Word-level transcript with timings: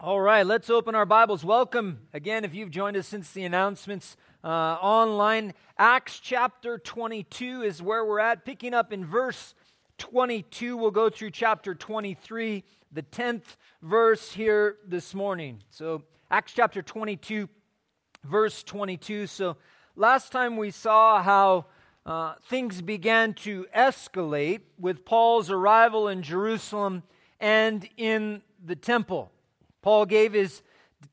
All 0.00 0.20
right, 0.20 0.46
let's 0.46 0.70
open 0.70 0.94
our 0.94 1.04
Bibles. 1.04 1.44
Welcome 1.44 1.98
again, 2.14 2.44
if 2.44 2.54
you've 2.54 2.70
joined 2.70 2.96
us 2.96 3.08
since 3.08 3.32
the 3.32 3.42
announcements 3.42 4.16
uh, 4.44 4.46
online. 4.46 5.54
Acts 5.76 6.20
chapter 6.20 6.78
22 6.78 7.62
is 7.62 7.82
where 7.82 8.04
we're 8.04 8.20
at. 8.20 8.44
Picking 8.44 8.74
up 8.74 8.92
in 8.92 9.04
verse 9.04 9.56
22, 9.98 10.76
we'll 10.76 10.92
go 10.92 11.10
through 11.10 11.32
chapter 11.32 11.74
23, 11.74 12.62
the 12.92 13.02
10th 13.02 13.56
verse 13.82 14.30
here 14.30 14.76
this 14.86 15.16
morning. 15.16 15.64
So, 15.70 16.04
Acts 16.30 16.52
chapter 16.54 16.80
22, 16.80 17.48
verse 18.22 18.62
22. 18.62 19.26
So, 19.26 19.56
last 19.96 20.30
time 20.30 20.56
we 20.56 20.70
saw 20.70 21.20
how 21.20 21.66
uh, 22.06 22.34
things 22.44 22.82
began 22.82 23.34
to 23.34 23.66
escalate 23.76 24.60
with 24.78 25.04
Paul's 25.04 25.50
arrival 25.50 26.06
in 26.06 26.22
Jerusalem 26.22 27.02
and 27.40 27.88
in 27.96 28.42
the 28.64 28.76
temple. 28.76 29.32
Paul 29.82 30.06
gave 30.06 30.32
his 30.32 30.62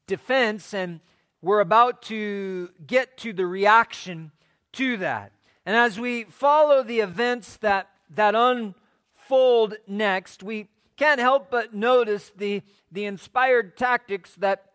defense, 0.08 0.74
and 0.74 1.00
we're 1.42 1.60
about 1.60 2.02
to 2.04 2.70
get 2.86 3.18
to 3.18 3.34
the 3.34 3.46
reaction 3.46 4.32
to 4.74 4.98
that. 4.98 5.32
And 5.66 5.76
as 5.76 6.00
we 6.00 6.24
follow 6.24 6.84
the 6.84 7.00
events 7.00 7.58
that, 7.58 7.90
that 8.12 8.36
unfold 8.36 9.76
next, 9.88 10.44
we 10.44 10.68
can't 10.98 11.20
help 11.20 11.50
but 11.50 11.74
notice 11.74 12.32
the, 12.36 12.62
the 12.92 13.06
inspired 13.06 13.78
tactics 13.78 14.36
that 14.36 14.72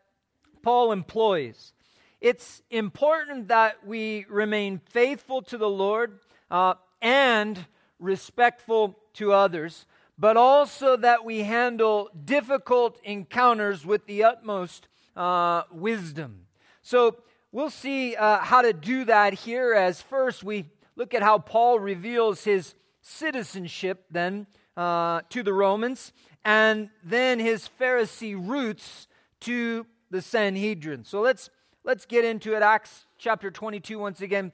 Paul 0.63 0.93
employs. 0.93 1.73
It's 2.21 2.63
important 2.71 3.49
that 3.49 3.87
we 3.87 4.27
remain 4.29 4.81
faithful 4.91 5.43
to 5.43 5.57
the 5.57 5.69
Lord 5.69 6.19
uh, 6.51 6.75
and 7.01 7.67
respectful 7.99 8.99
to 9.15 9.33
others 9.33 9.87
but 10.21 10.37
also 10.37 10.99
that 10.99 11.25
we 11.25 11.39
handle 11.39 12.11
difficult 12.27 13.01
encounters 13.03 13.87
with 13.87 14.05
the 14.05 14.23
utmost 14.23 14.87
uh, 15.17 15.63
wisdom. 15.73 16.43
So 16.83 17.17
we'll 17.53 17.71
see 17.71 18.15
uh, 18.17 18.41
how 18.41 18.61
to 18.61 18.75
do 18.75 19.07
that 19.07 19.33
here 19.33 19.73
as 19.73 20.03
first 20.03 20.45
we 20.45 20.67
look 20.95 21.15
at 21.15 21.23
how 21.23 21.39
Paul 21.39 21.81
reveals 21.81 22.45
his 22.45 22.75
citizenship 23.01 24.05
then 24.11 24.47
uh, 24.77 25.23
to 25.31 25.43
the 25.43 25.55
Romans 25.55 26.13
and 26.45 26.91
then 27.03 27.39
his 27.39 27.71
Pharisee 27.81 28.37
roots 28.39 29.09
to 29.41 29.87
the 30.11 30.21
Sanhedrin. 30.21 31.05
So 31.05 31.23
let's 31.23 31.49
let's 31.83 32.05
get 32.05 32.27
into 32.27 32.55
it. 32.55 32.63
Acts 32.63 33.07
chapter 33.17 33.51
22 33.51 33.99
once 33.99 34.21
again. 34.21 34.53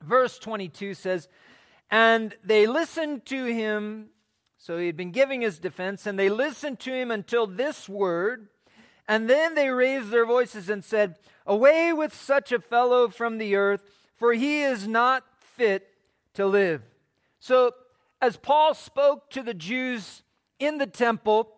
Verse 0.00 0.38
22 0.38 0.94
says, 0.94 1.28
And 1.90 2.36
they 2.44 2.68
listened 2.68 3.26
to 3.26 3.46
him 3.46 4.10
so 4.62 4.78
he 4.78 4.86
had 4.86 4.96
been 4.96 5.10
giving 5.10 5.40
his 5.40 5.58
defense, 5.58 6.06
and 6.06 6.16
they 6.16 6.28
listened 6.28 6.78
to 6.78 6.92
him 6.92 7.10
until 7.10 7.48
this 7.48 7.88
word. 7.88 8.46
And 9.08 9.28
then 9.28 9.56
they 9.56 9.70
raised 9.70 10.10
their 10.10 10.24
voices 10.24 10.70
and 10.70 10.84
said, 10.84 11.16
Away 11.44 11.92
with 11.92 12.14
such 12.14 12.52
a 12.52 12.60
fellow 12.60 13.08
from 13.08 13.38
the 13.38 13.56
earth, 13.56 13.82
for 14.14 14.32
he 14.34 14.62
is 14.62 14.86
not 14.86 15.24
fit 15.40 15.88
to 16.34 16.46
live. 16.46 16.80
So, 17.40 17.72
as 18.20 18.36
Paul 18.36 18.74
spoke 18.74 19.30
to 19.30 19.42
the 19.42 19.52
Jews 19.52 20.22
in 20.60 20.78
the 20.78 20.86
temple, 20.86 21.48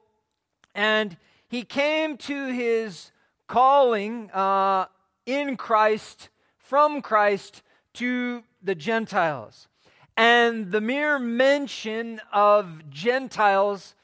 and 0.74 1.18
he 1.46 1.62
came 1.62 2.16
to 2.16 2.46
his 2.46 3.12
calling 3.46 4.30
uh, 4.30 4.86
in 5.26 5.58
Christ, 5.58 6.30
from 6.56 7.02
Christ 7.02 7.60
to 7.92 8.44
the 8.62 8.74
Gentiles. 8.74 9.68
And 10.16 10.70
the 10.70 10.80
mere 10.80 11.18
mention 11.18 12.20
of 12.32 12.88
Gentiles 12.90 13.94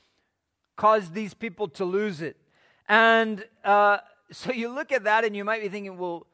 caused 0.76 1.14
these 1.14 1.34
people 1.34 1.68
to 1.68 1.84
lose 1.84 2.20
it. 2.20 2.36
And 2.88 3.44
uh, 3.64 3.98
so 4.32 4.52
you 4.52 4.68
look 4.70 4.90
at 4.92 5.04
that 5.04 5.24
and 5.24 5.36
you 5.36 5.44
might 5.44 5.62
be 5.62 5.68
thinking, 5.68 5.96
well, 5.98 6.26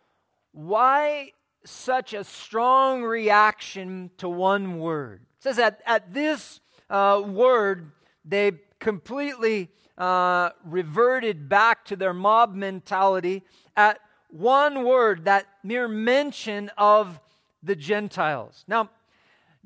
why 0.52 1.32
such 1.64 2.14
a 2.14 2.24
strong 2.24 3.02
reaction 3.02 4.10
to 4.19 4.28
one 4.28 4.78
word? 4.78 5.22
It 5.38 5.42
says 5.42 5.56
that 5.56 5.81
at 5.84 6.14
this 6.14 6.60
uh, 6.88 7.22
word, 7.26 7.91
they 8.25 8.53
completely 8.78 9.70
uh, 9.98 10.50
reverted 10.64 11.48
back 11.48 11.84
to 11.87 11.97
their 11.97 12.14
mob 12.14 12.54
mentality 12.54 13.43
at 13.76 14.00
one 14.28 14.84
word, 14.84 15.25
that 15.25 15.47
mere 15.62 15.88
mention 15.88 16.70
of 16.76 17.20
the 17.62 17.76
Gentiles. 17.76 18.64
Now, 18.69 18.91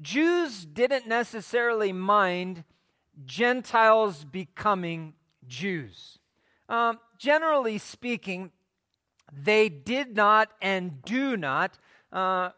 Jews 0.00 0.64
didn't 0.64 1.06
necessarily 1.06 1.92
mind 1.92 2.64
Gentiles 3.24 4.24
becoming 4.24 5.14
Jews. 5.46 6.18
Um, 6.68 6.98
generally 7.18 7.78
speaking, 7.78 8.52
they 9.32 9.68
did 9.68 10.16
not 10.16 10.50
and 10.62 11.02
do 11.02 11.36
not, 11.36 11.78
uh, 12.12 12.50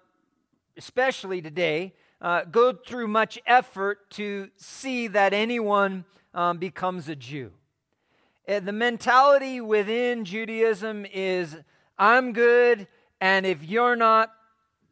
especially 0.77 1.43
today, 1.43 1.95
uh, 2.21 2.45
go 2.45 2.73
through 2.73 3.09
much 3.09 3.39
effort 3.47 4.09
to 4.11 4.49
see 4.57 5.09
that 5.09 5.33
anyone 5.33 6.05
um, 6.35 6.59
becomes 6.59 7.09
a 7.09 7.17
Jew. 7.17 7.53
Uh, 8.49 8.61
the 8.61 8.73
mentality 8.73 9.61
within 9.61 10.25
Judaism 10.25 11.07
is 11.13 11.57
I'm 11.99 12.33
good, 12.33 12.87
and 13.21 13.45
if 13.45 13.65
you're 13.65 13.97
not, 13.97 14.33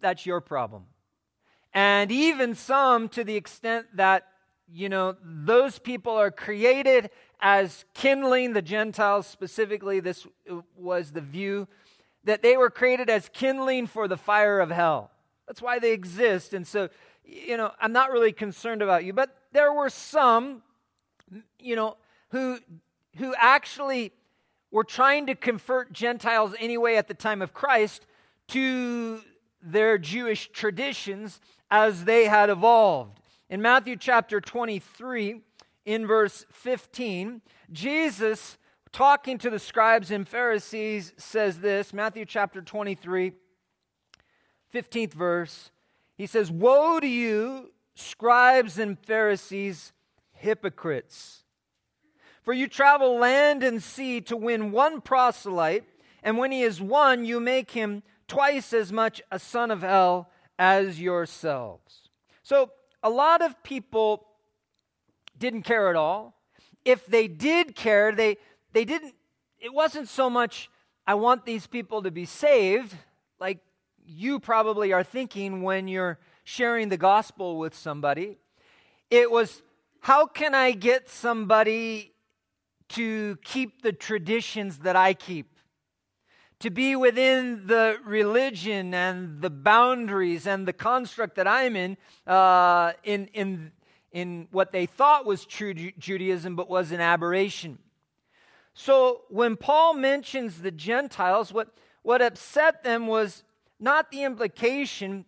that's 0.01 0.27
your 0.27 0.41
problem. 0.41 0.85
And 1.73 2.11
even 2.11 2.55
some 2.55 3.09
to 3.11 3.25
the 3.25 3.37
extent 3.37 3.87
that, 3.95 4.27
you 4.73 4.89
know, 4.89 5.17
those 5.23 5.79
people 5.79 6.13
are 6.13 6.31
created 6.31 7.11
as 7.41 7.85
kindling, 7.95 8.53
the 8.53 8.63
Gentiles 8.63 9.27
specifically, 9.27 10.01
this 10.01 10.27
was 10.77 11.13
the 11.13 11.21
view, 11.21 11.69
that 12.25 12.43
they 12.43 12.57
were 12.57 12.71
created 12.71 13.09
as 13.09 13.29
kindling 13.33 13.87
for 13.87 14.09
the 14.09 14.17
fire 14.17 14.61
of 14.61 14.71
hell. 14.71 15.11
That's 15.47 15.63
why 15.63 15.79
they 15.79 15.93
exist. 15.93 16.55
And 16.55 16.67
so, 16.67 16.89
you 17.25 17.57
know, 17.57 17.73
I'm 17.81 17.93
not 17.93 18.11
really 18.11 18.33
concerned 18.33 18.83
about 18.83 19.05
you. 19.05 19.13
But 19.13 19.35
there 19.53 19.73
were 19.73 19.89
some, 19.89 20.63
you 21.59 21.77
know, 21.77 21.97
who 22.31 22.59
who 23.17 23.35
actually 23.37 24.13
were 24.71 24.85
trying 24.85 25.27
to 25.27 25.35
convert 25.35 25.93
Gentiles 25.93 26.55
anyway 26.59 26.95
at 26.95 27.09
the 27.09 27.15
time 27.15 27.43
of 27.43 27.53
Christ 27.53 28.07
to 28.49 29.21
their 29.63 29.99
Jewish 29.99 30.49
traditions 30.53 31.41
as 31.71 32.05
they 32.05 32.25
had 32.25 32.51
evolved. 32.51 33.21
In 33.49 33.63
Matthew 33.63 33.97
chapter 33.97 34.41
23, 34.41 35.41
in 35.85 36.07
verse 36.07 36.45
15, 36.51 37.43
Jesus, 37.73 38.59
talking 38.93 39.39
to 39.39 39.51
the 39.51 39.59
scribes 39.59 40.11
and 40.11 40.29
Pharisees, 40.29 41.13
says 41.17 41.61
this 41.61 41.93
Matthew 41.93 42.25
chapter 42.25 42.61
23, 42.61 43.33
15th 44.75 45.15
verse. 45.15 45.71
He 46.17 46.27
says, 46.27 46.51
Woe 46.51 47.01
to 47.01 47.07
you, 47.07 47.71
scribes 47.95 48.79
and 48.79 48.99
Pharisees, 48.99 49.93
hypocrites! 50.33 51.45
For 52.43 52.53
you 52.55 52.69
travel 52.69 53.19
land 53.19 53.63
and 53.63 53.83
sea 53.83 54.21
to 54.23 54.37
win 54.37 54.73
one 54.73 55.01
proselyte, 55.01 55.85
and 56.23 56.39
when 56.39 56.53
he 56.53 56.63
is 56.63 56.81
won, 56.81 57.25
you 57.25 57.39
make 57.39 57.73
him 57.73 58.03
twice 58.29 58.73
as 58.73 58.93
much 58.93 59.21
a 59.31 59.39
son 59.39 59.71
of 59.71 59.83
hell 59.83 60.31
as 60.61 61.01
yourselves. 61.01 62.11
So, 62.43 62.71
a 63.03 63.09
lot 63.09 63.41
of 63.41 63.63
people 63.63 64.27
didn't 65.39 65.63
care 65.63 65.89
at 65.89 65.97
all. 65.97 66.35
If 66.85 67.07
they 67.07 67.29
did 67.29 67.75
care, 67.75 68.13
they, 68.13 68.37
they 68.75 68.85
didn't, 68.85 69.15
it 69.59 69.73
wasn't 69.73 70.07
so 70.07 70.29
much, 70.29 70.71
I 71.07 71.15
want 71.15 71.47
these 71.47 71.67
people 71.67 72.03
to 72.03 72.11
be 72.11 72.27
saved, 72.27 72.95
like 73.41 73.61
you 74.05 74.39
probably 74.39 74.93
are 74.93 75.03
thinking 75.03 75.63
when 75.63 75.89
you're 75.89 76.19
sharing 76.45 76.91
the 76.91 76.99
gospel 76.99 77.59
with 77.59 77.75
somebody. 77.75 78.37
It 79.11 79.31
was, 79.31 79.63
how 80.01 80.27
can 80.27 80.55
I 80.55 80.73
get 80.73 81.09
somebody 81.09 82.13
to 82.91 83.39
keep 83.45 83.81
the 83.81 83.93
traditions 83.93 84.81
that 84.81 84.95
I 84.95 85.15
keep? 85.15 85.50
To 86.61 86.71
be 86.71 86.95
within 86.95 87.67
the 87.67 87.99
religion 88.05 88.93
and 88.93 89.41
the 89.41 89.51
boundaries 89.51 90.47
and 90.47 90.69
the 90.69 90.73
construct 90.73 91.37
that 91.37 91.49
I'm 91.49 91.75
in, 91.75 91.97
uh, 92.27 92.93
in, 93.03 93.29
in, 93.29 93.73
in 94.13 94.47
what 94.51 94.71
they 94.71 94.85
thought 94.87 95.25
was 95.25 95.47
true 95.47 95.75
Judaism 95.75 96.57
but 96.57 96.69
was 96.69 96.93
an 96.93 97.01
aberration. 97.01 97.79
So 98.75 99.23
when 99.29 99.57
Paul 99.57 99.95
mentions 99.95 100.61
the 100.61 100.71
Gentiles, 100.71 101.53
what, 101.53 101.69
what 102.03 102.21
upset 102.21 102.85
them 102.85 103.07
was 103.07 103.43
not 103.79 104.11
the 104.11 104.23
implication, 104.25 105.25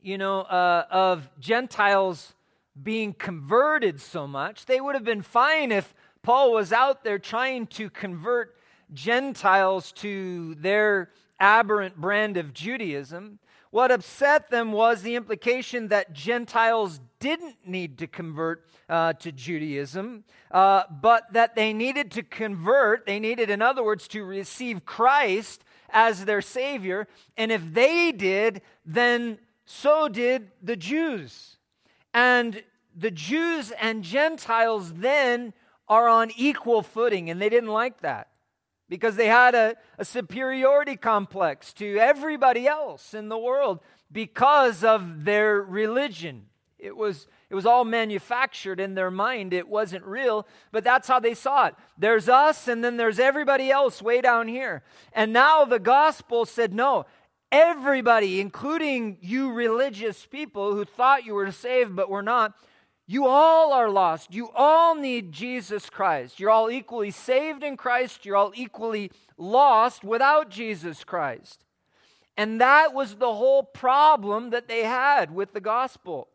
you 0.00 0.16
know, 0.16 0.42
uh, 0.42 0.86
of 0.90 1.28
Gentiles 1.40 2.34
being 2.80 3.12
converted 3.14 4.00
so 4.00 4.28
much. 4.28 4.66
They 4.66 4.80
would 4.80 4.94
have 4.94 5.04
been 5.04 5.22
fine 5.22 5.72
if 5.72 5.92
Paul 6.22 6.52
was 6.52 6.72
out 6.72 7.02
there 7.02 7.18
trying 7.18 7.66
to 7.68 7.90
convert 7.90 8.56
Gentiles 8.94 9.92
to 9.92 10.54
their 10.56 11.10
aberrant 11.40 11.96
brand 11.96 12.36
of 12.36 12.54
Judaism. 12.54 13.38
What 13.70 13.90
upset 13.90 14.50
them 14.50 14.70
was 14.70 15.02
the 15.02 15.16
implication 15.16 15.88
that 15.88 16.12
Gentiles 16.12 17.00
didn't 17.20 17.56
need 17.64 17.98
to 17.98 18.06
convert 18.06 18.66
uh, 18.88 19.14
to 19.14 19.32
Judaism, 19.32 20.24
uh, 20.50 20.82
but 20.90 21.32
that 21.32 21.54
they 21.54 21.72
needed 21.72 22.10
to 22.12 22.22
convert. 22.22 23.06
They 23.06 23.18
needed, 23.18 23.48
in 23.48 23.62
other 23.62 23.82
words, 23.82 24.06
to 24.08 24.24
receive 24.24 24.84
Christ 24.84 25.64
as 25.88 26.26
their 26.26 26.42
Savior. 26.42 27.08
And 27.36 27.50
if 27.50 27.72
they 27.72 28.12
did, 28.12 28.60
then 28.84 29.38
so 29.64 30.08
did 30.08 30.50
the 30.62 30.76
Jews. 30.76 31.56
And 32.12 32.62
the 32.94 33.10
Jews 33.10 33.72
and 33.80 34.04
Gentiles 34.04 34.92
then 34.92 35.54
are 35.88 36.08
on 36.08 36.30
equal 36.36 36.82
footing, 36.82 37.30
and 37.30 37.40
they 37.40 37.48
didn't 37.48 37.70
like 37.70 38.02
that 38.02 38.28
because 38.92 39.16
they 39.16 39.26
had 39.26 39.54
a, 39.54 39.74
a, 39.96 40.04
superiority 40.04 40.96
complex 40.96 41.72
to 41.72 41.96
everybody 41.96 42.66
else 42.66 43.14
in 43.14 43.30
the 43.30 43.38
world 43.38 43.80
because 44.12 44.84
of 44.84 45.24
their 45.24 45.62
religion. 45.62 46.44
It 46.78 46.94
was, 46.94 47.26
it 47.48 47.54
was 47.54 47.64
all 47.64 47.86
manufactured 47.86 48.80
in 48.80 48.94
their 48.94 49.10
mind. 49.10 49.54
It 49.54 49.66
wasn't 49.66 50.04
real, 50.04 50.46
but 50.72 50.84
that's 50.84 51.08
how 51.08 51.20
they 51.20 51.32
saw 51.32 51.68
it. 51.68 51.74
There's 51.96 52.28
us, 52.28 52.68
and 52.68 52.84
then 52.84 52.98
there's 52.98 53.18
everybody 53.18 53.70
else 53.70 54.02
way 54.02 54.20
down 54.20 54.46
here. 54.46 54.82
And 55.14 55.32
now 55.32 55.64
the 55.64 55.78
gospel 55.78 56.44
said, 56.44 56.74
no, 56.74 57.06
everybody, 57.50 58.42
including 58.42 59.16
you 59.22 59.54
religious 59.54 60.26
people 60.26 60.74
who 60.74 60.84
thought 60.84 61.24
you 61.24 61.32
were 61.32 61.50
saved 61.50 61.96
but 61.96 62.10
were 62.10 62.22
not, 62.22 62.52
you 63.06 63.26
all 63.26 63.72
are 63.72 63.90
lost. 63.90 64.32
You 64.32 64.50
all 64.54 64.94
need 64.94 65.32
Jesus 65.32 65.90
Christ. 65.90 66.38
You're 66.38 66.50
all 66.50 66.70
equally 66.70 67.10
saved 67.10 67.62
in 67.62 67.76
Christ. 67.76 68.24
You're 68.24 68.36
all 68.36 68.52
equally 68.54 69.10
lost 69.36 70.04
without 70.04 70.50
Jesus 70.50 71.02
Christ. 71.04 71.64
And 72.36 72.60
that 72.60 72.94
was 72.94 73.16
the 73.16 73.34
whole 73.34 73.62
problem 73.62 74.50
that 74.50 74.68
they 74.68 74.84
had 74.84 75.34
with 75.34 75.52
the 75.52 75.60
gospel. 75.60 76.28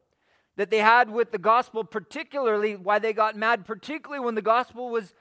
That 0.58 0.70
they 0.70 0.80
had 0.80 1.10
with 1.10 1.32
the 1.32 1.38
gospel, 1.38 1.84
particularly 1.84 2.76
why 2.76 3.00
they 3.00 3.14
got 3.14 3.36
mad, 3.36 3.66
particularly 3.66 4.24
when 4.24 4.36
the 4.36 4.42
gospel 4.42 4.90
was 4.90 5.14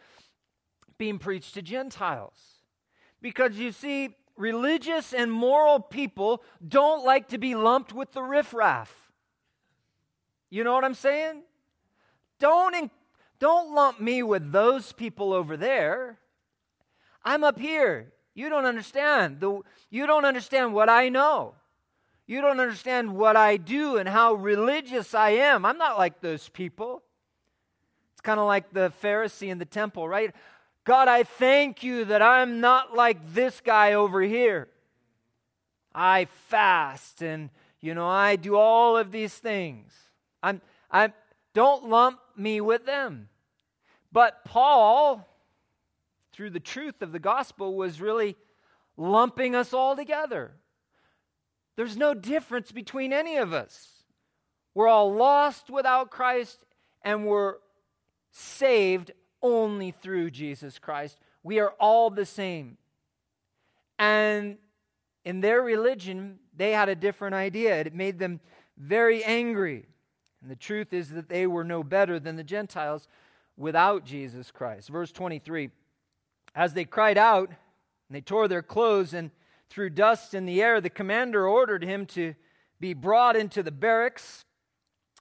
being 0.99 1.19
preached 1.19 1.55
to 1.55 1.63
Gentiles. 1.63 2.35
Because 3.23 3.57
you 3.57 3.73
see, 3.73 4.17
religious 4.37 5.13
and 5.13 5.31
moral 5.31 5.81
people 5.81 6.43
don't 6.67 7.05
like 7.05 7.29
to 7.29 7.39
be 7.39 7.55
lumped 7.55 7.93
with 7.93 8.13
the 8.13 8.23
riffraff. 8.23 9.06
You 10.51 10.65
know 10.65 10.75
what 10.75 10.85
I'm 10.85 10.95
saying? 10.95 11.43
Don't, 12.39 12.75
in, 12.75 12.91
don't 13.39 13.75
lump 13.75 14.01
me 14.01 14.23
with 14.23 14.53
those 14.53 14.93
people 14.93 15.33
over 15.33 15.57
there. 15.57 16.19
I'm 17.25 17.43
up 17.43 17.59
here. 17.59 18.13
You 18.35 18.49
don't 18.49 18.67
understand. 18.67 19.41
The, 19.41 19.61
you 19.91 20.07
don't 20.07 20.25
understand 20.25 20.75
what 20.75 20.89
I 20.89 21.09
know. 21.09 21.55
You 22.27 22.41
don't 22.41 22.61
understand 22.61 23.17
what 23.17 23.37
I 23.37 23.57
do 23.57 23.97
and 23.97 24.09
how 24.09 24.35
religious 24.35 25.15
I 25.15 25.31
am. 25.31 25.65
I'm 25.65 25.79
not 25.79 25.97
like 25.97 26.21
those 26.21 26.49
people. 26.49 27.03
It's 28.13 28.21
kind 28.21 28.41
of 28.41 28.47
like 28.47 28.73
the 28.73 28.93
Pharisee 29.03 29.49
in 29.49 29.59
the 29.59 29.65
temple, 29.65 30.09
right? 30.09 30.35
God, 30.85 31.09
I 31.09 31.23
thank 31.23 31.83
you 31.83 32.05
that 32.07 32.23
I'm 32.23 32.61
not 32.61 32.95
like 32.95 33.35
this 33.35 33.61
guy 33.61 33.95
over 33.95 34.21
here. 34.21 34.69
I 35.95 36.27
fast 36.49 37.23
and, 37.23 37.51
you 37.81 37.95
know, 37.95 38.07
I 38.07 38.37
do 38.37 38.57
all 38.57 38.97
of 38.97 39.13
these 39.13 39.35
things. 39.35 39.93
I'm, 40.47 40.61
I'm, 40.93 41.13
don't 41.55 41.89
lump 41.89 42.21
me 42.37 42.61
with 42.61 42.87
them. 42.87 43.29
But 44.13 44.45
Paul, 44.45 45.29
through 46.33 46.51
the 46.51 46.61
truth 46.61 47.03
of 47.03 47.11
the 47.11 47.19
gospel, 47.19 47.75
was 47.75 48.01
really 48.01 48.37
lumping 48.97 49.57
us 49.57 49.75
all 49.75 49.97
together. 49.97 50.53
There's 51.77 51.97
no 51.97 52.15
difference 52.15 52.71
between 52.71 53.13
any 53.13 53.39
of 53.39 53.53
us. 53.53 53.89
We're 54.73 54.87
all 54.87 55.13
lost 55.13 55.69
without 55.69 56.11
Christ, 56.11 56.65
and 57.03 57.27
we're 57.27 57.57
saved 58.31 59.11
only 59.43 59.91
through 59.91 60.31
Jesus 60.31 60.79
Christ. 60.79 61.19
We 61.43 61.59
are 61.59 61.75
all 61.81 62.09
the 62.09 62.25
same. 62.25 62.77
And 63.99 64.59
in 65.25 65.41
their 65.41 65.61
religion, 65.61 66.39
they 66.57 66.71
had 66.71 66.89
a 66.89 66.95
different 66.95 67.35
idea. 67.35 67.81
It 67.81 67.95
made 67.95 68.21
them 68.21 68.39
very 68.79 69.25
angry. 69.25 69.87
And 70.47 70.53
the 70.53 70.55
truth 70.55 70.93
is 70.93 71.09
that 71.09 71.29
they 71.29 71.45
were 71.49 71.65
no 71.65 71.83
better 71.83 72.21
than 72.21 72.37
the 72.37 72.45
Gentiles 72.45 73.09
without 73.57 74.05
Jesus 74.05 74.53
Christ. 74.53 74.89
Verse 74.89 75.11
23 75.11 75.71
As 76.55 76.73
they 76.73 76.85
cried 76.85 77.19
out, 77.19 77.49
and 77.49 77.57
they 78.11 78.21
tore 78.21 78.47
their 78.47 78.63
clothes 78.63 79.13
and 79.13 79.33
threw 79.71 79.91
dust 79.91 80.35
in 80.35 80.47
the 80.47 80.63
air, 80.63 80.81
the 80.81 80.89
commander 80.89 81.49
ordered 81.49 81.83
him 81.83 82.07
to 82.07 82.37
be 82.79 82.95
brought 82.95 83.35
into 83.35 83.61
the 83.61 83.73
barracks 83.73 84.45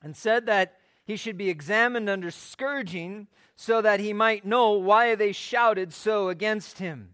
and 0.04 0.16
said 0.16 0.46
that 0.46 0.76
he 1.06 1.16
should 1.16 1.40
be 1.40 1.50
examined 1.50 2.08
under 2.08 2.30
scourging 2.30 3.26
so 3.56 3.82
that 3.82 4.00
he 4.00 4.14
might 4.14 4.46
know 4.46 4.74
why 4.74 5.16
they 5.16 5.32
shouted 5.32 5.92
so 5.92 6.30
against 6.30 6.78
him. 6.78 7.14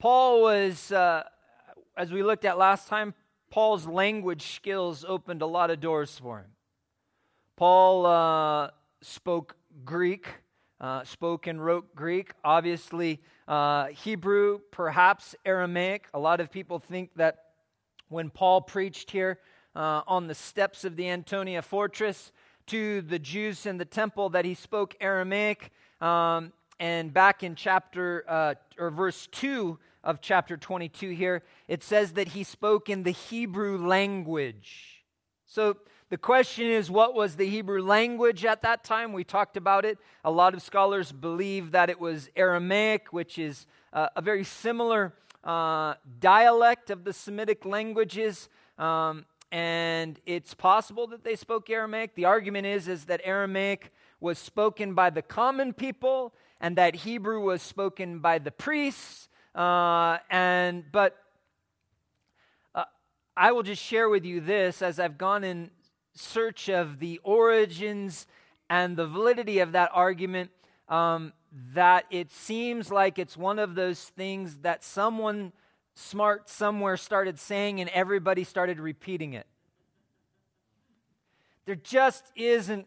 Paul 0.00 0.42
was, 0.42 0.90
uh, 0.90 1.22
as 1.96 2.10
we 2.10 2.24
looked 2.24 2.44
at 2.44 2.58
last 2.58 2.88
time, 2.88 3.14
Paul's 3.52 3.86
language 3.86 4.56
skills 4.56 5.04
opened 5.06 5.42
a 5.42 5.46
lot 5.46 5.70
of 5.70 5.78
doors 5.78 6.18
for 6.18 6.40
him. 6.40 6.53
Paul 7.56 8.04
uh, 8.04 8.70
spoke 9.00 9.54
Greek, 9.84 10.26
uh, 10.80 11.04
spoke 11.04 11.46
and 11.46 11.64
wrote 11.64 11.94
Greek, 11.94 12.32
obviously 12.42 13.20
uh, 13.46 13.86
Hebrew, 13.86 14.58
perhaps 14.72 15.36
Aramaic. 15.44 16.08
A 16.14 16.18
lot 16.18 16.40
of 16.40 16.50
people 16.50 16.80
think 16.80 17.10
that 17.14 17.44
when 18.08 18.28
Paul 18.28 18.60
preached 18.60 19.12
here 19.12 19.38
uh, 19.76 20.02
on 20.08 20.26
the 20.26 20.34
steps 20.34 20.84
of 20.84 20.96
the 20.96 21.08
Antonia 21.08 21.62
fortress 21.62 22.32
to 22.66 23.02
the 23.02 23.20
Jews 23.20 23.66
in 23.66 23.78
the 23.78 23.84
temple, 23.84 24.30
that 24.30 24.44
he 24.44 24.54
spoke 24.54 24.96
Aramaic. 25.00 25.70
Um, 26.00 26.52
and 26.80 27.14
back 27.14 27.44
in 27.44 27.54
chapter 27.54 28.24
uh, 28.26 28.54
or 28.78 28.90
verse 28.90 29.28
2 29.28 29.78
of 30.02 30.20
chapter 30.20 30.56
22 30.56 31.10
here, 31.10 31.44
it 31.68 31.84
says 31.84 32.14
that 32.14 32.28
he 32.28 32.42
spoke 32.42 32.90
in 32.90 33.04
the 33.04 33.12
Hebrew 33.12 33.86
language. 33.86 35.04
So 35.46 35.76
the 36.10 36.18
question 36.18 36.66
is, 36.66 36.90
what 36.90 37.14
was 37.14 37.36
the 37.36 37.48
Hebrew 37.48 37.82
language 37.82 38.44
at 38.44 38.62
that 38.62 38.84
time? 38.84 39.12
We 39.12 39.24
talked 39.24 39.56
about 39.56 39.84
it. 39.84 39.98
A 40.24 40.30
lot 40.30 40.52
of 40.52 40.60
scholars 40.60 41.10
believe 41.10 41.72
that 41.72 41.88
it 41.88 41.98
was 41.98 42.28
Aramaic, 42.36 43.12
which 43.12 43.38
is 43.38 43.66
uh, 43.92 44.08
a 44.14 44.20
very 44.20 44.44
similar 44.44 45.14
uh, 45.42 45.94
dialect 46.20 46.90
of 46.90 47.04
the 47.04 47.12
Semitic 47.12 47.64
languages. 47.64 48.48
Um, 48.78 49.24
and 49.50 50.20
it's 50.26 50.52
possible 50.52 51.06
that 51.06 51.24
they 51.24 51.36
spoke 51.36 51.70
Aramaic. 51.70 52.14
The 52.14 52.26
argument 52.26 52.66
is, 52.66 52.86
is 52.86 53.06
that 53.06 53.22
Aramaic 53.24 53.90
was 54.20 54.38
spoken 54.38 54.94
by 54.94 55.10
the 55.10 55.22
common 55.22 55.72
people 55.72 56.34
and 56.60 56.76
that 56.76 56.94
Hebrew 56.94 57.40
was 57.40 57.62
spoken 57.62 58.18
by 58.18 58.38
the 58.38 58.50
priests. 58.50 59.28
Uh, 59.54 60.18
and 60.28 60.84
but 60.92 61.16
uh, 62.74 62.84
I 63.36 63.52
will 63.52 63.62
just 63.62 63.82
share 63.82 64.08
with 64.08 64.24
you 64.24 64.40
this 64.40 64.82
as 64.82 64.98
I've 64.98 65.16
gone 65.16 65.44
in 65.44 65.70
search 66.14 66.68
of 66.68 66.98
the 66.98 67.20
origins 67.22 68.26
and 68.70 68.96
the 68.96 69.06
validity 69.06 69.58
of 69.58 69.72
that 69.72 69.90
argument 69.92 70.50
um, 70.88 71.32
that 71.74 72.04
it 72.10 72.30
seems 72.30 72.90
like 72.90 73.18
it's 73.18 73.36
one 73.36 73.58
of 73.58 73.74
those 73.74 74.00
things 74.00 74.58
that 74.58 74.82
someone 74.82 75.52
smart 75.94 76.48
somewhere 76.48 76.96
started 76.96 77.38
saying 77.38 77.80
and 77.80 77.88
everybody 77.90 78.44
started 78.44 78.80
repeating 78.80 79.34
it. 79.34 79.46
There 81.66 81.76
just 81.76 82.24
isn't, 82.36 82.86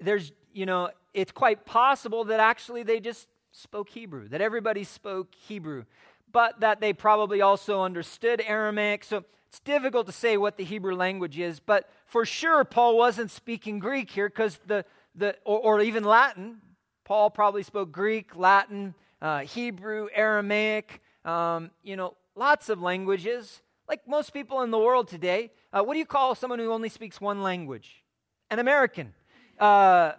there's, 0.00 0.32
you 0.52 0.66
know, 0.66 0.90
it's 1.14 1.32
quite 1.32 1.64
possible 1.64 2.24
that 2.24 2.40
actually 2.40 2.82
they 2.82 3.00
just 3.00 3.28
spoke 3.52 3.88
Hebrew, 3.88 4.28
that 4.28 4.40
everybody 4.40 4.84
spoke 4.84 5.34
Hebrew, 5.34 5.84
but 6.30 6.60
that 6.60 6.80
they 6.80 6.92
probably 6.92 7.40
also 7.40 7.82
understood 7.82 8.42
Aramaic. 8.44 9.04
So 9.04 9.24
it's 9.52 9.60
difficult 9.60 10.06
to 10.06 10.12
say 10.12 10.38
what 10.38 10.56
the 10.56 10.64
Hebrew 10.64 10.94
language 10.94 11.38
is, 11.38 11.60
but 11.60 11.86
for 12.06 12.24
sure 12.24 12.64
Paul 12.64 12.96
wasn't 12.96 13.30
speaking 13.30 13.80
Greek 13.80 14.10
here 14.10 14.26
because 14.26 14.58
the, 14.66 14.86
the 15.14 15.36
or, 15.44 15.58
or, 15.58 15.80
even 15.82 16.04
Latin. 16.04 16.62
Paul 17.04 17.28
probably 17.28 17.62
spoke 17.62 17.92
Greek, 17.92 18.34
Latin, 18.34 18.94
uh, 19.20 19.40
Hebrew, 19.40 20.08
Aramaic, 20.14 21.02
um, 21.26 21.70
you 21.82 21.96
know, 21.96 22.14
lots 22.34 22.70
of 22.70 22.80
languages. 22.80 23.60
Like 23.86 24.08
most 24.08 24.32
people 24.32 24.62
in 24.62 24.70
the 24.70 24.78
world 24.78 25.06
today, 25.06 25.50
uh, 25.70 25.82
what 25.82 25.92
do 25.92 25.98
you 25.98 26.06
call 26.06 26.34
someone 26.34 26.58
who 26.58 26.72
only 26.72 26.88
speaks 26.88 27.20
one 27.20 27.42
language? 27.42 28.02
An 28.50 28.58
American. 28.58 29.12
Uh, 29.58 30.12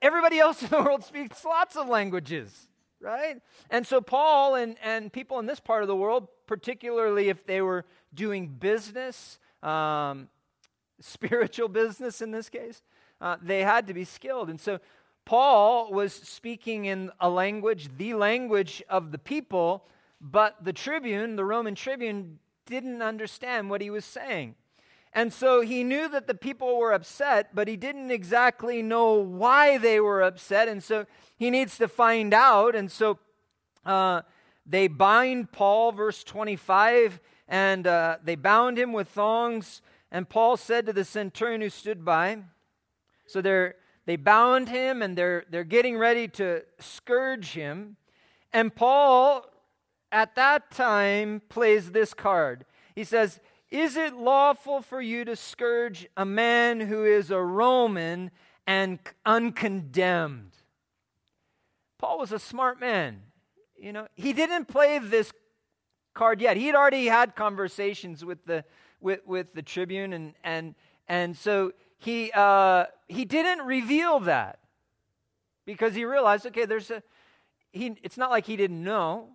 everybody 0.00 0.40
else 0.40 0.60
in 0.64 0.70
the 0.70 0.82
world 0.82 1.04
speaks 1.04 1.44
lots 1.44 1.76
of 1.76 1.86
languages 1.86 2.66
right? 3.02 3.40
And 3.70 3.86
so 3.86 4.00
Paul 4.00 4.54
and, 4.54 4.76
and 4.82 5.12
people 5.12 5.38
in 5.38 5.46
this 5.46 5.60
part 5.60 5.82
of 5.82 5.88
the 5.88 5.96
world, 5.96 6.28
particularly 6.46 7.28
if 7.28 7.46
they 7.46 7.60
were 7.60 7.84
doing 8.14 8.48
business, 8.48 9.38
um, 9.62 10.28
spiritual 11.00 11.68
business 11.68 12.22
in 12.22 12.30
this 12.30 12.48
case, 12.48 12.82
uh, 13.20 13.36
they 13.42 13.62
had 13.62 13.86
to 13.88 13.94
be 13.94 14.04
skilled. 14.04 14.48
And 14.50 14.60
so 14.60 14.78
Paul 15.24 15.92
was 15.92 16.12
speaking 16.12 16.86
in 16.86 17.10
a 17.20 17.28
language, 17.28 17.90
the 17.96 18.14
language 18.14 18.82
of 18.88 19.12
the 19.12 19.18
people, 19.18 19.86
but 20.20 20.64
the 20.64 20.72
tribune, 20.72 21.36
the 21.36 21.44
Roman 21.44 21.74
tribune, 21.74 22.38
didn't 22.66 23.02
understand 23.02 23.70
what 23.70 23.80
he 23.80 23.90
was 23.90 24.04
saying. 24.04 24.54
And 25.14 25.32
so 25.32 25.60
he 25.60 25.84
knew 25.84 26.08
that 26.08 26.26
the 26.26 26.34
people 26.34 26.78
were 26.78 26.92
upset, 26.92 27.54
but 27.54 27.68
he 27.68 27.76
didn't 27.76 28.10
exactly 28.10 28.82
know 28.82 29.14
why 29.14 29.76
they 29.76 30.00
were 30.00 30.22
upset. 30.22 30.68
And 30.68 30.82
so 30.82 31.06
he 31.36 31.50
needs 31.50 31.76
to 31.78 31.88
find 31.88 32.32
out. 32.32 32.74
And 32.74 32.90
so 32.90 33.18
uh, 33.84 34.22
they 34.64 34.88
bind 34.88 35.52
Paul, 35.52 35.92
verse 35.92 36.24
25, 36.24 37.20
and 37.46 37.86
uh, 37.86 38.18
they 38.24 38.36
bound 38.36 38.78
him 38.78 38.92
with 38.92 39.08
thongs. 39.08 39.82
And 40.10 40.28
Paul 40.28 40.56
said 40.56 40.86
to 40.86 40.92
the 40.92 41.04
centurion 41.04 41.60
who 41.60 41.68
stood 41.68 42.04
by, 42.04 42.38
so 43.26 43.42
they're, 43.42 43.76
they 44.06 44.16
bound 44.16 44.68
him 44.68 45.02
and 45.02 45.16
they're, 45.16 45.44
they're 45.50 45.64
getting 45.64 45.98
ready 45.98 46.26
to 46.28 46.62
scourge 46.78 47.52
him. 47.52 47.96
And 48.52 48.74
Paul, 48.74 49.46
at 50.10 50.34
that 50.36 50.70
time, 50.70 51.42
plays 51.48 51.92
this 51.92 52.14
card. 52.14 52.64
He 52.94 53.04
says, 53.04 53.40
is 53.72 53.96
it 53.96 54.14
lawful 54.14 54.82
for 54.82 55.00
you 55.00 55.24
to 55.24 55.34
scourge 55.34 56.06
a 56.14 56.26
man 56.26 56.78
who 56.78 57.04
is 57.04 57.30
a 57.30 57.40
Roman 57.40 58.30
and 58.66 58.98
uncondemned? 59.24 60.52
Paul 61.98 62.18
was 62.18 62.32
a 62.32 62.38
smart 62.38 62.78
man. 62.78 63.22
You 63.80 63.94
know, 63.94 64.08
he 64.14 64.34
didn't 64.34 64.66
play 64.66 64.98
this 64.98 65.32
card 66.12 66.42
yet. 66.42 66.58
He'd 66.58 66.74
already 66.74 67.06
had 67.06 67.34
conversations 67.34 68.24
with 68.24 68.44
the 68.44 68.64
with, 69.00 69.20
with 69.26 69.54
the 69.54 69.62
tribune 69.62 70.12
and 70.12 70.34
and 70.44 70.74
and 71.08 71.36
so 71.36 71.72
he 71.98 72.30
uh, 72.32 72.84
he 73.08 73.24
didn't 73.24 73.64
reveal 73.64 74.20
that 74.20 74.58
because 75.64 75.94
he 75.94 76.04
realized 76.04 76.46
okay 76.46 76.66
there's 76.66 76.90
a 76.90 77.02
he 77.72 77.96
it's 78.02 78.18
not 78.18 78.30
like 78.30 78.44
he 78.44 78.56
didn't 78.56 78.84
know 78.84 79.30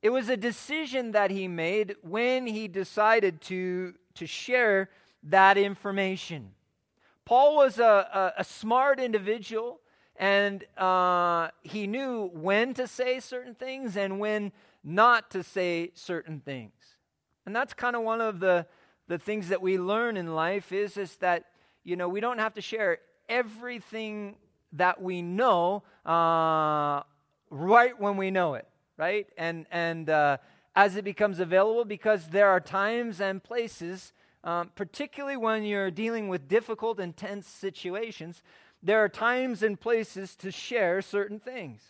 it 0.00 0.10
was 0.10 0.28
a 0.28 0.36
decision 0.36 1.12
that 1.12 1.30
he 1.30 1.48
made 1.48 1.96
when 2.02 2.46
he 2.46 2.68
decided 2.68 3.40
to, 3.42 3.94
to 4.14 4.26
share 4.26 4.90
that 5.24 5.58
information. 5.58 6.52
Paul 7.24 7.56
was 7.56 7.78
a, 7.78 7.82
a, 8.36 8.40
a 8.40 8.44
smart 8.44 9.00
individual, 9.00 9.80
and 10.16 10.64
uh, 10.76 11.48
he 11.62 11.86
knew 11.86 12.30
when 12.32 12.74
to 12.74 12.86
say 12.86 13.18
certain 13.18 13.54
things 13.54 13.96
and 13.96 14.20
when 14.20 14.52
not 14.84 15.30
to 15.32 15.42
say 15.42 15.90
certain 15.94 16.40
things. 16.40 16.72
And 17.44 17.54
that's 17.54 17.74
kind 17.74 17.96
of 17.96 18.02
one 18.02 18.20
of 18.20 18.38
the, 18.40 18.66
the 19.08 19.18
things 19.18 19.48
that 19.48 19.60
we 19.60 19.78
learn 19.78 20.16
in 20.16 20.34
life 20.34 20.70
is, 20.70 20.96
is 20.96 21.16
that, 21.16 21.46
you 21.82 21.96
know, 21.96 22.08
we 22.08 22.20
don't 22.20 22.38
have 22.38 22.54
to 22.54 22.60
share 22.60 22.98
everything 23.28 24.36
that 24.72 25.02
we 25.02 25.22
know 25.22 25.82
uh, 26.06 27.02
right 27.50 27.98
when 27.98 28.16
we 28.16 28.30
know 28.30 28.54
it 28.54 28.68
right? 28.98 29.26
And, 29.38 29.66
and 29.70 30.10
uh, 30.10 30.36
as 30.76 30.96
it 30.96 31.04
becomes 31.04 31.40
available, 31.40 31.86
because 31.86 32.28
there 32.28 32.48
are 32.48 32.60
times 32.60 33.20
and 33.20 33.42
places, 33.42 34.12
um, 34.44 34.70
particularly 34.74 35.36
when 35.36 35.64
you're 35.64 35.90
dealing 35.90 36.28
with 36.28 36.48
difficult, 36.48 37.00
intense 37.00 37.46
situations, 37.46 38.42
there 38.82 39.02
are 39.02 39.08
times 39.08 39.62
and 39.62 39.80
places 39.80 40.36
to 40.36 40.50
share 40.50 41.00
certain 41.00 41.40
things. 41.40 41.80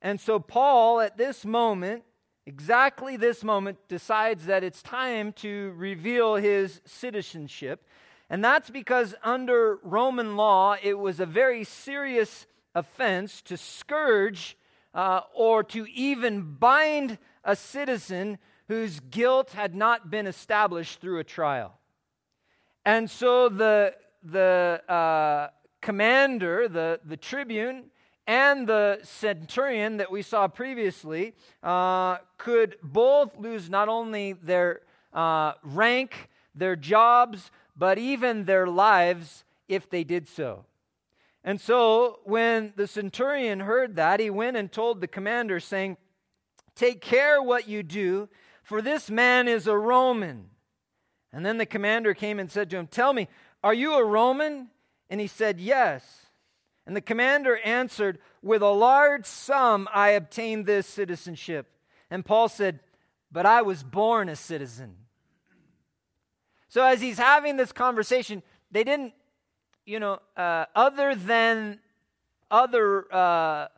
And 0.00 0.20
so, 0.20 0.38
Paul, 0.38 1.00
at 1.00 1.16
this 1.16 1.44
moment, 1.44 2.04
exactly 2.44 3.16
this 3.16 3.42
moment, 3.42 3.78
decides 3.88 4.46
that 4.46 4.62
it's 4.62 4.82
time 4.82 5.32
to 5.34 5.72
reveal 5.76 6.36
his 6.36 6.80
citizenship. 6.84 7.84
And 8.28 8.44
that's 8.44 8.70
because 8.70 9.14
under 9.22 9.78
Roman 9.82 10.36
law, 10.36 10.76
it 10.82 10.98
was 10.98 11.18
a 11.18 11.26
very 11.26 11.64
serious 11.64 12.46
offense 12.74 13.40
to 13.42 13.56
scourge 13.56 14.56
uh, 14.96 15.20
or 15.34 15.62
to 15.62 15.86
even 15.92 16.56
bind 16.58 17.18
a 17.44 17.54
citizen 17.54 18.38
whose 18.66 18.98
guilt 19.10 19.52
had 19.52 19.74
not 19.74 20.10
been 20.10 20.26
established 20.26 21.00
through 21.00 21.18
a 21.18 21.24
trial. 21.24 21.78
And 22.84 23.08
so 23.08 23.48
the, 23.48 23.94
the 24.24 24.80
uh, 24.88 25.48
commander, 25.82 26.66
the, 26.68 26.98
the 27.04 27.16
tribune, 27.16 27.90
and 28.26 28.66
the 28.66 28.98
centurion 29.02 29.98
that 29.98 30.10
we 30.10 30.22
saw 30.22 30.48
previously 30.48 31.34
uh, 31.62 32.16
could 32.38 32.76
both 32.82 33.36
lose 33.36 33.68
not 33.68 33.88
only 33.88 34.32
their 34.32 34.80
uh, 35.12 35.52
rank, 35.62 36.28
their 36.54 36.74
jobs, 36.74 37.50
but 37.76 37.98
even 37.98 38.46
their 38.46 38.66
lives 38.66 39.44
if 39.68 39.90
they 39.90 40.02
did 40.02 40.26
so. 40.26 40.64
And 41.46 41.60
so 41.60 42.18
when 42.24 42.72
the 42.74 42.88
centurion 42.88 43.60
heard 43.60 43.94
that, 43.96 44.18
he 44.18 44.30
went 44.30 44.56
and 44.56 44.70
told 44.70 45.00
the 45.00 45.06
commander, 45.06 45.60
saying, 45.60 45.96
Take 46.74 47.00
care 47.00 47.40
what 47.40 47.68
you 47.68 47.84
do, 47.84 48.28
for 48.64 48.82
this 48.82 49.08
man 49.08 49.46
is 49.46 49.68
a 49.68 49.78
Roman. 49.78 50.50
And 51.32 51.46
then 51.46 51.56
the 51.56 51.64
commander 51.64 52.14
came 52.14 52.40
and 52.40 52.50
said 52.50 52.68
to 52.70 52.76
him, 52.76 52.88
Tell 52.88 53.12
me, 53.12 53.28
are 53.62 53.72
you 53.72 53.94
a 53.94 54.04
Roman? 54.04 54.70
And 55.08 55.20
he 55.20 55.28
said, 55.28 55.60
Yes. 55.60 56.26
And 56.84 56.96
the 56.96 57.00
commander 57.00 57.58
answered, 57.58 58.18
With 58.42 58.60
a 58.60 58.70
large 58.70 59.24
sum 59.24 59.88
I 59.94 60.10
obtained 60.10 60.66
this 60.66 60.88
citizenship. 60.88 61.70
And 62.10 62.24
Paul 62.24 62.48
said, 62.48 62.80
But 63.30 63.46
I 63.46 63.62
was 63.62 63.84
born 63.84 64.28
a 64.28 64.36
citizen. 64.36 64.96
So 66.68 66.84
as 66.84 67.00
he's 67.00 67.18
having 67.18 67.56
this 67.56 67.70
conversation, 67.70 68.42
they 68.72 68.82
didn't 68.82 69.14
you 69.86 70.00
know, 70.00 70.18
uh, 70.36 70.66
other 70.74 71.14
than 71.14 71.78
other 72.50 73.12
uh, 73.14 73.68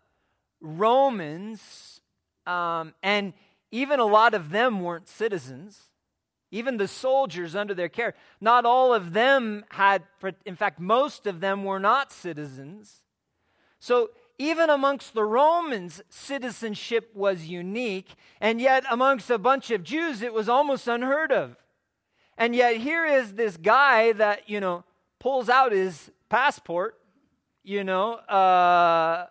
Romans, 0.60 2.00
um, 2.46 2.94
and 3.02 3.34
even 3.70 4.00
a 4.00 4.06
lot 4.06 4.34
of 4.34 4.50
them 4.50 4.80
weren't 4.80 5.06
citizens, 5.06 5.90
even 6.50 6.78
the 6.78 6.88
soldiers 6.88 7.54
under 7.54 7.74
their 7.74 7.90
care, 7.90 8.14
not 8.40 8.64
all 8.64 8.94
of 8.94 9.12
them 9.12 9.64
had, 9.68 10.02
in 10.46 10.56
fact, 10.56 10.80
most 10.80 11.26
of 11.26 11.40
them 11.40 11.62
were 11.62 11.78
not 11.78 12.10
citizens. 12.10 13.02
So 13.78 14.10
even 14.38 14.70
amongst 14.70 15.12
the 15.12 15.24
Romans, 15.24 16.00
citizenship 16.08 17.10
was 17.14 17.46
unique, 17.46 18.14
and 18.40 18.62
yet 18.62 18.84
amongst 18.90 19.28
a 19.28 19.36
bunch 19.38 19.70
of 19.70 19.82
Jews, 19.82 20.22
it 20.22 20.32
was 20.32 20.48
almost 20.48 20.88
unheard 20.88 21.32
of. 21.32 21.56
And 22.38 22.54
yet 22.54 22.76
here 22.76 23.04
is 23.04 23.34
this 23.34 23.56
guy 23.56 24.12
that, 24.12 24.48
you 24.48 24.60
know, 24.60 24.84
pulls 25.18 25.48
out 25.48 25.72
his 25.72 26.10
passport, 26.28 26.98
you 27.62 27.84
know, 27.84 28.14
uh, 28.14 29.26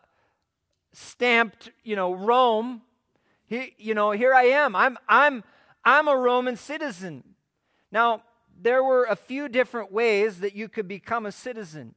stamped, 0.93 1.71
you 1.83 1.95
know, 1.95 2.13
Rome. 2.13 2.81
He, 3.45 3.73
you 3.77 3.93
know, 3.93 4.11
here 4.11 4.33
I 4.33 4.43
am. 4.43 4.75
I'm, 4.75 4.97
I'm, 5.07 5.43
I'm 5.83 6.07
a 6.07 6.15
Roman 6.15 6.55
citizen. 6.55 7.23
Now, 7.91 8.23
there 8.59 8.83
were 8.83 9.05
a 9.05 9.15
few 9.15 9.47
different 9.47 9.91
ways 9.91 10.39
that 10.39 10.55
you 10.55 10.67
could 10.67 10.87
become 10.87 11.25
a 11.25 11.31
citizen. 11.31 11.93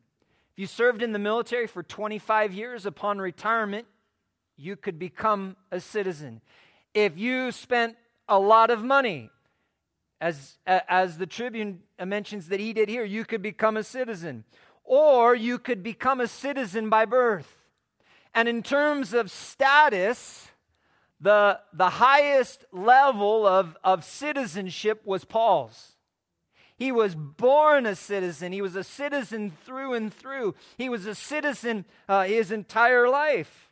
If 0.52 0.58
you 0.58 0.66
served 0.66 1.02
in 1.02 1.12
the 1.12 1.18
military 1.18 1.66
for 1.66 1.82
25 1.82 2.52
years 2.52 2.86
upon 2.86 3.18
retirement, 3.18 3.86
you 4.56 4.76
could 4.76 4.98
become 4.98 5.56
a 5.72 5.80
citizen. 5.80 6.42
If 6.92 7.16
you 7.16 7.50
spent 7.50 7.96
a 8.28 8.38
lot 8.38 8.70
of 8.70 8.84
money, 8.84 9.30
as, 10.20 10.58
as 10.66 11.18
the 11.18 11.26
Tribune 11.26 11.80
mentions 12.04 12.48
that 12.48 12.60
he 12.60 12.72
did 12.72 12.88
here, 12.88 13.04
you 13.04 13.24
could 13.24 13.42
become 13.42 13.76
a 13.76 13.84
citizen. 13.84 14.44
Or 14.84 15.34
you 15.34 15.58
could 15.58 15.82
become 15.82 16.20
a 16.20 16.28
citizen 16.28 16.90
by 16.90 17.04
birth. 17.04 17.56
And 18.34 18.48
in 18.48 18.62
terms 18.62 19.14
of 19.14 19.30
status, 19.30 20.48
the, 21.20 21.60
the 21.72 21.90
highest 21.90 22.64
level 22.72 23.46
of, 23.46 23.76
of 23.82 24.04
citizenship 24.04 25.02
was 25.04 25.24
Paul's. 25.24 25.96
He 26.76 26.92
was 26.92 27.14
born 27.14 27.84
a 27.84 27.94
citizen. 27.94 28.52
He 28.52 28.62
was 28.62 28.74
a 28.74 28.84
citizen 28.84 29.52
through 29.64 29.94
and 29.94 30.12
through. 30.12 30.54
He 30.78 30.88
was 30.88 31.06
a 31.06 31.14
citizen 31.14 31.84
uh, 32.08 32.24
his 32.24 32.50
entire 32.50 33.08
life. 33.08 33.70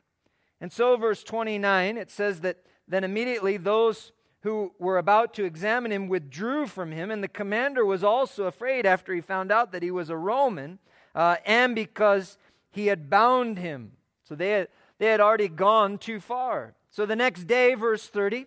And 0.61 0.73
so, 0.73 0.97
verse 0.97 1.23
29, 1.25 1.97
it 1.97 2.11
says 2.11 2.41
that 2.41 2.59
then 2.87 3.05
immediately 3.05 3.57
those 3.57 4.13
who 4.43 4.73
were 4.79 4.99
about 4.99 5.35
to 5.35 5.45
examine 5.45 5.91
him 5.91 6.09
withdrew 6.09 6.67
from 6.67 6.93
him, 6.93 7.11
and 7.11 7.23
the 7.23 7.29
commander 7.29 7.85
was 7.85 8.05
also 8.05 8.45
afraid 8.45 8.87
after 8.87 9.15
he 9.15 9.21
found 9.21 9.51
out 9.51 9.73
that 9.73 9.83
he 9.83 9.91
was 9.91 10.11
a 10.11 10.17
Roman, 10.17 10.79
uh, 11.15 11.37
and 11.45 11.75
because 11.75 12.39
he 12.71 12.87
had 12.87 13.11
bound 13.11 13.59
him. 13.59 13.93
So 14.23 14.35
they 14.35 14.51
had, 14.51 14.69
they 14.99 15.07
had 15.07 15.21
already 15.21 15.49
gone 15.49 15.99
too 15.99 16.21
far. 16.21 16.75
So 16.91 17.05
the 17.05 17.17
next 17.17 17.45
day, 17.45 17.75
verse 17.75 18.09
30, 18.09 18.47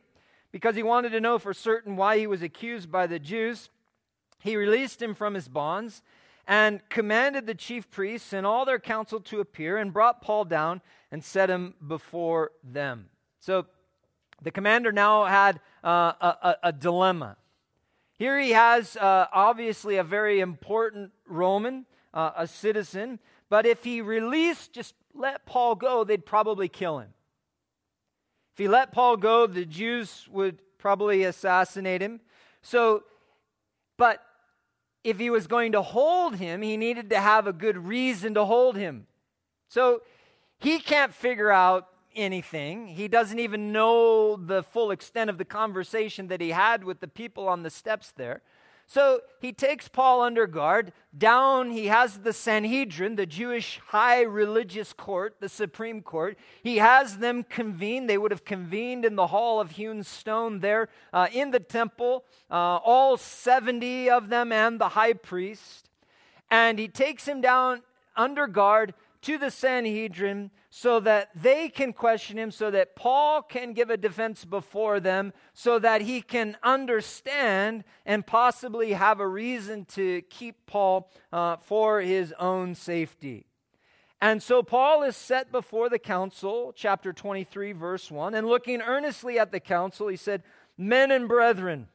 because 0.51 0.75
he 0.75 0.83
wanted 0.83 1.12
to 1.12 1.21
know 1.21 1.39
for 1.39 1.53
certain 1.53 1.95
why 1.95 2.17
he 2.17 2.27
was 2.27 2.41
accused 2.41 2.91
by 2.91 3.07
the 3.07 3.19
Jews, 3.19 3.69
he 4.39 4.55
released 4.55 5.01
him 5.01 5.13
from 5.13 5.33
his 5.33 5.48
bonds 5.48 6.01
and 6.48 6.81
commanded 6.89 7.45
the 7.45 7.55
chief 7.55 7.89
priests 7.89 8.33
and 8.33 8.45
all 8.45 8.65
their 8.65 8.79
council 8.79 9.19
to 9.19 9.39
appear 9.39 9.77
and 9.77 9.93
brought 9.93 10.21
Paul 10.21 10.45
down 10.45 10.81
and 11.12 11.24
set 11.24 11.50
him 11.50 11.75
before 11.86 12.51
them. 12.63 13.10
So 13.39 13.67
the 14.41 14.51
commander 14.51 14.91
now 14.91 15.25
had 15.25 15.60
uh, 15.83 16.13
a, 16.21 16.55
a, 16.63 16.74
dilemma. 16.74 17.38
Here 18.17 18.39
he 18.39 18.51
has 18.51 18.98
uh, 18.98 19.27
obviously 19.31 19.98
a 19.98 20.03
very 20.03 20.39
important 20.39 21.12
Roman, 21.27 21.86
uh, 22.13 22.31
a 22.36 22.48
citizen, 22.48 23.19
but 23.50 23.65
if 23.65 23.83
he 23.83 24.01
released, 24.01 24.74
just 24.74 24.95
let 25.13 25.45
Paul 25.45 25.75
go, 25.75 26.03
they'd 26.03 26.25
probably 26.25 26.67
kill 26.67 27.00
him. 27.00 27.10
If 28.53 28.57
he 28.57 28.67
let 28.67 28.91
Paul 28.91 29.17
go, 29.17 29.48
the 29.48 29.65
Jews 29.65 30.27
would 30.31 30.60
probably 30.77 31.24
assassinate 31.24 32.01
him. 32.01 32.19
So, 32.62 33.03
but 33.98 34.24
if 35.03 35.19
he 35.19 35.29
was 35.29 35.48
going 35.48 35.71
to 35.74 35.81
hold 35.81 36.36
him, 36.36 36.62
he 36.62 36.77
needed 36.77 37.10
to 37.12 37.19
have 37.19 37.48
a 37.48 37.53
good 37.53 37.77
reason 37.77 38.33
to 38.36 38.45
hold 38.45 38.75
him. 38.75 39.07
So 39.67 40.01
he 40.60 40.79
can't 40.79 41.13
figure 41.13 41.51
out 41.51 41.88
anything. 42.15 42.88
He 42.88 43.08
doesn't 43.08 43.39
even 43.39 43.72
know 43.72 44.36
the 44.36 44.63
full 44.63 44.91
extent 44.91 45.30
of 45.30 45.38
the 45.38 45.46
conversation 45.46 46.27
that 46.27 46.41
he 46.41 46.50
had 46.50 46.84
with 46.84 47.00
the 47.00 47.08
people 47.08 47.48
on 47.48 47.63
the 47.63 47.70
steps 47.70 48.12
there. 48.15 48.41
So 48.88 49.22
he 49.39 49.53
takes 49.53 49.88
Paul 49.88 50.22
under 50.22 50.46
guard. 50.48 50.91
Down, 51.18 51.72
he 51.72 51.88
has 51.88 52.20
the 52.20 52.34
Sanhedrin, 52.34 53.15
the 53.15 53.25
Jewish 53.25 53.80
high 53.88 54.22
religious 54.22 54.91
court, 54.91 55.38
the 55.39 55.48
Supreme 55.48 56.01
Court. 56.01 56.38
He 56.62 56.77
has 56.77 57.20
them 57.20 57.44
convene. 57.44 58.08
They 58.08 58.18
would 58.18 58.32
have 58.32 58.44
convened 58.44 59.06
in 59.06 59.15
the 59.15 59.27
hall 59.27 59.62
of 59.62 59.72
hewn 59.72 60.03
stone 60.03 60.60
there 60.60 60.89
uh, 61.13 61.27
in 61.32 61.51
the 61.51 61.62
temple, 61.62 62.25
uh, 62.50 62.80
all 62.84 63.15
70 63.15 64.10
of 64.10 64.27
them 64.27 64.51
and 64.51 64.77
the 64.77 64.89
high 64.89 65.13
priest. 65.13 65.89
And 66.50 66.77
he 66.77 66.89
takes 66.89 67.25
him 67.25 67.39
down 67.39 67.84
under 68.18 68.46
guard 68.46 68.94
to 69.21 69.37
the 69.37 69.51
Sanhedrin 69.51 70.51
so 70.69 70.99
that 71.01 71.29
they 71.35 71.69
can 71.69 71.93
question 71.93 72.37
him, 72.37 72.49
so 72.49 72.71
that 72.71 72.95
Paul 72.95 73.41
can 73.41 73.73
give 73.73 73.89
a 73.89 73.97
defense 73.97 74.45
before 74.45 74.99
them, 74.99 75.33
so 75.53 75.77
that 75.79 76.01
he 76.01 76.21
can 76.21 76.57
understand 76.63 77.83
and 78.05 78.25
possibly 78.25 78.93
have 78.93 79.19
a 79.19 79.27
reason 79.27 79.85
to 79.85 80.21
keep 80.23 80.65
Paul 80.65 81.11
uh, 81.31 81.57
for 81.57 82.01
his 82.01 82.33
own 82.39 82.73
safety. 82.73 83.45
And 84.19 84.41
so 84.41 84.61
Paul 84.61 85.03
is 85.03 85.15
set 85.15 85.51
before 85.51 85.89
the 85.89 85.99
council, 85.99 86.73
chapter 86.75 87.11
23, 87.11 87.71
verse 87.71 88.11
1, 88.11 88.35
and 88.35 88.47
looking 88.47 88.81
earnestly 88.81 89.39
at 89.39 89.51
the 89.51 89.59
council, 89.59 90.07
he 90.07 90.15
said, 90.15 90.43
Men 90.77 91.11
and 91.11 91.27
brethren, 91.27 91.87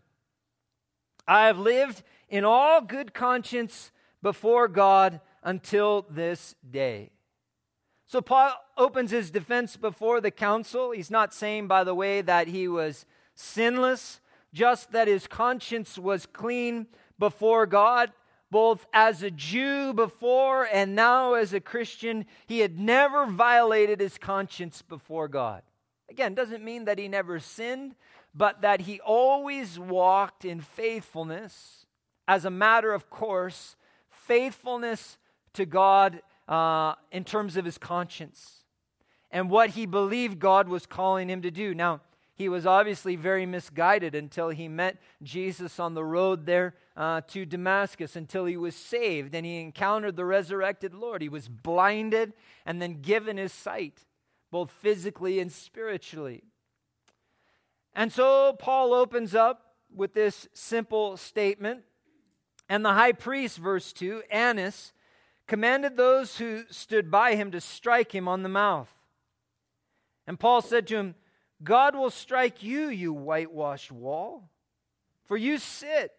I 1.27 1.47
have 1.47 1.59
lived 1.59 2.03
in 2.29 2.45
all 2.45 2.81
good 2.81 3.15
conscience 3.15 3.91
before 4.23 4.69
God 4.69 5.21
until 5.43 6.05
this 6.11 6.57
day. 6.69 7.11
So 8.07 8.21
Paul 8.21 8.53
opens 8.77 9.11
his 9.11 9.31
defense 9.31 9.77
before 9.77 10.21
the 10.21 10.31
council. 10.31 10.93
He's 10.93 11.11
not 11.11 11.35
saying, 11.35 11.67
by 11.67 11.85
the 11.85 11.95
way, 11.95 12.23
that 12.23 12.49
he 12.49 12.69
was 12.69 13.05
sinless, 13.35 14.21
just 14.53 14.93
that 14.93 15.09
his 15.09 15.27
conscience 15.27 15.99
was 15.99 16.25
clean 16.25 16.87
before 17.19 17.67
God, 17.67 18.13
both 18.51 18.87
as 18.93 19.23
a 19.23 19.31
Jew 19.31 19.93
before 19.93 20.69
and 20.73 20.95
now 20.95 21.35
as 21.35 21.53
a 21.53 21.61
Christian. 21.61 22.27
He 22.47 22.61
had 22.61 22.79
never 22.79 23.27
violated 23.27 24.01
his 24.01 24.19
conscience 24.19 24.83
before 24.83 25.27
God. 25.27 25.63
Again, 26.09 26.35
doesn't 26.35 26.65
mean 26.65 26.85
that 26.85 26.99
he 26.99 27.09
never 27.09 27.41
sinned, 27.41 27.97
but 28.33 28.63
that 28.63 28.83
he 28.83 29.01
always 29.01 29.79
walked 29.79 30.45
in 30.45 30.61
faithfulness 30.61 31.87
as 32.29 32.45
a 32.45 32.51
matter 32.51 32.93
of 32.93 33.09
course, 33.09 33.77
faithfulness 34.09 35.19
to 35.55 35.65
God 35.65 36.23
uh, 36.49 36.95
in 37.11 37.25
terms 37.25 37.57
of 37.57 37.65
his 37.65 37.79
conscience 37.79 38.65
and 39.31 39.51
what 39.51 39.71
he 39.71 39.87
believed 39.87 40.39
God 40.39 40.69
was 40.69 40.87
calling 40.87 41.29
him 41.29 41.43
to 41.43 41.51
do. 41.51 41.75
Now, 41.75 42.01
he 42.35 42.49
was 42.49 42.67
obviously 42.67 43.17
very 43.17 43.47
misguided 43.47 44.15
until 44.15 44.51
he 44.51 44.69
met 44.69 44.99
Jesus 45.23 45.81
on 45.81 45.95
the 45.95 46.05
road 46.05 46.45
there 46.45 46.75
uh, 46.95 47.23
to 47.29 47.47
Damascus, 47.47 48.15
until 48.15 48.45
he 48.45 48.59
was 48.59 48.77
saved 48.77 49.35
and 49.35 49.47
he 49.47 49.61
encountered 49.61 50.17
the 50.17 50.25
resurrected 50.25 50.95
Lord. 50.95 51.23
He 51.23 51.31
was 51.31 51.49
blinded 51.49 52.35
and 52.67 52.81
then 52.81 53.01
given 53.01 53.39
his 53.39 53.53
sight, 53.53 54.05
both 54.51 54.71
physically 54.71 55.41
and 55.41 55.51
spiritually. 55.51 56.45
And 57.95 58.13
so 58.13 58.53
Paul 58.53 58.93
opens 58.93 59.35
up 59.35 59.75
with 59.95 60.13
this 60.13 60.47
simple 60.53 61.17
statement. 61.17 61.83
And 62.69 62.85
the 62.85 62.93
high 62.93 63.13
priest, 63.13 63.59
verse 63.59 63.93
2, 63.93 64.25
Annas, 64.31 64.93
commanded 65.47 65.97
those 65.97 66.39
who 66.39 66.65
stood 66.71 67.11
by 67.11 67.35
him 67.35 67.51
to 67.53 67.61
strike 67.61 68.15
him 68.15 68.29
on 68.29 68.43
the 68.43 68.49
mouth. 68.49 68.93
And 70.27 70.39
Paul 70.39 70.61
said 70.61 70.87
to 70.89 70.97
him, 70.97 71.15
God 71.63 71.95
will 71.95 72.11
strike 72.11 72.63
you, 72.63 72.89
you 72.89 73.13
whitewashed 73.13 73.93
wall, 73.93 74.51
for 75.25 75.37
you 75.37 75.59
sit 75.59 76.13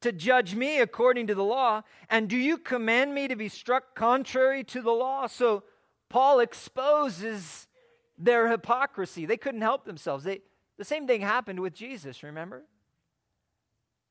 to 0.00 0.12
judge 0.12 0.54
me 0.54 0.80
according 0.80 1.28
to 1.28 1.34
the 1.34 1.44
law, 1.44 1.82
and 2.10 2.28
do 2.28 2.36
you 2.36 2.58
command 2.58 3.14
me 3.14 3.26
to 3.26 3.36
be 3.36 3.48
struck 3.48 3.94
contrary 3.94 4.62
to 4.64 4.82
the 4.82 4.92
law? 4.92 5.26
So 5.26 5.62
Paul 6.10 6.40
exposes 6.40 7.66
their 8.18 8.48
hypocrisy. 8.48 9.24
They 9.24 9.38
couldn't 9.38 9.62
help 9.62 9.84
themselves. 9.84 10.24
They, 10.24 10.42
the 10.76 10.84
same 10.84 11.06
thing 11.06 11.22
happened 11.22 11.60
with 11.60 11.74
Jesus, 11.74 12.22
remember? 12.22 12.64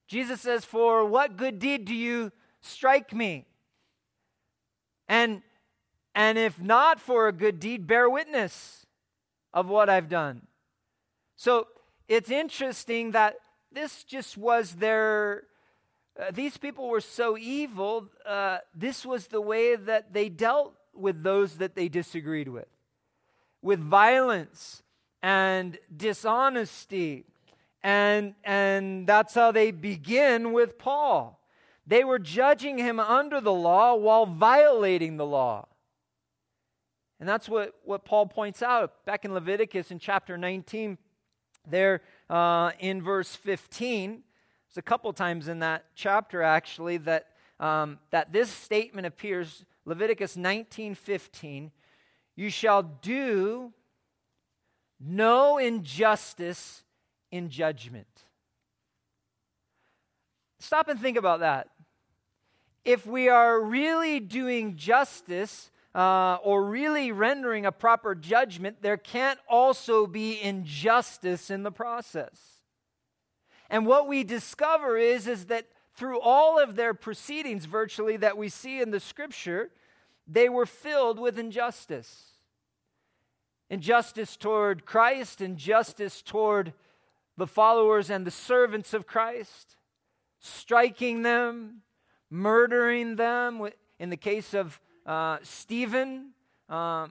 Jesus 0.08 0.42
says, 0.42 0.66
For 0.66 1.06
what 1.06 1.38
good 1.38 1.60
deed 1.60 1.86
do 1.86 1.94
you 1.94 2.32
strike 2.62 3.14
me? 3.14 3.46
And, 5.14 5.44
and 6.16 6.40
if 6.40 6.60
not 6.60 7.00
for 7.00 7.28
a 7.28 7.32
good 7.32 7.60
deed, 7.60 7.86
bear 7.86 8.10
witness 8.10 8.88
of 9.54 9.70
what 9.70 9.88
I've 9.88 10.10
done. 10.10 10.48
So 11.36 11.68
it's 12.08 12.32
interesting 12.32 13.12
that 13.12 13.36
this 13.72 14.04
just 14.04 14.40
was 14.40 14.74
their, 14.74 15.44
uh, 16.20 16.32
these 16.32 16.58
people 16.58 16.90
were 16.90 17.00
so 17.00 17.38
evil, 17.38 18.10
uh, 18.26 18.58
this 18.74 19.06
was 19.06 19.28
the 19.28 19.40
way 19.40 19.76
that 19.76 20.14
they 20.14 20.30
dealt 20.30 20.74
with 20.96 21.22
those 21.22 21.58
that 21.58 21.76
they 21.76 21.90
disagreed 21.90 22.48
with, 22.48 22.72
with 23.62 23.80
violence 23.80 24.82
and 25.22 25.78
dishonesty. 25.96 27.26
And, 27.84 28.34
and 28.44 29.06
that's 29.06 29.36
how 29.36 29.52
they 29.52 29.70
begin 29.70 30.54
with 30.54 30.80
Paul. 30.80 31.40
They 31.86 32.04
were 32.04 32.20
judging 32.20 32.78
him 32.78 33.00
under 33.00 33.42
the 33.42 33.54
law 33.54 33.96
while 33.96 34.26
violating 34.26 35.18
the 35.18 35.26
law. 35.26 35.68
And 37.20 37.28
that's 37.28 37.48
what, 37.48 37.76
what 37.84 38.06
Paul 38.06 38.26
points 38.26 38.62
out 38.62 39.06
back 39.06 39.26
in 39.26 39.34
Leviticus 39.34 39.92
in 39.92 40.00
chapter 40.00 40.38
19, 40.38 40.98
there 41.68 42.02
uh, 42.30 42.72
in 42.80 43.02
verse 43.02 43.36
15. 43.36 44.12
There's 44.12 44.78
a 44.78 44.82
couple 44.82 45.12
times 45.14 45.48
in 45.48 45.60
that 45.60 45.86
chapter 45.96 46.42
actually 46.42 46.98
that, 46.98 47.28
um, 47.60 48.00
that 48.12 48.34
this 48.34 48.50
statement 48.50 49.08
appears. 49.08 49.66
Leviticus 49.86 50.38
19 50.38 50.96
15. 50.96 51.72
You 52.36 52.50
shall 52.50 52.84
do 52.84 53.74
no 55.00 55.58
injustice 55.58 56.84
in 57.32 57.50
judgment. 57.50 58.08
Stop 60.64 60.88
and 60.88 60.98
think 60.98 61.18
about 61.18 61.42
that 61.42 61.68
if 62.86 63.06
we 63.06 63.28
are 63.28 63.62
really 63.62 64.22
doing 64.22 64.78
justice 64.78 65.70
uh, 65.94 66.38
or 66.42 66.64
really 66.64 67.12
rendering 67.12 67.66
a 67.66 67.72
proper 67.72 68.16
judgment, 68.16 68.78
there 68.82 68.96
can't 68.96 69.40
also 69.50 70.08
be 70.08 70.42
injustice 70.42 71.50
in 71.50 71.64
the 71.64 71.72
process. 71.72 72.62
And 73.70 73.86
what 73.86 74.08
we 74.08 74.24
discover 74.24 74.98
is, 74.98 75.28
is 75.28 75.46
that 75.48 75.68
through 75.96 76.22
all 76.22 76.58
of 76.58 76.78
their 76.78 76.94
proceedings, 76.94 77.66
virtually, 77.66 78.18
that 78.18 78.38
we 78.38 78.48
see 78.48 78.82
in 78.82 78.92
the 78.92 79.00
scripture, 79.02 79.70
they 80.28 80.48
were 80.48 80.66
filled 80.66 81.20
with 81.20 81.38
injustice. 81.38 82.38
Injustice 83.70 84.38
toward 84.38 84.86
Christ, 84.86 85.42
injustice 85.42 86.22
toward 86.22 86.74
the 87.36 87.48
followers 87.48 88.10
and 88.10 88.26
the 88.26 88.32
servants 88.32 88.94
of 88.94 89.06
Christ, 89.06 89.76
striking 90.44 91.24
them, 91.24 91.82
murdering 92.30 93.16
them. 93.16 93.68
In 93.98 94.10
the 94.10 94.18
case 94.18 94.54
of 94.54 94.80
uh, 95.06 95.38
Stephen, 95.42 96.32
uh, 96.70 97.08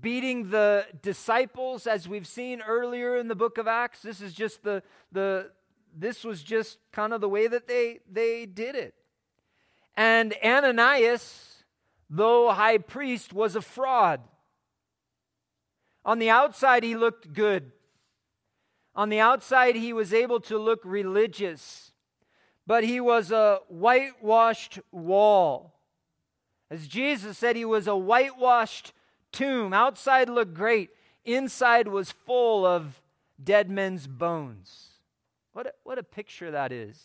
beating 0.00 0.50
the 0.50 0.86
disciples, 1.02 1.86
as 1.86 2.08
we've 2.08 2.26
seen 2.26 2.60
earlier 2.60 3.16
in 3.16 3.28
the 3.28 3.34
book 3.34 3.58
of 3.58 3.66
Acts. 3.66 4.02
This 4.02 4.20
is 4.20 4.32
just 4.32 4.62
the, 4.62 4.82
the 5.12 5.50
this 5.96 6.24
was 6.24 6.42
just 6.42 6.78
kind 6.90 7.12
of 7.12 7.20
the 7.20 7.28
way 7.28 7.46
that 7.46 7.68
they, 7.68 8.00
they 8.10 8.46
did 8.46 8.74
it. 8.74 8.94
And 9.94 10.34
Ananias, 10.42 11.64
though 12.08 12.50
high 12.50 12.78
priest, 12.78 13.32
was 13.32 13.54
a 13.54 13.60
fraud. 13.60 14.20
On 16.04 16.18
the 16.18 16.30
outside, 16.30 16.82
he 16.82 16.96
looked 16.96 17.32
good. 17.32 17.72
On 18.94 19.10
the 19.10 19.20
outside, 19.20 19.76
he 19.76 19.92
was 19.92 20.12
able 20.12 20.40
to 20.40 20.58
look 20.58 20.80
religious 20.84 21.91
but 22.66 22.84
he 22.84 23.00
was 23.00 23.30
a 23.30 23.60
whitewashed 23.68 24.78
wall. 24.90 25.74
As 26.70 26.86
Jesus 26.86 27.36
said, 27.38 27.56
he 27.56 27.64
was 27.64 27.86
a 27.86 27.96
whitewashed 27.96 28.92
tomb. 29.30 29.72
Outside 29.72 30.28
looked 30.28 30.54
great, 30.54 30.90
inside 31.24 31.88
was 31.88 32.12
full 32.12 32.64
of 32.64 33.00
dead 33.42 33.70
men's 33.70 34.06
bones. 34.06 34.88
What 35.52 35.66
a, 35.66 35.72
what 35.82 35.98
a 35.98 36.02
picture 36.02 36.50
that 36.50 36.72
is. 36.72 36.98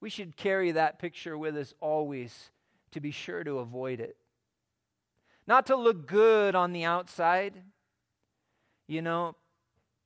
We 0.00 0.10
should 0.10 0.36
carry 0.36 0.72
that 0.72 0.98
picture 0.98 1.36
with 1.36 1.56
us 1.56 1.74
always 1.80 2.50
to 2.92 3.00
be 3.00 3.10
sure 3.10 3.44
to 3.44 3.58
avoid 3.58 4.00
it. 4.00 4.16
Not 5.46 5.66
to 5.66 5.76
look 5.76 6.06
good 6.06 6.54
on 6.54 6.72
the 6.72 6.84
outside, 6.84 7.54
you 8.86 9.02
know, 9.02 9.34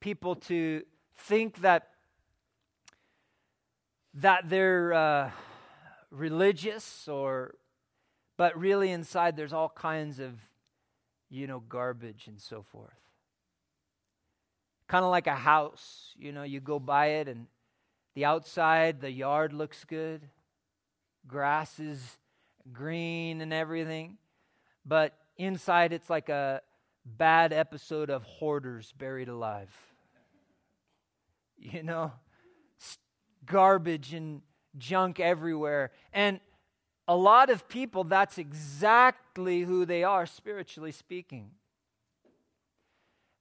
people 0.01 0.35
to 0.37 0.83
think 1.17 1.61
that 1.61 1.92
that 4.15 4.49
they're 4.49 4.93
uh, 4.93 5.31
religious 6.11 7.09
or 7.09 7.55
but 8.37 8.59
really 8.59 8.91
inside 8.91 9.37
there's 9.37 9.53
all 9.53 9.69
kinds 9.69 10.19
of 10.19 10.35
you 11.31 11.47
know 11.47 11.61
garbage 11.61 12.27
and 12.27 12.41
so 12.41 12.63
forth. 12.63 12.91
Kind 14.87 15.05
of 15.05 15.11
like 15.11 15.27
a 15.27 15.35
house 15.35 16.13
you 16.17 16.33
know 16.33 16.43
you 16.43 16.61
go 16.61 16.79
by 16.79 17.07
it 17.07 17.29
and 17.29 17.47
the 18.15 18.25
outside 18.25 19.01
the 19.01 19.11
yard 19.11 19.53
looks 19.53 19.85
good. 19.85 20.29
Grass 21.27 21.81
is 21.81 22.19
green 22.73 23.41
and 23.41 23.53
everything. 23.53 24.19
But 24.85 25.15
inside 25.39 25.93
it's 25.93 26.11
like 26.11 26.29
a 26.29 26.61
bad 27.07 27.53
episode 27.53 28.11
of 28.11 28.23
hoarders 28.25 28.93
buried 28.99 29.29
alive. 29.29 29.71
You 31.57 31.85
know 31.85 32.13
garbage 33.47 34.15
and 34.15 34.43
junk 34.79 35.21
everywhere. 35.21 35.91
And 36.13 36.41
a 37.09 37.17
lot 37.17 37.51
of 37.51 37.69
people, 37.69 38.05
that's 38.05 38.39
exactly 38.39 39.63
who 39.63 39.85
they 39.85 40.05
are, 40.05 40.27
spiritually 40.27 40.93
speaking. 40.93 41.51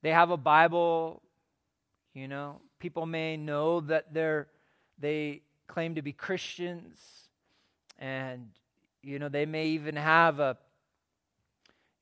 They 0.01 0.11
have 0.11 0.31
a 0.31 0.37
Bible, 0.37 1.21
you 2.13 2.27
know. 2.27 2.61
People 2.79 3.05
may 3.05 3.37
know 3.37 3.81
that 3.81 4.13
they're 4.13 4.47
they 4.97 5.41
claim 5.67 5.95
to 5.95 6.01
be 6.01 6.11
Christians, 6.11 6.99
and 7.99 8.49
you 9.03 9.19
know 9.19 9.29
they 9.29 9.45
may 9.45 9.67
even 9.67 9.95
have 9.95 10.39
a 10.39 10.57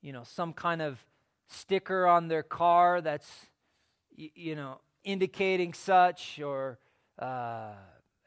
you 0.02 0.14
know 0.14 0.24
some 0.24 0.54
kind 0.54 0.82
of 0.82 0.98
sticker 1.50 2.08
on 2.08 2.30
their 2.30 2.44
car 2.44 3.02
that's 3.02 3.30
you 4.16 4.56
know 4.56 4.80
indicating 5.04 5.74
such 5.74 6.40
or 6.40 6.80
uh, 7.20 7.72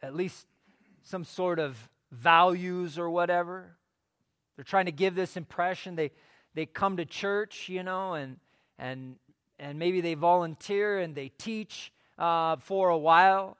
at 0.03 0.15
least 0.15 0.47
some 1.03 1.25
sort 1.25 1.59
of 1.59 1.77
values 2.11 2.99
or 2.99 3.11
whatever. 3.11 3.77
They're 4.57 4.65
trying 4.65 4.87
to 4.87 4.93
give 4.93 5.15
this 5.15 5.37
impression. 5.37 5.97
They, 5.97 6.11
they 6.55 6.67
come 6.67 6.99
to 6.99 7.05
church, 7.05 7.69
you 7.69 7.83
know, 7.83 8.15
and, 8.15 8.39
and, 8.79 9.17
and 9.59 9.79
maybe 9.79 10.01
they 10.01 10.15
volunteer 10.15 10.99
and 10.99 11.15
they 11.15 11.29
teach 11.39 11.93
uh, 12.19 12.57
for 12.57 12.91
a 12.91 12.99
while. 12.99 13.57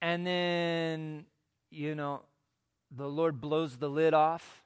And 0.00 0.26
then, 0.26 1.24
you 1.70 1.94
know, 1.94 2.22
the 2.94 3.08
Lord 3.08 3.40
blows 3.40 3.76
the 3.76 3.88
lid 3.88 4.14
off 4.14 4.62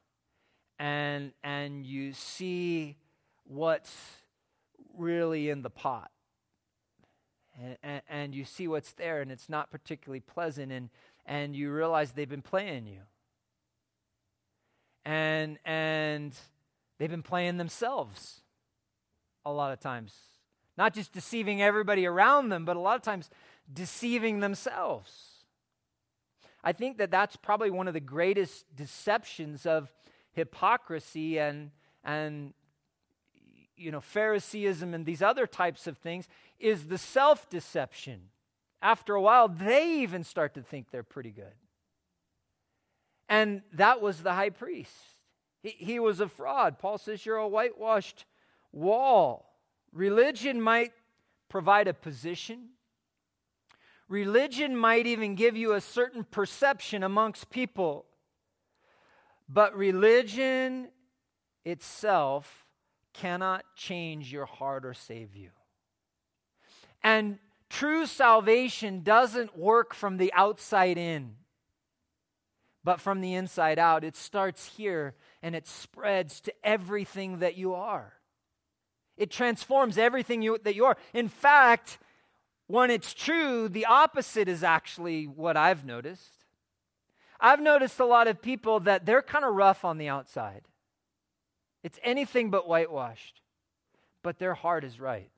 and, 0.79 1.33
and 1.43 1.87
you 1.87 2.13
see 2.13 2.97
what's 3.45 3.95
really 4.97 5.49
in 5.49 5.63
the 5.63 5.71
pot 5.71 6.11
and, 7.83 8.03
and, 8.09 8.35
you 8.35 8.45
see 8.45 8.67
what's 8.67 8.93
there, 8.93 9.21
and 9.21 9.31
it's 9.31 9.49
not 9.49 9.71
particularly 9.71 10.21
pleasant, 10.21 10.73
and, 10.73 10.89
and 11.27 11.55
you 11.55 11.71
realize 11.71 12.13
they've 12.13 12.29
been 12.29 12.43
playing 12.43 12.87
you. 12.87 13.01
And, 15.05 15.59
and 15.65 16.35
they've 16.99 17.11
been 17.11 17.23
playing 17.23 17.59
themselves 17.59 18.41
a 19.45 19.53
lot 19.53 19.73
of 19.73 19.81
times. 19.81 20.15
Not 20.79 20.95
just 20.95 21.13
deceiving 21.13 21.61
everybody 21.61 22.07
around 22.07 22.49
them, 22.49 22.65
but 22.65 22.77
a 22.77 22.81
lot 22.81 22.97
of 22.97 23.03
times 23.03 23.29
deceiving 23.73 24.41
themselves. 24.41 25.45
I 26.65 26.73
think 26.73 26.99
that 26.99 27.11
that's 27.11 27.37
probably 27.37 27.71
one 27.71 27.89
of 27.89 27.95
the 27.95 28.01
greatest 28.01 28.65
deceptions 28.75 29.67
of 29.67 29.93
hypocrisy 30.33 31.39
and, 31.39 31.71
and 32.05 32.55
you 33.77 33.91
know, 33.91 34.01
Phariseeism 34.01 34.95
and 34.95 35.05
these 35.07 35.23
other 35.23 35.47
types 35.47 35.87
of 35.87 35.99
things 35.99 36.29
is 36.59 36.87
the 36.87 36.99
self 36.99 37.49
deception. 37.49 38.29
After 38.81 39.15
a 39.15 39.21
while, 39.21 39.49
they 39.49 40.01
even 40.01 40.25
start 40.25 40.55
to 40.55 40.63
think 40.63 40.91
they're 40.91 41.03
pretty 41.03 41.31
good. 41.31 41.55
And 43.29 43.63
that 43.73 44.01
was 44.01 44.23
the 44.23 44.33
high 44.33 44.51
priest. 44.51 44.93
He, 45.63 45.71
he 45.71 46.01
was 46.01 46.21
a 46.21 46.29
fraud. 46.29 46.79
Paul 46.79 46.99
says, 46.99 47.25
You're 47.25 47.37
a 47.37 47.49
whitewashed 47.49 48.27
wall. 48.73 49.55
Religion 49.93 50.61
might 50.61 50.93
provide 51.49 51.87
a 51.87 51.95
position, 51.95 52.71
religion 54.09 54.77
might 54.77 55.07
even 55.07 55.35
give 55.35 55.57
you 55.57 55.75
a 55.75 55.81
certain 55.81 56.25
perception 56.25 57.03
amongst 57.03 57.51
people. 57.51 58.07
But 59.49 59.77
religion 59.77 60.89
itself 61.65 62.62
cannot 63.13 63.65
change 63.77 64.33
your 64.33 64.47
heart 64.47 64.85
or 64.85 64.95
save 64.95 65.35
you. 65.37 65.51
And 67.03 67.39
true 67.69 68.07
salvation 68.07 69.03
doesn't 69.03 69.57
work 69.57 69.95
from 69.95 70.17
the 70.17 70.33
outside 70.35 70.99
in, 70.99 71.37
but 72.85 73.01
from 73.01 73.21
the 73.21 73.35
inside 73.35 73.79
out. 73.79 74.05
It 74.05 74.17
starts 74.17 74.77
here 74.77 75.15
and 75.43 75.55
it 75.55 75.67
spreads 75.67 76.41
to 76.43 76.53
everything 76.63 77.41
that 77.41 77.57
you 77.57 77.75
are. 77.75 78.13
It 79.17 79.31
transforms 79.31 79.99
everything 79.99 80.43
you, 80.43 80.59
that 80.65 80.75
you 80.75 80.87
are. 80.87 80.97
In 81.13 81.29
fact, 81.29 81.99
when 82.67 82.91
it's 82.91 83.13
true, 83.13 83.69
the 83.69 83.87
opposite 83.87 84.49
is 84.49 84.63
actually 84.63 85.27
what 85.27 85.57
I've 85.57 85.85
noticed. 85.85 86.47
I've 87.39 87.61
noticed 87.61 87.99
a 88.01 88.05
lot 88.05 88.29
of 88.29 88.41
people 88.41 88.81
that 88.81 89.05
they're 89.05 89.23
kind 89.23 89.45
of 89.45 89.55
rough 89.55 89.85
on 89.85 89.99
the 89.99 90.09
outside. 90.09 90.63
It's 91.83 91.99
anything 92.03 92.51
but 92.51 92.69
whitewashed, 92.69 93.41
but 94.23 94.39
their 94.39 94.55
heart 94.55 94.85
is 94.85 95.01
right 95.01 95.31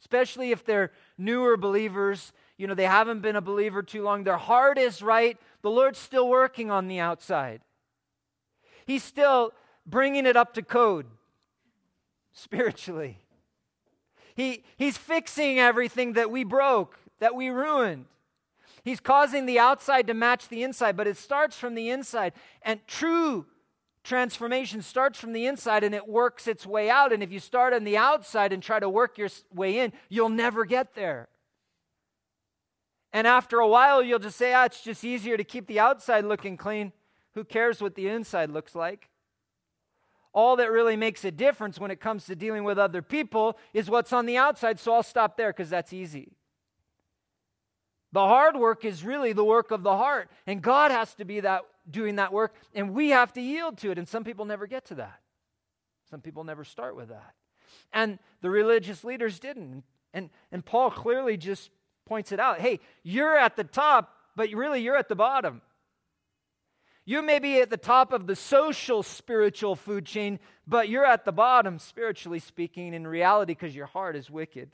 especially 0.00 0.50
if 0.50 0.64
they're 0.64 0.92
newer 1.18 1.56
believers. 1.56 2.32
You 2.56 2.66
know, 2.66 2.74
they 2.74 2.86
haven't 2.86 3.20
been 3.20 3.36
a 3.36 3.40
believer 3.40 3.82
too 3.82 4.02
long. 4.02 4.24
Their 4.24 4.38
heart 4.38 4.78
is 4.78 5.02
right. 5.02 5.38
The 5.62 5.70
Lord's 5.70 5.98
still 5.98 6.28
working 6.28 6.70
on 6.70 6.88
the 6.88 6.98
outside, 6.98 7.60
He's 8.86 9.04
still 9.04 9.52
bringing 9.86 10.26
it 10.26 10.36
up 10.36 10.54
to 10.54 10.62
code 10.62 11.06
spiritually. 12.32 13.18
He, 14.34 14.64
he's 14.76 14.96
fixing 14.96 15.58
everything 15.58 16.14
that 16.14 16.30
we 16.30 16.44
broke, 16.44 16.98
that 17.18 17.34
we 17.34 17.50
ruined. 17.50 18.06
He's 18.82 19.00
causing 19.00 19.44
the 19.44 19.58
outside 19.58 20.06
to 20.06 20.14
match 20.14 20.48
the 20.48 20.62
inside, 20.62 20.96
but 20.96 21.06
it 21.06 21.18
starts 21.18 21.56
from 21.56 21.74
the 21.74 21.90
inside. 21.90 22.32
And 22.62 22.80
true 22.86 23.46
transformation 24.02 24.82
starts 24.82 25.18
from 25.18 25.32
the 25.32 25.46
inside 25.46 25.84
and 25.84 25.94
it 25.94 26.08
works 26.08 26.46
its 26.46 26.66
way 26.66 26.88
out. 26.90 27.12
And 27.12 27.22
if 27.22 27.30
you 27.30 27.38
start 27.38 27.72
on 27.72 27.84
the 27.84 27.96
outside 27.96 28.52
and 28.52 28.62
try 28.62 28.80
to 28.80 28.88
work 28.88 29.18
your 29.18 29.28
way 29.54 29.78
in, 29.78 29.92
you'll 30.08 30.28
never 30.28 30.64
get 30.64 30.94
there. 30.94 31.28
And 33.12 33.26
after 33.26 33.58
a 33.58 33.68
while, 33.68 34.02
you'll 34.02 34.20
just 34.20 34.38
say, 34.38 34.54
ah, 34.54 34.64
it's 34.64 34.82
just 34.82 35.04
easier 35.04 35.36
to 35.36 35.44
keep 35.44 35.66
the 35.66 35.80
outside 35.80 36.24
looking 36.24 36.56
clean. 36.56 36.92
Who 37.34 37.44
cares 37.44 37.82
what 37.82 37.94
the 37.94 38.08
inside 38.08 38.50
looks 38.50 38.74
like? 38.74 39.08
All 40.32 40.56
that 40.56 40.70
really 40.70 40.96
makes 40.96 41.24
a 41.24 41.32
difference 41.32 41.80
when 41.80 41.90
it 41.90 42.00
comes 42.00 42.26
to 42.26 42.36
dealing 42.36 42.62
with 42.62 42.78
other 42.78 43.02
people 43.02 43.58
is 43.74 43.90
what's 43.90 44.12
on 44.12 44.26
the 44.26 44.36
outside, 44.36 44.78
so 44.78 44.94
I'll 44.94 45.02
stop 45.02 45.36
there 45.36 45.52
because 45.52 45.70
that's 45.70 45.92
easy. 45.92 46.32
The 48.12 48.26
hard 48.26 48.56
work 48.56 48.84
is 48.84 49.04
really 49.04 49.32
the 49.32 49.44
work 49.44 49.70
of 49.70 49.82
the 49.82 49.96
heart, 49.96 50.30
and 50.46 50.60
God 50.60 50.90
has 50.90 51.14
to 51.14 51.24
be 51.24 51.40
that 51.40 51.62
doing 51.88 52.16
that 52.16 52.32
work, 52.32 52.54
and 52.74 52.92
we 52.94 53.10
have 53.10 53.32
to 53.34 53.40
yield 53.40 53.78
to 53.78 53.90
it. 53.90 53.98
And 53.98 54.08
some 54.08 54.24
people 54.24 54.44
never 54.44 54.66
get 54.66 54.86
to 54.86 54.96
that. 54.96 55.20
Some 56.10 56.20
people 56.20 56.44
never 56.44 56.64
start 56.64 56.96
with 56.96 57.08
that. 57.08 57.34
And 57.92 58.18
the 58.40 58.50
religious 58.50 59.04
leaders 59.04 59.38
didn't. 59.38 59.84
And, 60.12 60.30
and 60.50 60.64
Paul 60.64 60.90
clearly 60.90 61.36
just 61.36 61.70
points 62.04 62.32
it 62.32 62.40
out 62.40 62.60
hey, 62.60 62.80
you're 63.02 63.36
at 63.36 63.56
the 63.56 63.64
top, 63.64 64.12
but 64.34 64.50
really 64.50 64.80
you're 64.82 64.96
at 64.96 65.08
the 65.08 65.16
bottom. 65.16 65.62
You 67.04 67.22
may 67.22 67.38
be 67.38 67.60
at 67.60 67.70
the 67.70 67.76
top 67.76 68.12
of 68.12 68.26
the 68.26 68.36
social 68.36 69.02
spiritual 69.02 69.74
food 69.74 70.04
chain, 70.04 70.38
but 70.66 70.88
you're 70.88 71.04
at 71.04 71.24
the 71.24 71.32
bottom, 71.32 71.78
spiritually 71.78 72.38
speaking, 72.38 72.94
in 72.94 73.06
reality, 73.06 73.52
because 73.52 73.74
your 73.74 73.86
heart 73.86 74.16
is 74.16 74.30
wicked. 74.30 74.70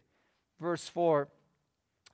Verse 0.61 0.89
4 0.89 1.29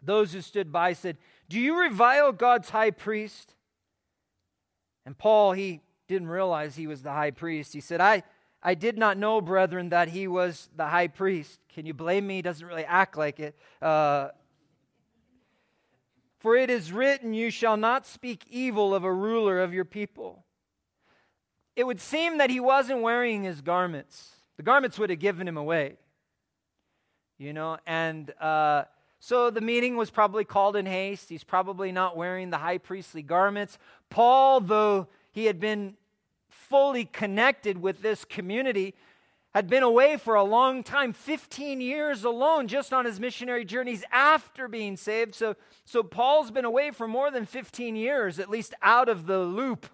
Those 0.02 0.32
who 0.32 0.40
stood 0.40 0.72
by 0.72 0.92
said, 0.92 1.16
Do 1.48 1.60
you 1.60 1.80
revile 1.80 2.32
God's 2.32 2.70
high 2.70 2.90
priest? 2.90 3.54
And 5.06 5.16
Paul, 5.16 5.52
he 5.52 5.80
didn't 6.08 6.28
realize 6.28 6.76
he 6.76 6.86
was 6.86 7.02
the 7.02 7.12
high 7.12 7.30
priest. 7.30 7.72
He 7.72 7.80
said, 7.80 8.00
I, 8.00 8.22
I 8.62 8.74
did 8.74 8.98
not 8.98 9.16
know, 9.16 9.40
brethren, 9.40 9.88
that 9.90 10.08
he 10.08 10.28
was 10.28 10.68
the 10.76 10.86
high 10.86 11.08
priest. 11.08 11.60
Can 11.72 11.86
you 11.86 11.94
blame 11.94 12.26
me? 12.26 12.36
He 12.36 12.42
doesn't 12.42 12.66
really 12.66 12.84
act 12.84 13.16
like 13.16 13.40
it. 13.40 13.56
Uh, 13.80 14.28
For 16.38 16.56
it 16.56 16.70
is 16.70 16.92
written, 16.92 17.34
You 17.34 17.50
shall 17.50 17.76
not 17.76 18.06
speak 18.06 18.44
evil 18.50 18.94
of 18.94 19.04
a 19.04 19.12
ruler 19.12 19.62
of 19.62 19.72
your 19.72 19.84
people. 19.84 20.44
It 21.74 21.84
would 21.84 22.00
seem 22.00 22.38
that 22.38 22.50
he 22.50 22.60
wasn't 22.60 23.00
wearing 23.00 23.44
his 23.44 23.60
garments. 23.60 24.32
The 24.56 24.62
garments 24.62 24.98
would 24.98 25.10
have 25.10 25.18
given 25.18 25.48
him 25.48 25.56
away. 25.56 25.96
You 27.38 27.52
know, 27.52 27.78
and 27.86 28.32
uh, 28.40 28.84
so 29.24 29.50
the 29.50 29.60
meeting 29.60 29.94
was 29.94 30.10
probably 30.10 30.44
called 30.44 30.74
in 30.74 30.84
haste. 30.84 31.28
He's 31.28 31.44
probably 31.44 31.92
not 31.92 32.16
wearing 32.16 32.50
the 32.50 32.58
high 32.58 32.78
priestly 32.78 33.22
garments. 33.22 33.78
Paul, 34.10 34.58
though 34.58 35.06
he 35.30 35.44
had 35.44 35.60
been 35.60 35.94
fully 36.48 37.04
connected 37.04 37.80
with 37.80 38.02
this 38.02 38.24
community, 38.24 38.96
had 39.54 39.68
been 39.68 39.84
away 39.84 40.16
for 40.16 40.34
a 40.34 40.42
long 40.42 40.82
time 40.82 41.12
15 41.12 41.80
years 41.80 42.24
alone 42.24 42.66
just 42.66 42.92
on 42.92 43.04
his 43.04 43.20
missionary 43.20 43.64
journeys 43.64 44.02
after 44.10 44.66
being 44.66 44.96
saved. 44.96 45.36
So, 45.36 45.54
so 45.84 46.02
Paul's 46.02 46.50
been 46.50 46.64
away 46.64 46.90
for 46.90 47.06
more 47.06 47.30
than 47.30 47.46
15 47.46 47.94
years, 47.94 48.40
at 48.40 48.50
least 48.50 48.74
out 48.82 49.08
of 49.08 49.26
the 49.26 49.38
loop. 49.38 49.86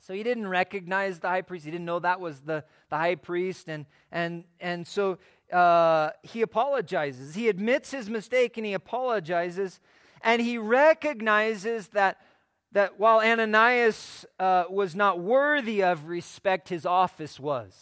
So 0.00 0.14
he 0.14 0.22
didn't 0.22 0.48
recognize 0.48 1.18
the 1.18 1.28
high 1.28 1.42
priest. 1.42 1.66
He 1.66 1.70
didn't 1.70 1.84
know 1.84 1.98
that 1.98 2.20
was 2.20 2.40
the, 2.40 2.64
the 2.88 2.96
high 2.96 3.16
priest. 3.16 3.68
And, 3.68 3.84
and, 4.10 4.44
and 4.60 4.86
so 4.86 5.18
uh, 5.52 6.10
he 6.22 6.42
apologizes. 6.42 7.34
He 7.34 7.48
admits 7.48 7.90
his 7.90 8.10
mistake 8.10 8.56
and 8.56 8.66
he 8.66 8.72
apologizes. 8.72 9.80
And 10.22 10.42
he 10.42 10.58
recognizes 10.58 11.88
that, 11.88 12.20
that 12.72 12.98
while 12.98 13.20
Ananias 13.20 14.26
uh, 14.38 14.64
was 14.68 14.94
not 14.96 15.20
worthy 15.20 15.82
of 15.82 16.08
respect, 16.08 16.68
his 16.68 16.84
office 16.84 17.38
was. 17.38 17.72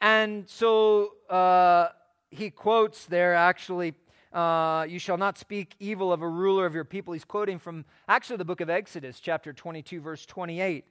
And 0.00 0.48
so 0.48 1.12
uh, 1.30 1.88
he 2.30 2.50
quotes 2.50 3.06
there 3.06 3.34
actually, 3.34 3.94
uh, 4.32 4.84
you 4.88 4.98
shall 4.98 5.16
not 5.16 5.38
speak 5.38 5.74
evil 5.80 6.12
of 6.12 6.20
a 6.20 6.28
ruler 6.28 6.66
of 6.66 6.74
your 6.74 6.84
people. 6.84 7.14
He's 7.14 7.24
quoting 7.24 7.58
from 7.58 7.86
actually 8.08 8.36
the 8.36 8.44
book 8.44 8.60
of 8.60 8.68
Exodus, 8.68 9.20
chapter 9.20 9.52
22, 9.54 10.00
verse 10.00 10.26
28. 10.26 10.84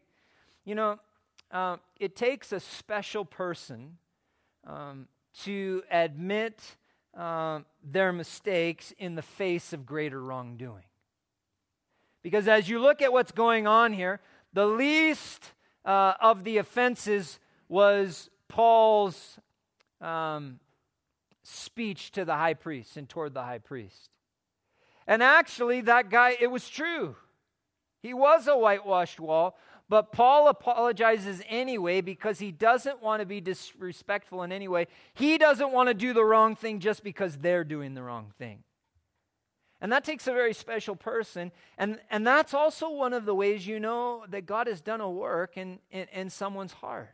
You 0.64 0.74
know, 0.74 1.00
uh, 1.52 1.78
it 2.00 2.16
takes 2.16 2.52
a 2.52 2.60
special 2.60 3.24
person 3.24 3.98
um, 4.66 5.08
to 5.44 5.84
admit 5.92 6.60
uh, 7.18 7.60
their 7.84 8.12
mistakes 8.12 8.94
in 8.98 9.16
the 9.16 9.22
face 9.22 9.74
of 9.74 9.86
greater 9.86 10.22
wrongdoing. 10.22 10.84
Because 12.22 12.48
as 12.48 12.68
you 12.68 12.80
look 12.80 13.02
at 13.02 13.14
what's 13.14 13.32
going 13.32 13.68
on 13.68 13.94
here, 13.94 14.20
the 14.54 14.66
least 14.66 15.52
uh, 15.84 16.14
of 16.20 16.44
the 16.44 16.58
offenses 16.58 17.40
was 17.70 18.30
Paul's 18.48 19.38
um, 20.02 20.60
speech 21.44 22.12
to 22.12 22.26
the 22.26 22.34
high 22.34 22.54
priest 22.54 22.98
and 22.98 23.08
toward 23.08 23.34
the 23.34 23.44
high 23.44 23.60
priest. 23.60 24.10
And 25.08 25.22
actually, 25.22 25.82
that 25.82 26.10
guy, 26.10 26.36
it 26.40 26.48
was 26.48 26.68
true. 26.68 27.16
He 28.02 28.14
was 28.14 28.48
a 28.48 28.58
whitewashed 28.58 29.20
wall, 29.20 29.58
but 29.88 30.12
Paul 30.12 30.48
apologizes 30.48 31.42
anyway 31.48 32.02
because 32.02 32.40
he 32.40 32.52
doesn't 32.52 33.02
want 33.02 33.20
to 33.20 33.26
be 33.26 33.40
disrespectful 33.40 34.44
in 34.44 34.52
any 34.52 34.68
way. 34.68 34.88
He 35.14 35.38
doesn't 35.38 35.72
want 35.72 35.90
to 35.90 35.94
do 35.94 36.14
the 36.14 36.26
wrong 36.26 36.56
thing 36.56 36.80
just 36.80 37.04
because 37.04 37.38
they're 37.38 37.64
doing 37.64 37.94
the 37.94 38.02
wrong 38.02 38.34
thing. 38.40 38.64
And 39.82 39.92
that 39.92 40.04
takes 40.04 40.26
a 40.26 40.34
very 40.34 40.54
special 40.54 40.96
person. 40.96 41.52
And, 41.78 42.00
and 42.10 42.26
that's 42.26 42.54
also 42.54 42.90
one 42.90 43.14
of 43.14 43.26
the 43.26 43.36
ways 43.36 43.68
you 43.68 43.80
know 43.80 44.26
that 44.30 44.48
God 44.48 44.68
has 44.68 44.82
done 44.82 45.02
a 45.02 45.10
work 45.10 45.58
in, 45.58 45.80
in, 45.92 46.08
in 46.12 46.30
someone's 46.30 46.74
heart 46.74 47.10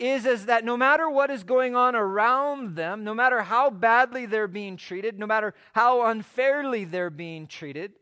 is, 0.00 0.24
is 0.24 0.46
that 0.46 0.64
no 0.64 0.76
matter 0.76 1.08
what 1.08 1.30
is 1.30 1.44
going 1.44 1.76
on 1.76 1.94
around 1.94 2.74
them, 2.74 3.04
no 3.04 3.14
matter 3.14 3.42
how 3.42 3.70
badly 3.70 4.24
they're 4.26 4.48
being 4.48 4.76
treated, 4.76 5.18
no 5.18 5.26
matter 5.26 5.54
how 5.74 6.06
unfairly 6.06 6.84
they're 6.84 7.10
being 7.10 7.46
treated, 7.46 7.92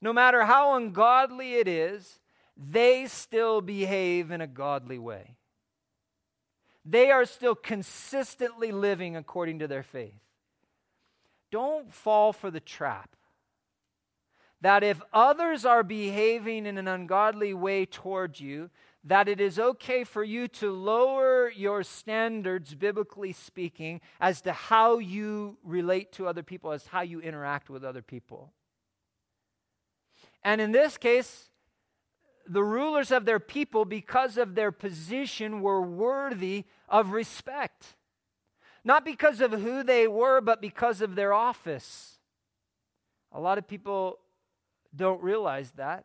no 0.00 0.12
matter 0.12 0.44
how 0.44 0.76
ungodly 0.76 1.54
it 1.54 1.68
is, 1.68 2.20
they 2.56 3.06
still 3.06 3.60
behave 3.60 4.30
in 4.30 4.40
a 4.40 4.46
godly 4.46 4.98
way. 4.98 5.36
They 6.84 7.10
are 7.10 7.24
still 7.24 7.54
consistently 7.54 8.70
living 8.70 9.16
according 9.16 9.60
to 9.60 9.68
their 9.68 9.82
faith. 9.82 10.20
Don't 11.50 11.92
fall 11.92 12.32
for 12.32 12.50
the 12.50 12.60
trap 12.60 13.14
that 14.64 14.82
if 14.82 15.02
others 15.12 15.66
are 15.66 15.82
behaving 15.82 16.64
in 16.64 16.78
an 16.78 16.88
ungodly 16.88 17.52
way 17.52 17.84
toward 17.84 18.40
you, 18.40 18.70
that 19.04 19.28
it 19.28 19.38
is 19.38 19.58
okay 19.58 20.04
for 20.04 20.24
you 20.24 20.48
to 20.48 20.70
lower 20.70 21.50
your 21.50 21.82
standards, 21.82 22.74
biblically 22.74 23.30
speaking, 23.30 24.00
as 24.18 24.40
to 24.40 24.52
how 24.52 24.96
you 24.96 25.58
relate 25.62 26.12
to 26.12 26.26
other 26.26 26.42
people, 26.42 26.72
as 26.72 26.86
how 26.86 27.02
you 27.02 27.20
interact 27.20 27.68
with 27.68 27.84
other 27.84 28.00
people. 28.00 28.54
And 30.44 30.60
in 30.60 30.72
this 30.72 30.98
case, 30.98 31.48
the 32.46 32.62
rulers 32.62 33.10
of 33.10 33.24
their 33.24 33.40
people, 33.40 33.84
because 33.84 34.36
of 34.36 34.54
their 34.54 34.70
position, 34.70 35.62
were 35.62 35.80
worthy 35.80 36.64
of 36.88 37.12
respect. 37.12 37.96
Not 38.84 39.04
because 39.04 39.40
of 39.40 39.52
who 39.52 39.82
they 39.82 40.06
were, 40.06 40.40
but 40.42 40.60
because 40.60 41.00
of 41.00 41.14
their 41.14 41.32
office. 41.32 42.18
A 43.32 43.40
lot 43.40 43.56
of 43.56 43.66
people 43.66 44.18
don't 44.94 45.22
realize 45.22 45.72
that 45.72 46.04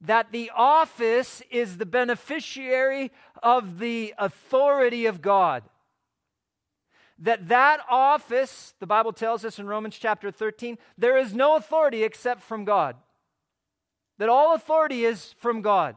that 0.00 0.32
the 0.32 0.50
office 0.54 1.42
is 1.50 1.78
the 1.78 1.86
beneficiary 1.86 3.10
of 3.42 3.78
the 3.78 4.14
authority 4.18 5.06
of 5.06 5.22
God. 5.22 5.62
That 7.18 7.48
that 7.48 7.80
office, 7.88 8.74
the 8.78 8.86
Bible 8.86 9.12
tells 9.12 9.44
us 9.44 9.58
in 9.58 9.66
Romans 9.66 9.96
chapter 9.98 10.30
13, 10.30 10.76
there 10.98 11.16
is 11.16 11.32
no 11.32 11.56
authority 11.56 12.04
except 12.04 12.42
from 12.42 12.64
God. 12.64 12.96
That 14.18 14.28
all 14.28 14.54
authority 14.54 15.04
is 15.04 15.34
from 15.38 15.62
God, 15.62 15.96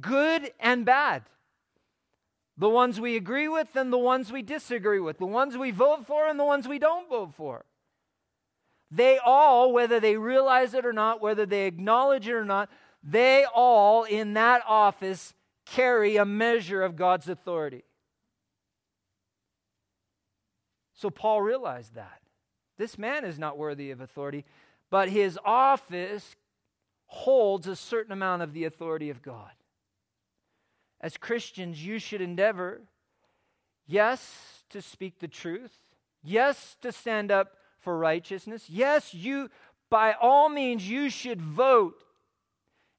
good 0.00 0.52
and 0.58 0.84
bad. 0.84 1.22
The 2.56 2.68
ones 2.68 3.00
we 3.00 3.16
agree 3.16 3.48
with 3.48 3.74
and 3.76 3.92
the 3.92 3.98
ones 3.98 4.30
we 4.30 4.42
disagree 4.42 5.00
with, 5.00 5.18
the 5.18 5.26
ones 5.26 5.56
we 5.56 5.70
vote 5.70 6.06
for 6.06 6.26
and 6.26 6.38
the 6.38 6.44
ones 6.44 6.68
we 6.68 6.78
don't 6.78 7.08
vote 7.08 7.32
for. 7.34 7.64
They 8.90 9.18
all, 9.18 9.72
whether 9.72 10.00
they 10.00 10.16
realize 10.16 10.74
it 10.74 10.84
or 10.84 10.92
not, 10.92 11.22
whether 11.22 11.46
they 11.46 11.66
acknowledge 11.66 12.28
it 12.28 12.34
or 12.34 12.44
not, 12.44 12.68
they 13.02 13.46
all 13.54 14.04
in 14.04 14.34
that 14.34 14.62
office 14.66 15.32
carry 15.64 16.16
a 16.16 16.24
measure 16.24 16.82
of 16.82 16.96
God's 16.96 17.28
authority. 17.28 17.84
So 20.94 21.08
Paul 21.08 21.40
realized 21.40 21.94
that. 21.94 22.20
This 22.76 22.98
man 22.98 23.24
is 23.24 23.38
not 23.38 23.56
worthy 23.56 23.90
of 23.90 24.00
authority, 24.00 24.44
but 24.90 25.08
his 25.08 25.38
office 25.44 26.36
holds 27.10 27.66
a 27.66 27.74
certain 27.74 28.12
amount 28.12 28.40
of 28.40 28.52
the 28.52 28.64
authority 28.64 29.10
of 29.10 29.20
God. 29.20 29.50
As 31.00 31.16
Christians, 31.16 31.84
you 31.84 31.98
should 31.98 32.20
endeavor, 32.20 32.82
yes, 33.84 34.62
to 34.70 34.80
speak 34.80 35.18
the 35.18 35.26
truth, 35.26 35.76
yes, 36.22 36.76
to 36.82 36.92
stand 36.92 37.32
up 37.32 37.56
for 37.80 37.98
righteousness, 37.98 38.70
yes, 38.70 39.12
you, 39.12 39.50
by 39.90 40.14
all 40.20 40.48
means, 40.48 40.88
you 40.88 41.10
should 41.10 41.42
vote 41.42 42.04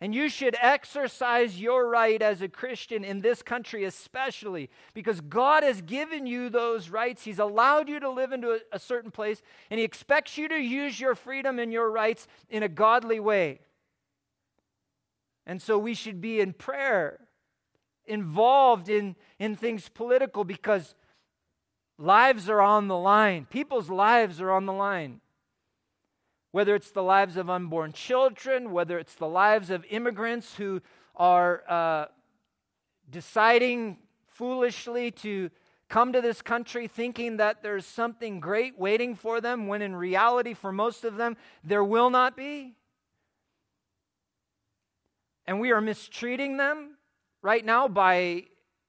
and 0.01 0.13
you 0.13 0.27
should 0.27 0.57
exercise 0.59 1.61
your 1.61 1.87
right 1.87 2.21
as 2.21 2.41
a 2.41 2.49
Christian 2.49 3.05
in 3.05 3.21
this 3.21 3.41
country, 3.41 3.85
especially 3.85 4.69
because 4.93 5.21
God 5.21 5.63
has 5.63 5.81
given 5.81 6.25
you 6.25 6.49
those 6.49 6.89
rights. 6.89 7.23
He's 7.23 7.39
allowed 7.39 7.87
you 7.87 7.99
to 8.01 8.09
live 8.09 8.33
into 8.33 8.51
a, 8.51 8.59
a, 8.73 8.79
certain 8.79 9.11
place, 9.11 9.43
and 9.69 9.79
He 9.79 9.85
expects 9.85 10.37
you 10.37 10.49
to 10.49 10.57
use 10.57 10.99
your 10.99 11.13
freedom 11.13 11.59
and 11.59 11.71
your 11.71 11.91
rights 11.91 12.27
in 12.49 12.63
a 12.63 12.67
godly 12.67 13.19
way. 13.19 13.59
And 15.45 15.61
so 15.61 15.77
we 15.77 15.93
should 15.93 16.21
be 16.21 16.39
in 16.39 16.53
prayer, 16.53 17.19
involved 18.05 18.89
in, 18.89 19.15
in 19.39 19.55
things 19.55 19.89
political 19.89 20.43
because 20.43 20.95
lives 21.97 22.49
are 22.49 22.61
on 22.61 22.87
the 22.87 22.97
line. 22.97 23.45
People's 23.49 23.89
lives 23.89 24.39
are 24.39 24.51
on 24.51 24.65
the 24.65 24.73
line 24.73 25.21
whether 26.51 26.75
it's 26.75 26.91
the 26.91 27.03
lives 27.03 27.37
of 27.37 27.49
unborn 27.49 27.93
children, 27.93 28.71
whether 28.71 28.99
it's 28.99 29.15
the 29.15 29.27
lives 29.27 29.69
of 29.69 29.85
immigrants 29.89 30.55
who 30.55 30.81
are 31.15 31.63
uh, 31.67 32.05
deciding 33.09 33.97
foolishly 34.27 35.11
to 35.11 35.49
come 35.87 36.13
to 36.13 36.21
this 36.21 36.41
country 36.41 36.87
thinking 36.87 37.37
that 37.37 37.63
there's 37.63 37.85
something 37.85 38.39
great 38.39 38.77
waiting 38.77 39.15
for 39.15 39.41
them, 39.41 39.67
when 39.67 39.81
in 39.81 39.95
reality, 39.95 40.53
for 40.53 40.71
most 40.71 41.03
of 41.03 41.17
them, 41.17 41.35
there 41.63 41.83
will 41.83 42.09
not 42.09 42.35
be. 42.35 42.75
And 45.51 45.59
we 45.59 45.71
are 45.71 45.81
mistreating 45.81 46.55
them 46.55 46.95
right 47.41 47.65
now 47.65 47.89
by 47.89 48.45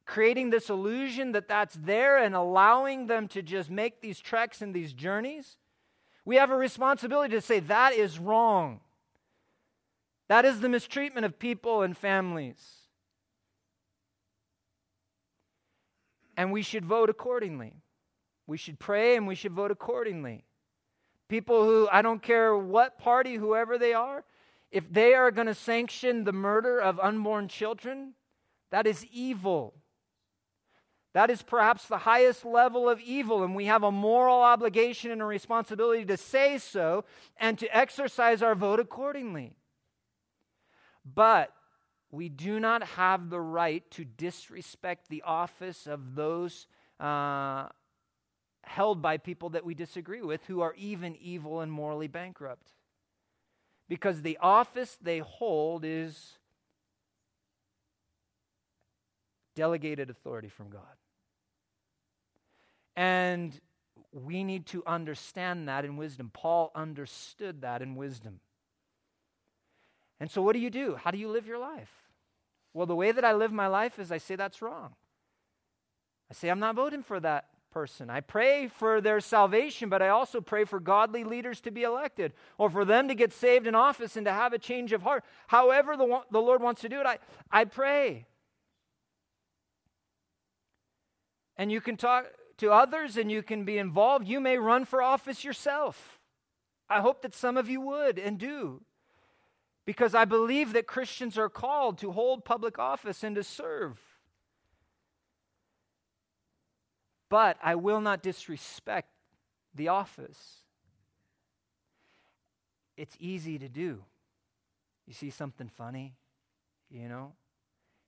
creating 0.06 0.50
this 0.50 0.70
illusion 0.70 1.32
that 1.32 1.48
that's 1.48 1.74
there 1.74 2.18
and 2.18 2.36
allowing 2.36 3.08
them 3.08 3.26
to 3.30 3.42
just 3.42 3.68
make 3.68 4.00
these 4.00 4.20
treks 4.20 4.62
and 4.62 4.72
these 4.72 4.92
journeys. 4.92 5.56
We 6.24 6.36
have 6.36 6.52
a 6.52 6.56
responsibility 6.56 7.34
to 7.34 7.40
say 7.40 7.58
that 7.58 7.94
is 7.94 8.20
wrong. 8.20 8.78
That 10.28 10.44
is 10.44 10.60
the 10.60 10.68
mistreatment 10.68 11.26
of 11.26 11.36
people 11.36 11.82
and 11.82 11.98
families. 11.98 12.62
And 16.36 16.52
we 16.52 16.62
should 16.62 16.84
vote 16.84 17.10
accordingly. 17.10 17.74
We 18.46 18.56
should 18.56 18.78
pray 18.78 19.16
and 19.16 19.26
we 19.26 19.34
should 19.34 19.52
vote 19.52 19.72
accordingly. 19.72 20.44
People 21.28 21.64
who, 21.64 21.88
I 21.90 22.02
don't 22.02 22.22
care 22.22 22.56
what 22.56 23.00
party, 23.00 23.34
whoever 23.34 23.78
they 23.78 23.94
are, 23.94 24.22
if 24.72 24.90
they 24.90 25.12
are 25.14 25.30
going 25.30 25.46
to 25.46 25.54
sanction 25.54 26.24
the 26.24 26.32
murder 26.32 26.80
of 26.80 26.98
unborn 26.98 27.46
children, 27.46 28.14
that 28.70 28.86
is 28.86 29.04
evil. 29.12 29.74
That 31.12 31.28
is 31.28 31.42
perhaps 31.42 31.86
the 31.86 31.98
highest 31.98 32.46
level 32.46 32.88
of 32.88 32.98
evil, 32.98 33.44
and 33.44 33.54
we 33.54 33.66
have 33.66 33.82
a 33.82 33.92
moral 33.92 34.40
obligation 34.40 35.10
and 35.10 35.20
a 35.20 35.26
responsibility 35.26 36.06
to 36.06 36.16
say 36.16 36.56
so 36.56 37.04
and 37.36 37.58
to 37.58 37.76
exercise 37.76 38.42
our 38.42 38.54
vote 38.54 38.80
accordingly. 38.80 39.52
But 41.04 41.52
we 42.10 42.30
do 42.30 42.58
not 42.58 42.82
have 42.82 43.28
the 43.28 43.40
right 43.40 43.88
to 43.90 44.06
disrespect 44.06 45.10
the 45.10 45.22
office 45.22 45.86
of 45.86 46.14
those 46.14 46.66
uh, 46.98 47.68
held 48.64 49.02
by 49.02 49.18
people 49.18 49.50
that 49.50 49.66
we 49.66 49.74
disagree 49.74 50.22
with 50.22 50.44
who 50.46 50.62
are 50.62 50.74
even 50.78 51.14
evil 51.16 51.60
and 51.60 51.70
morally 51.70 52.08
bankrupt. 52.08 52.72
Because 53.92 54.22
the 54.22 54.38
office 54.40 54.96
they 55.02 55.18
hold 55.18 55.84
is 55.84 56.38
delegated 59.54 60.08
authority 60.08 60.48
from 60.48 60.70
God. 60.70 60.96
And 62.96 63.52
we 64.10 64.44
need 64.44 64.64
to 64.68 64.82
understand 64.86 65.68
that 65.68 65.84
in 65.84 65.98
wisdom. 65.98 66.30
Paul 66.32 66.72
understood 66.74 67.60
that 67.60 67.82
in 67.82 67.94
wisdom. 67.94 68.40
And 70.18 70.30
so, 70.30 70.40
what 70.40 70.54
do 70.54 70.58
you 70.58 70.70
do? 70.70 70.96
How 70.96 71.10
do 71.10 71.18
you 71.18 71.28
live 71.28 71.46
your 71.46 71.58
life? 71.58 71.92
Well, 72.72 72.86
the 72.86 72.96
way 72.96 73.12
that 73.12 73.26
I 73.26 73.34
live 73.34 73.52
my 73.52 73.66
life 73.66 73.98
is 73.98 74.10
I 74.10 74.16
say 74.16 74.36
that's 74.36 74.62
wrong. 74.62 74.94
I 76.30 76.32
say 76.32 76.48
I'm 76.48 76.60
not 76.60 76.76
voting 76.76 77.02
for 77.02 77.20
that 77.20 77.44
person. 77.72 78.10
I 78.10 78.20
pray 78.20 78.68
for 78.68 79.00
their 79.00 79.20
salvation, 79.20 79.88
but 79.88 80.02
I 80.02 80.08
also 80.08 80.40
pray 80.40 80.64
for 80.64 80.78
godly 80.78 81.24
leaders 81.24 81.60
to 81.62 81.70
be 81.70 81.82
elected 81.82 82.32
or 82.58 82.70
for 82.70 82.84
them 82.84 83.08
to 83.08 83.14
get 83.14 83.32
saved 83.32 83.66
in 83.66 83.74
office 83.74 84.16
and 84.16 84.26
to 84.26 84.32
have 84.32 84.52
a 84.52 84.58
change 84.58 84.92
of 84.92 85.02
heart. 85.02 85.24
However, 85.46 85.96
the, 85.96 86.20
the 86.30 86.40
Lord 86.40 86.62
wants 86.62 86.82
to 86.82 86.88
do 86.88 87.00
it, 87.00 87.06
I, 87.06 87.18
I 87.50 87.64
pray. 87.64 88.26
And 91.56 91.72
you 91.72 91.80
can 91.80 91.96
talk 91.96 92.26
to 92.58 92.70
others 92.70 93.16
and 93.16 93.30
you 93.30 93.42
can 93.42 93.64
be 93.64 93.78
involved. 93.78 94.28
You 94.28 94.40
may 94.40 94.58
run 94.58 94.84
for 94.84 95.02
office 95.02 95.44
yourself. 95.44 96.20
I 96.88 97.00
hope 97.00 97.22
that 97.22 97.34
some 97.34 97.56
of 97.56 97.68
you 97.68 97.80
would 97.80 98.18
and 98.18 98.38
do 98.38 98.82
because 99.84 100.14
I 100.14 100.24
believe 100.24 100.72
that 100.74 100.86
Christians 100.86 101.36
are 101.38 101.48
called 101.48 101.98
to 101.98 102.12
hold 102.12 102.44
public 102.44 102.78
office 102.78 103.24
and 103.24 103.34
to 103.36 103.42
serve. 103.42 104.11
But 107.32 107.56
I 107.62 107.76
will 107.76 108.02
not 108.02 108.22
disrespect 108.22 109.08
the 109.74 109.88
office. 109.88 110.58
It's 112.94 113.16
easy 113.18 113.58
to 113.58 113.70
do. 113.70 114.04
You 115.06 115.14
see 115.14 115.30
something 115.30 115.68
funny, 115.68 116.12
you 116.90 117.08
know? 117.08 117.32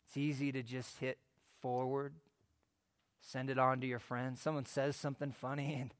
It's 0.06 0.18
easy 0.18 0.52
to 0.52 0.62
just 0.62 0.98
hit 0.98 1.16
forward, 1.62 2.12
send 3.22 3.48
it 3.48 3.58
on 3.58 3.80
to 3.80 3.86
your 3.86 3.98
friends. 3.98 4.42
Someone 4.42 4.66
says 4.66 4.94
something 4.94 5.32
funny, 5.32 5.78
and, 5.80 5.94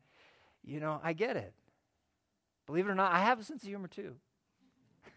you 0.63 0.79
know, 0.79 1.01
I 1.03 1.15
get 1.15 1.39
it. 1.39 1.55
Believe 2.67 2.87
it 2.87 2.91
or 2.91 2.95
not, 2.95 3.11
I 3.11 3.21
have 3.21 3.41
a 3.41 3.43
sense 3.43 3.63
of 3.63 3.69
humor 3.69 3.89
too. 3.89 4.17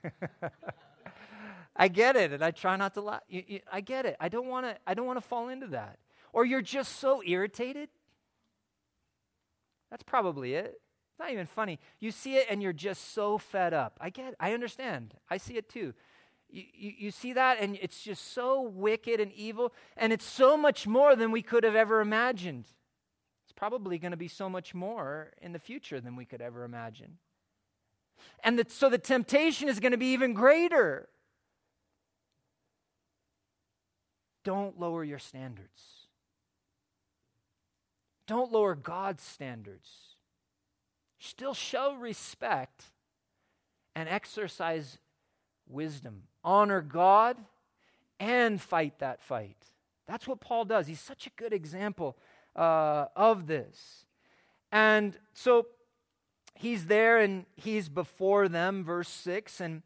I 1.76 1.90
get 1.90 2.16
it, 2.16 2.32
and 2.32 2.42
I 2.42 2.52
try 2.52 2.78
not 2.78 2.94
to 2.94 3.02
laugh. 3.02 3.24
I 3.70 3.82
get 3.82 4.06
it. 4.06 4.16
I 4.18 4.30
don't 4.30 4.48
want 4.48 4.66
to. 4.66 4.78
I 4.88 4.94
don't 4.94 5.08
want 5.08 5.18
to 5.18 5.28
fall 5.28 5.50
into 5.50 5.68
that. 5.68 6.00
Or 6.32 6.46
you're 6.46 6.62
just 6.62 7.00
so 7.00 7.22
irritated. 7.26 7.90
That's 9.90 10.04
probably 10.04 10.54
it. 10.54 10.80
It's 11.12 11.20
not 11.20 11.32
even 11.32 11.46
funny. 11.46 11.80
You 12.00 12.12
see 12.12 12.36
it, 12.36 12.48
and 12.50 12.62
you're 12.62 12.74
just 12.74 13.14
so 13.14 13.38
fed 13.38 13.74
up. 13.74 13.98
I 14.00 14.10
get. 14.10 14.36
I 14.40 14.54
understand. 14.54 15.16
I 15.30 15.38
see 15.38 15.56
it 15.56 15.70
too. 15.70 15.94
You, 16.50 16.64
you, 16.74 16.94
you 16.98 17.12
see 17.12 17.34
that, 17.34 17.60
and 17.60 17.78
it's 17.82 18.02
just 18.02 18.34
so 18.34 18.62
wicked 18.62 19.20
and 19.20 19.32
evil, 19.34 19.74
and 19.98 20.14
it's 20.14 20.26
so 20.26 20.56
much 20.56 20.88
more 20.88 21.16
than 21.16 21.32
we 21.32 21.42
could 21.42 21.64
have 21.64 21.76
ever 21.76 22.02
imagined. 22.02 22.66
It's 23.46 23.54
probably 23.54 23.98
going 23.98 24.12
to 24.12 24.18
be 24.18 24.28
so 24.28 24.50
much 24.50 24.74
more 24.74 25.34
in 25.42 25.54
the 25.54 25.60
future 25.60 26.00
than 26.00 26.16
we 26.16 26.26
could 26.26 26.42
ever 26.42 26.64
imagine. 26.64 27.18
And 28.44 28.60
the, 28.60 28.66
so 28.70 28.90
the 28.90 28.98
temptation 28.98 29.68
is 29.68 29.80
going 29.80 29.92
to 29.92 29.98
be 29.98 30.14
even 30.14 30.34
greater. 30.34 31.10
Don't 34.44 34.80
lower 34.80 35.04
your 35.04 35.20
standards. 35.20 36.07
Don't 38.28 38.52
lower 38.52 38.76
God's 38.76 39.24
standards. 39.24 39.90
Still 41.20 41.54
show 41.54 41.96
respect 41.96 42.84
and 43.96 44.08
exercise 44.08 45.00
wisdom. 45.68 46.24
Honor 46.44 46.82
God 46.82 47.38
and 48.20 48.62
fight 48.62 49.00
that 49.00 49.24
fight. 49.24 49.58
That's 50.08 50.28
what 50.28 50.40
Paul 50.40 50.66
does. 50.66 50.88
He's 50.88 51.00
such 51.00 51.26
a 51.26 51.32
good 51.32 51.54
example 51.54 52.18
uh, 52.56 53.06
of 53.16 53.48
this. 53.48 54.06
And 54.72 55.18
so 55.34 55.68
he's 56.56 56.86
there 56.86 57.20
and 57.20 57.46
he's 57.56 57.90
before 57.90 58.48
them, 58.48 58.84
verse 58.84 59.10
6. 59.10 59.62
And 59.62 59.82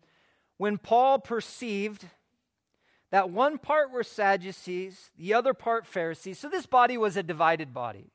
when 0.58 0.78
Paul 0.78 1.20
perceived 1.20 2.06
that 3.12 3.30
one 3.30 3.58
part 3.58 3.92
were 3.92 4.04
Sadducees, 4.04 5.12
the 5.18 5.34
other 5.34 5.54
part 5.54 5.86
Pharisees, 5.86 6.40
so 6.40 6.50
this 6.50 6.66
body 6.66 6.98
was 6.98 7.18
a 7.18 7.24
divided 7.24 7.74
body. 7.74 8.12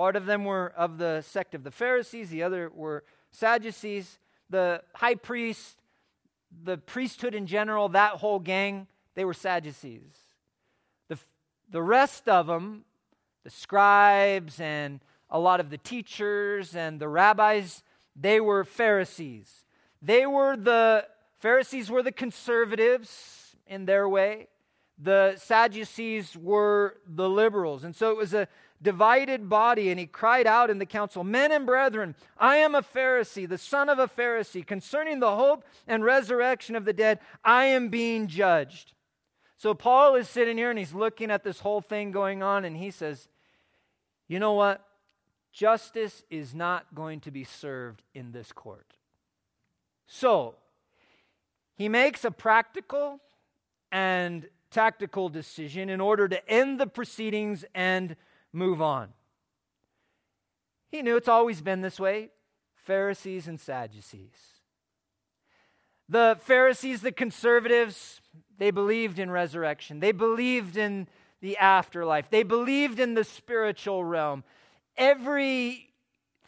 Part 0.00 0.16
of 0.16 0.24
them 0.24 0.46
were 0.46 0.72
of 0.78 0.96
the 0.96 1.20
sect 1.20 1.54
of 1.54 1.62
the 1.62 1.70
Pharisees, 1.70 2.30
the 2.30 2.42
other 2.42 2.70
were 2.74 3.04
Sadducees. 3.32 4.18
The 4.48 4.82
high 4.94 5.14
priest, 5.14 5.76
the 6.64 6.78
priesthood 6.78 7.34
in 7.34 7.46
general, 7.46 7.90
that 7.90 8.12
whole 8.12 8.38
gang, 8.38 8.86
they 9.14 9.26
were 9.26 9.34
Sadducees. 9.34 10.16
The, 11.08 11.18
the 11.70 11.82
rest 11.82 12.30
of 12.30 12.46
them, 12.46 12.86
the 13.44 13.50
scribes 13.50 14.58
and 14.58 15.00
a 15.28 15.38
lot 15.38 15.60
of 15.60 15.68
the 15.68 15.76
teachers 15.76 16.74
and 16.74 16.98
the 16.98 17.06
rabbis, 17.06 17.82
they 18.16 18.40
were 18.40 18.64
Pharisees. 18.64 19.66
They 20.00 20.24
were 20.24 20.56
the 20.56 21.08
Pharisees 21.40 21.90
were 21.90 22.02
the 22.02 22.10
conservatives 22.10 23.54
in 23.66 23.84
their 23.84 24.08
way. 24.08 24.48
The 24.96 25.34
Sadducees 25.36 26.38
were 26.38 26.96
the 27.06 27.28
liberals. 27.28 27.84
And 27.84 27.94
so 27.94 28.10
it 28.10 28.16
was 28.16 28.32
a 28.32 28.48
divided 28.82 29.48
body, 29.48 29.90
and 29.90 30.00
he 30.00 30.06
cried 30.06 30.46
out 30.46 30.70
in 30.70 30.78
the 30.78 30.86
council, 30.86 31.22
Men 31.24 31.52
and 31.52 31.66
brethren, 31.66 32.14
I 32.38 32.56
am 32.56 32.74
a 32.74 32.82
Pharisee, 32.82 33.48
the 33.48 33.58
son 33.58 33.88
of 33.88 33.98
a 33.98 34.08
Pharisee. 34.08 34.66
Concerning 34.66 35.20
the 35.20 35.36
hope 35.36 35.64
and 35.86 36.04
resurrection 36.04 36.76
of 36.76 36.84
the 36.84 36.92
dead, 36.92 37.20
I 37.44 37.66
am 37.66 37.88
being 37.88 38.26
judged. 38.26 38.92
So 39.56 39.74
Paul 39.74 40.14
is 40.14 40.28
sitting 40.28 40.56
here 40.56 40.70
and 40.70 40.78
he's 40.78 40.94
looking 40.94 41.30
at 41.30 41.44
this 41.44 41.60
whole 41.60 41.82
thing 41.82 42.12
going 42.12 42.42
on, 42.42 42.64
and 42.64 42.76
he 42.76 42.90
says, 42.90 43.28
You 44.28 44.38
know 44.38 44.54
what? 44.54 44.84
Justice 45.52 46.22
is 46.30 46.54
not 46.54 46.94
going 46.94 47.20
to 47.20 47.30
be 47.30 47.44
served 47.44 48.02
in 48.14 48.32
this 48.32 48.52
court. 48.52 48.86
So, 50.06 50.54
he 51.74 51.88
makes 51.88 52.24
a 52.24 52.30
practical 52.30 53.20
and 53.92 54.48
tactical 54.70 55.28
decision 55.28 55.88
in 55.88 56.00
order 56.00 56.28
to 56.28 56.48
end 56.48 56.78
the 56.78 56.86
proceedings 56.86 57.64
and 57.74 58.16
move 58.52 58.82
on. 58.82 59.08
He 60.90 61.02
knew 61.02 61.16
it's 61.16 61.28
always 61.28 61.60
been 61.60 61.80
this 61.80 62.00
way 62.00 62.30
Pharisees 62.74 63.46
and 63.46 63.60
Sadducees. 63.60 64.60
The 66.08 66.36
Pharisees, 66.40 67.02
the 67.02 67.12
conservatives, 67.12 68.20
they 68.58 68.72
believed 68.72 69.20
in 69.20 69.30
resurrection. 69.30 70.00
They 70.00 70.10
believed 70.10 70.76
in 70.76 71.06
the 71.40 71.56
afterlife. 71.58 72.28
They 72.30 72.42
believed 72.42 72.98
in 72.98 73.14
the 73.14 73.22
spiritual 73.22 74.04
realm 74.04 74.42
everything 74.96 75.84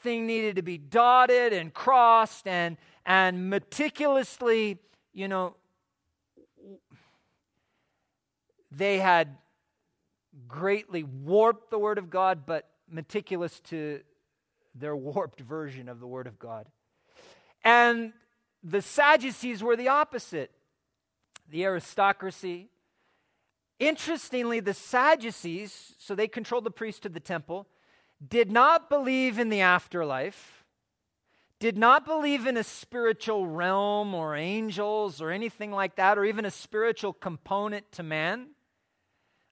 needed 0.05 0.57
to 0.57 0.63
be 0.63 0.79
dotted 0.79 1.53
and 1.53 1.73
crossed 1.73 2.49
and, 2.49 2.77
and 3.07 3.49
meticulously, 3.49 4.79
you 5.15 5.29
know, 5.29 5.55
they 8.71 8.99
had 8.99 9.37
greatly 10.49 11.03
warped 11.03 11.71
the 11.71 11.79
Word 11.79 11.99
of 11.99 12.11
God, 12.11 12.45
but 12.47 12.69
meticulous 12.89 13.61
to 13.61 14.01
their 14.75 14.97
warped 14.97 15.41
version 15.41 15.89
of 15.89 16.01
the 16.01 16.07
Word 16.07 16.27
of 16.27 16.39
God. 16.39 16.67
And 17.65 18.13
the 18.63 18.83
Sadducees 18.83 19.63
were 19.63 19.77
the 19.77 19.89
opposite 19.89 20.51
the 21.51 21.65
aristocracy. 21.65 22.69
Interestingly, 23.79 24.59
the 24.61 24.75
Sadducees, 24.75 25.95
so 25.99 26.15
they 26.15 26.27
controlled 26.27 26.65
the 26.65 26.71
priest 26.71 27.05
of 27.05 27.13
the 27.13 27.21
temple, 27.21 27.69
did 28.27 28.51
not 28.51 28.89
believe 28.89 29.39
in 29.39 29.51
the 29.51 29.61
afterlife, 29.61 30.65
did 31.59 31.77
not 31.77 32.07
believe 32.07 32.47
in 32.47 32.57
a 32.57 32.65
spiritual 32.65 33.47
realm 33.47 34.15
or 34.15 34.35
angels 34.35 35.21
or 35.21 35.31
anything 35.31 35.71
like 35.71 35.97
that, 35.97 36.17
or 36.17 36.25
even 36.25 36.45
a 36.45 36.51
spiritual 36.51 37.13
component 37.13 37.91
to 37.93 38.03
man. 38.03 38.49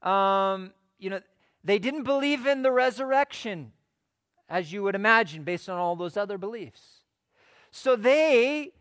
Um, 0.03 0.73
you 0.99 1.11
know, 1.11 1.21
they 1.65 1.79
didn't 1.79 2.05
believe 2.05 2.47
in 2.47 2.63
the 2.63 2.73
resurrection, 2.73 3.73
as 4.49 4.73
you 4.73 4.83
would 4.83 4.95
imagine, 4.95 5.45
based 5.45 5.69
on 5.69 5.79
all 5.79 5.97
those 5.97 6.17
other 6.17 6.39
beliefs. 6.39 7.01
So 7.71 7.97
they 7.97 8.73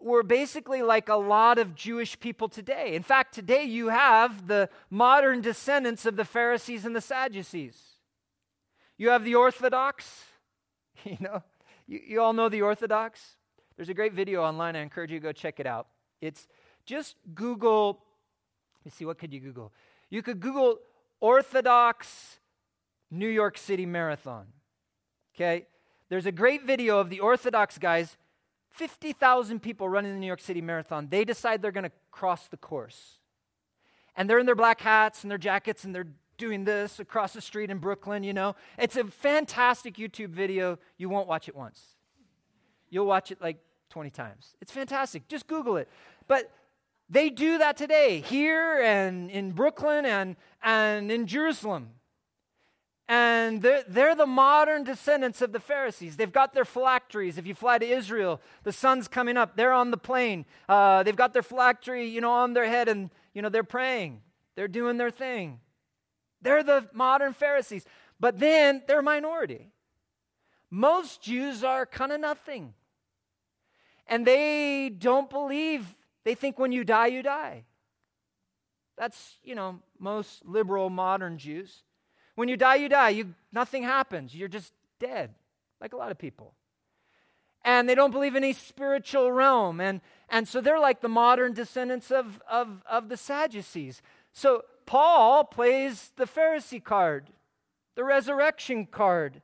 were 0.00 0.22
basically 0.22 0.82
like 0.82 1.08
a 1.08 1.16
lot 1.16 1.58
of 1.58 1.74
Jewish 1.74 2.18
people 2.18 2.48
today. 2.48 2.94
In 2.94 3.02
fact, 3.02 3.34
today 3.34 3.64
you 3.64 3.88
have 3.88 4.46
the 4.46 4.70
modern 4.88 5.42
descendants 5.42 6.06
of 6.06 6.16
the 6.16 6.24
Pharisees 6.24 6.86
and 6.86 6.96
the 6.96 7.00
Sadducees. 7.00 7.78
You 8.96 9.10
have 9.10 9.24
the 9.24 9.34
Orthodox. 9.34 10.24
You 11.02 11.16
know, 11.18 11.42
you, 11.86 11.98
you 12.06 12.20
all 12.20 12.34
know 12.34 12.50
the 12.50 12.60
Orthodox. 12.60 13.36
There's 13.74 13.88
a 13.88 13.94
great 13.94 14.12
video 14.12 14.42
online. 14.42 14.76
I 14.76 14.80
encourage 14.80 15.10
you 15.10 15.18
to 15.18 15.22
go 15.22 15.32
check 15.32 15.58
it 15.58 15.64
out. 15.64 15.86
It's 16.20 16.46
just 16.84 17.16
Google 17.34 18.02
You 18.84 18.90
see, 18.90 19.06
what 19.06 19.16
could 19.16 19.32
you 19.32 19.40
Google? 19.40 19.72
You 20.10 20.22
could 20.22 20.40
Google 20.40 20.78
Orthodox 21.20 22.38
New 23.10 23.28
York 23.28 23.56
City 23.56 23.86
Marathon. 23.86 24.46
Okay? 25.34 25.66
There's 26.08 26.26
a 26.26 26.32
great 26.32 26.64
video 26.64 26.98
of 26.98 27.08
the 27.08 27.20
Orthodox 27.20 27.78
guys, 27.78 28.16
50,000 28.70 29.60
people 29.60 29.88
running 29.88 30.12
the 30.12 30.18
New 30.18 30.26
York 30.26 30.40
City 30.40 30.60
Marathon. 30.60 31.08
They 31.08 31.24
decide 31.24 31.62
they're 31.62 31.72
going 31.72 31.84
to 31.84 31.92
cross 32.10 32.48
the 32.48 32.56
course. 32.56 33.18
And 34.16 34.28
they're 34.28 34.38
in 34.38 34.46
their 34.46 34.56
black 34.56 34.80
hats 34.80 35.22
and 35.22 35.30
their 35.30 35.38
jackets 35.38 35.84
and 35.84 35.94
they're 35.94 36.08
doing 36.36 36.64
this 36.64 36.98
across 36.98 37.32
the 37.34 37.40
street 37.40 37.70
in 37.70 37.78
Brooklyn, 37.78 38.24
you 38.24 38.32
know. 38.32 38.56
It's 38.78 38.96
a 38.96 39.04
fantastic 39.04 39.96
YouTube 39.96 40.30
video. 40.30 40.78
You 40.96 41.08
won't 41.08 41.28
watch 41.28 41.48
it 41.48 41.54
once. 41.54 41.80
You'll 42.88 43.06
watch 43.06 43.30
it 43.30 43.40
like 43.40 43.58
20 43.90 44.10
times. 44.10 44.56
It's 44.60 44.72
fantastic. 44.72 45.28
Just 45.28 45.46
Google 45.46 45.76
it. 45.76 45.88
But 46.26 46.50
they 47.10 47.28
do 47.28 47.58
that 47.58 47.76
today, 47.76 48.20
here 48.20 48.80
and 48.80 49.30
in 49.30 49.50
Brooklyn 49.50 50.06
and, 50.06 50.36
and 50.62 51.10
in 51.10 51.26
Jerusalem. 51.26 51.88
And 53.08 53.60
they're, 53.60 53.82
they're, 53.88 54.14
the 54.14 54.24
modern 54.26 54.84
descendants 54.84 55.42
of 55.42 55.50
the 55.50 55.58
Pharisees. 55.58 56.16
They've 56.16 56.30
got 56.30 56.54
their 56.54 56.64
phylacteries. 56.64 57.38
If 57.38 57.46
you 57.48 57.56
fly 57.56 57.78
to 57.78 57.84
Israel, 57.84 58.40
the 58.62 58.70
sun's 58.70 59.08
coming 59.08 59.36
up. 59.36 59.56
They're 59.56 59.72
on 59.72 59.90
the 59.90 59.96
plane. 59.96 60.46
Uh, 60.68 61.02
they've 61.02 61.16
got 61.16 61.32
their 61.32 61.42
phylactery, 61.42 62.06
you 62.06 62.20
know, 62.20 62.30
on 62.30 62.52
their 62.52 62.68
head, 62.68 62.88
and 62.88 63.10
you 63.34 63.42
know 63.42 63.48
they're 63.48 63.64
praying. 63.64 64.20
They're 64.54 64.68
doing 64.68 64.96
their 64.96 65.10
thing. 65.10 65.58
They're 66.40 66.62
the 66.62 66.88
modern 66.92 67.32
Pharisees. 67.32 67.84
But 68.20 68.38
then 68.38 68.82
they're 68.86 69.00
a 69.00 69.02
minority. 69.02 69.72
Most 70.70 71.20
Jews 71.20 71.64
are 71.64 71.86
kind 71.86 72.12
of 72.12 72.20
nothing. 72.20 72.74
And 74.06 74.24
they 74.24 74.88
don't 74.88 75.28
believe 75.28 75.96
they 76.24 76.34
think 76.34 76.58
when 76.58 76.72
you 76.72 76.84
die, 76.84 77.06
you 77.06 77.22
die. 77.22 77.64
That's, 78.96 79.38
you 79.42 79.54
know, 79.54 79.80
most 79.98 80.44
liberal 80.44 80.90
modern 80.90 81.38
Jews. 81.38 81.82
When 82.34 82.48
you 82.48 82.56
die, 82.56 82.76
you 82.76 82.88
die. 82.88 83.10
You, 83.10 83.34
nothing 83.52 83.82
happens. 83.82 84.34
You're 84.34 84.48
just 84.48 84.72
dead, 84.98 85.34
like 85.80 85.92
a 85.92 85.96
lot 85.96 86.10
of 86.10 86.18
people. 86.18 86.54
And 87.64 87.88
they 87.88 87.94
don't 87.94 88.10
believe 88.10 88.34
in 88.34 88.44
any 88.44 88.52
spiritual 88.52 89.32
realm. 89.32 89.80
And, 89.80 90.00
and 90.28 90.46
so 90.46 90.60
they're 90.60 90.78
like 90.78 91.00
the 91.00 91.08
modern 91.08 91.52
descendants 91.52 92.10
of, 92.10 92.42
of, 92.50 92.82
of 92.88 93.08
the 93.08 93.16
Sadducees. 93.16 94.02
So 94.32 94.64
Paul 94.86 95.44
plays 95.44 96.12
the 96.16 96.24
Pharisee 96.26 96.82
card, 96.82 97.30
the 97.96 98.04
resurrection 98.04 98.86
card 98.86 99.42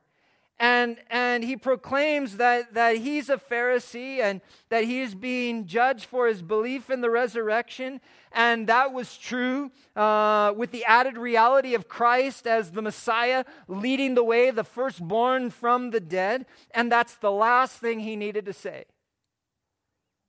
and 0.59 0.97
and 1.09 1.43
he 1.43 1.55
proclaims 1.55 2.37
that 2.37 2.73
that 2.73 2.97
he's 2.97 3.29
a 3.29 3.37
pharisee 3.37 4.19
and 4.19 4.41
that 4.69 4.85
he 4.85 5.01
is 5.01 5.13
being 5.13 5.67
judged 5.67 6.05
for 6.05 6.27
his 6.27 6.41
belief 6.41 6.89
in 6.89 7.01
the 7.01 7.09
resurrection. 7.09 8.01
And 8.31 8.67
that 8.67 8.91
was 8.91 9.17
true 9.17 9.71
uh, 9.95 10.53
with 10.55 10.71
the 10.71 10.83
added 10.85 11.17
reality 11.17 11.75
of 11.75 11.87
christ 11.87 12.47
as 12.47 12.71
the 12.71 12.81
messiah 12.81 13.45
leading 13.67 14.15
the 14.15 14.23
way 14.23 14.51
the 14.51 14.63
firstborn 14.63 15.51
from 15.51 15.91
the 15.91 15.99
dead. 15.99 16.45
And 16.71 16.91
that's 16.91 17.15
the 17.17 17.31
last 17.31 17.77
thing 17.77 17.99
he 17.99 18.15
needed 18.15 18.45
to 18.45 18.53
say. 18.53 18.85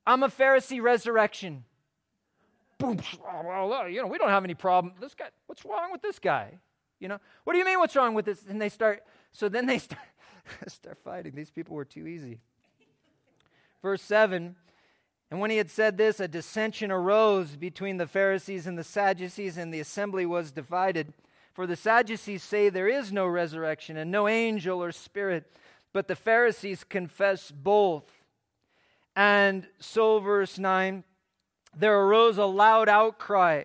I'm 0.06 0.22
a 0.22 0.28
pharisee 0.28 0.82
resurrection. 0.82 1.64
Boom 2.76 2.98
you 3.90 4.02
know 4.02 4.06
we 4.06 4.18
don't 4.18 4.28
have 4.28 4.44
any 4.44 4.54
problem. 4.54 4.92
This 5.00 5.14
guy 5.14 5.28
what's 5.46 5.64
wrong 5.64 5.90
with 5.90 6.02
this 6.02 6.18
guy? 6.18 6.58
You 7.00 7.08
know 7.08 7.18
what 7.44 7.54
do 7.54 7.58
you 7.58 7.64
mean 7.64 7.78
what's 7.78 7.96
wrong 7.96 8.12
with 8.12 8.26
this? 8.26 8.44
And 8.46 8.60
they 8.60 8.68
start 8.68 9.02
so 9.32 9.48
then 9.48 9.64
they 9.64 9.78
start 9.78 10.02
start 10.66 10.98
fighting. 11.04 11.34
These 11.34 11.50
people 11.50 11.76
were 11.76 11.84
too 11.84 12.06
easy. 12.06 12.38
Verse 13.82 14.02
7 14.02 14.56
And 15.30 15.40
when 15.40 15.50
he 15.50 15.56
had 15.56 15.70
said 15.70 15.96
this, 15.96 16.20
a 16.20 16.28
dissension 16.28 16.90
arose 16.90 17.56
between 17.56 17.96
the 17.96 18.06
Pharisees 18.06 18.66
and 18.66 18.78
the 18.78 18.84
Sadducees, 18.84 19.56
and 19.56 19.72
the 19.72 19.80
assembly 19.80 20.26
was 20.26 20.50
divided. 20.50 21.12
For 21.52 21.66
the 21.66 21.76
Sadducees 21.76 22.42
say 22.42 22.68
there 22.68 22.88
is 22.88 23.12
no 23.12 23.26
resurrection 23.26 23.96
and 23.96 24.10
no 24.10 24.28
angel 24.28 24.82
or 24.82 24.92
spirit, 24.92 25.50
but 25.92 26.06
the 26.06 26.16
Pharisees 26.16 26.84
confess 26.84 27.50
both. 27.50 28.04
And 29.16 29.66
so, 29.80 30.20
verse 30.20 30.58
9, 30.58 31.02
there 31.76 31.98
arose 32.00 32.38
a 32.38 32.44
loud 32.44 32.88
outcry. 32.88 33.64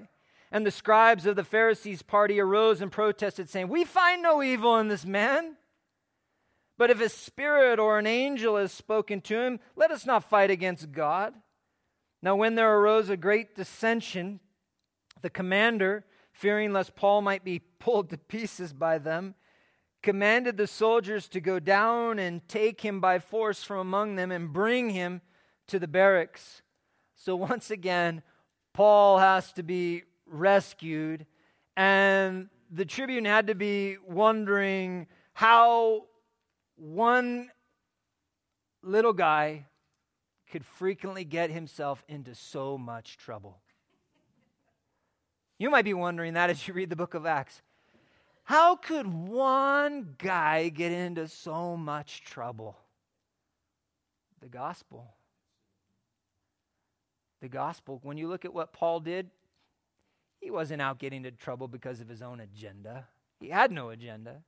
And 0.51 0.65
the 0.65 0.71
scribes 0.71 1.25
of 1.25 1.35
the 1.35 1.43
Pharisees' 1.43 2.01
party 2.01 2.39
arose 2.39 2.81
and 2.81 2.91
protested, 2.91 3.49
saying, 3.49 3.69
We 3.69 3.83
find 3.83 4.21
no 4.21 4.41
evil 4.41 4.77
in 4.77 4.87
this 4.87 5.05
man. 5.05 5.55
But 6.83 6.91
if 6.91 6.99
a 6.99 7.07
spirit 7.07 7.79
or 7.79 7.97
an 7.97 8.05
angel 8.05 8.57
has 8.57 8.73
spoken 8.73 9.21
to 9.21 9.39
him, 9.39 9.61
let 9.77 9.89
us 9.89 10.05
not 10.05 10.29
fight 10.29 10.51
against 10.51 10.91
God. 10.91 11.33
Now, 12.21 12.35
when 12.35 12.55
there 12.55 12.77
arose 12.77 13.09
a 13.09 13.15
great 13.15 13.55
dissension, 13.55 14.41
the 15.21 15.29
commander, 15.29 16.03
fearing 16.33 16.73
lest 16.73 16.97
Paul 16.97 17.21
might 17.21 17.45
be 17.45 17.59
pulled 17.79 18.09
to 18.09 18.17
pieces 18.17 18.73
by 18.73 18.97
them, 18.97 19.35
commanded 20.01 20.57
the 20.57 20.67
soldiers 20.67 21.29
to 21.29 21.39
go 21.39 21.57
down 21.57 22.19
and 22.19 22.45
take 22.49 22.81
him 22.81 22.99
by 22.99 23.17
force 23.17 23.63
from 23.63 23.77
among 23.77 24.17
them 24.17 24.29
and 24.29 24.51
bring 24.51 24.89
him 24.89 25.21
to 25.67 25.79
the 25.79 25.87
barracks. 25.87 26.63
So, 27.15 27.33
once 27.37 27.71
again, 27.71 28.23
Paul 28.73 29.19
has 29.19 29.53
to 29.53 29.63
be 29.63 30.03
rescued, 30.25 31.27
and 31.77 32.49
the 32.69 32.83
tribune 32.83 33.23
had 33.23 33.47
to 33.47 33.55
be 33.55 33.95
wondering 34.05 35.07
how 35.31 36.07
one 36.75 37.51
little 38.81 39.13
guy 39.13 39.65
could 40.51 40.65
frequently 40.65 41.23
get 41.23 41.49
himself 41.49 42.03
into 42.07 42.35
so 42.35 42.77
much 42.77 43.17
trouble. 43.17 43.59
You 45.57 45.69
might 45.69 45.85
be 45.85 45.93
wondering 45.93 46.33
that 46.33 46.49
as 46.49 46.67
you 46.67 46.73
read 46.73 46.89
the 46.89 46.95
book 46.95 47.13
of 47.13 47.25
Acts. 47.25 47.61
How 48.43 48.75
could 48.75 49.07
one 49.07 50.15
guy 50.17 50.69
get 50.69 50.91
into 50.91 51.27
so 51.27 51.77
much 51.77 52.23
trouble? 52.23 52.77
The 54.41 54.49
gospel. 54.49 55.13
The 57.41 57.47
gospel. 57.47 57.99
When 58.03 58.17
you 58.17 58.27
look 58.27 58.43
at 58.43 58.53
what 58.53 58.73
Paul 58.73 58.99
did, 58.99 59.29
he 60.41 60.51
wasn't 60.51 60.81
out 60.81 60.99
getting 60.99 61.23
into 61.23 61.31
trouble 61.31 61.69
because 61.69 62.01
of 62.01 62.09
his 62.09 62.21
own 62.21 62.41
agenda. 62.41 63.07
He 63.39 63.49
had 63.49 63.71
no 63.71 63.89
agenda. 63.89 64.43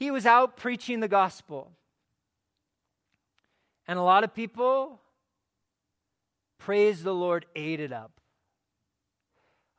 He 0.00 0.10
was 0.10 0.24
out 0.24 0.56
preaching 0.56 1.00
the 1.00 1.08
gospel. 1.08 1.70
And 3.86 3.98
a 3.98 4.02
lot 4.02 4.24
of 4.24 4.34
people, 4.34 4.98
praise 6.56 7.02
the 7.02 7.14
Lord, 7.14 7.44
ate 7.54 7.80
it 7.80 7.92
up. 7.92 8.10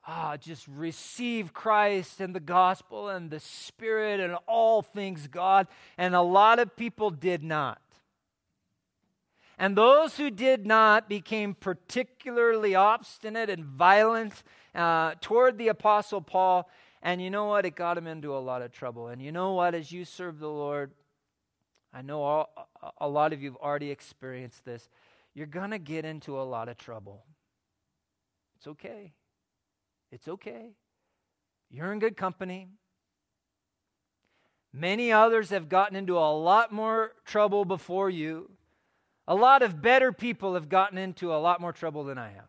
Ah, 0.05 0.37
just 0.37 0.67
receive 0.67 1.53
Christ 1.53 2.21
and 2.21 2.35
the 2.35 2.39
gospel 2.39 3.09
and 3.09 3.31
the 3.31 3.39
Spirit 3.39 4.19
and 4.19 4.35
all 4.45 4.83
things 4.83 5.25
God. 5.27 5.65
And 5.97 6.13
a 6.13 6.21
lot 6.21 6.59
of 6.59 6.75
people 6.75 7.09
did 7.09 7.41
not. 7.41 7.81
And 9.57 9.75
those 9.75 10.17
who 10.17 10.29
did 10.29 10.67
not 10.67 11.09
became 11.09 11.55
particularly 11.55 12.75
obstinate 12.75 13.49
and 13.49 13.65
violent 13.65 14.43
uh, 14.75 15.15
toward 15.19 15.57
the 15.57 15.69
Apostle 15.69 16.21
Paul 16.21 16.69
and 17.01 17.21
you 17.21 17.29
know 17.29 17.45
what? 17.45 17.65
It 17.65 17.75
got 17.75 17.97
him 17.97 18.07
into 18.07 18.35
a 18.35 18.39
lot 18.39 18.61
of 18.61 18.71
trouble. 18.71 19.07
And 19.07 19.21
you 19.21 19.31
know 19.31 19.53
what? 19.53 19.73
As 19.73 19.91
you 19.91 20.05
serve 20.05 20.39
the 20.39 20.49
Lord, 20.49 20.91
I 21.93 22.01
know 22.01 22.21
all, 22.21 22.69
a 22.99 23.07
lot 23.07 23.33
of 23.33 23.41
you 23.41 23.51
have 23.51 23.59
already 23.61 23.89
experienced 23.89 24.63
this. 24.65 24.87
You're 25.33 25.47
going 25.47 25.71
to 25.71 25.79
get 25.79 26.05
into 26.05 26.39
a 26.39 26.43
lot 26.43 26.69
of 26.69 26.77
trouble. 26.77 27.25
It's 28.57 28.67
okay. 28.67 29.13
It's 30.11 30.27
okay. 30.27 30.75
You're 31.69 31.91
in 31.91 31.99
good 31.99 32.17
company. 32.17 32.67
Many 34.73 35.11
others 35.11 35.49
have 35.49 35.69
gotten 35.69 35.95
into 35.95 36.17
a 36.17 36.31
lot 36.31 36.71
more 36.71 37.13
trouble 37.25 37.65
before 37.65 38.09
you. 38.09 38.51
A 39.27 39.35
lot 39.35 39.63
of 39.63 39.81
better 39.81 40.11
people 40.11 40.53
have 40.53 40.69
gotten 40.69 40.97
into 40.97 41.33
a 41.33 41.37
lot 41.37 41.59
more 41.59 41.73
trouble 41.73 42.03
than 42.03 42.17
I 42.17 42.31
have. 42.31 42.47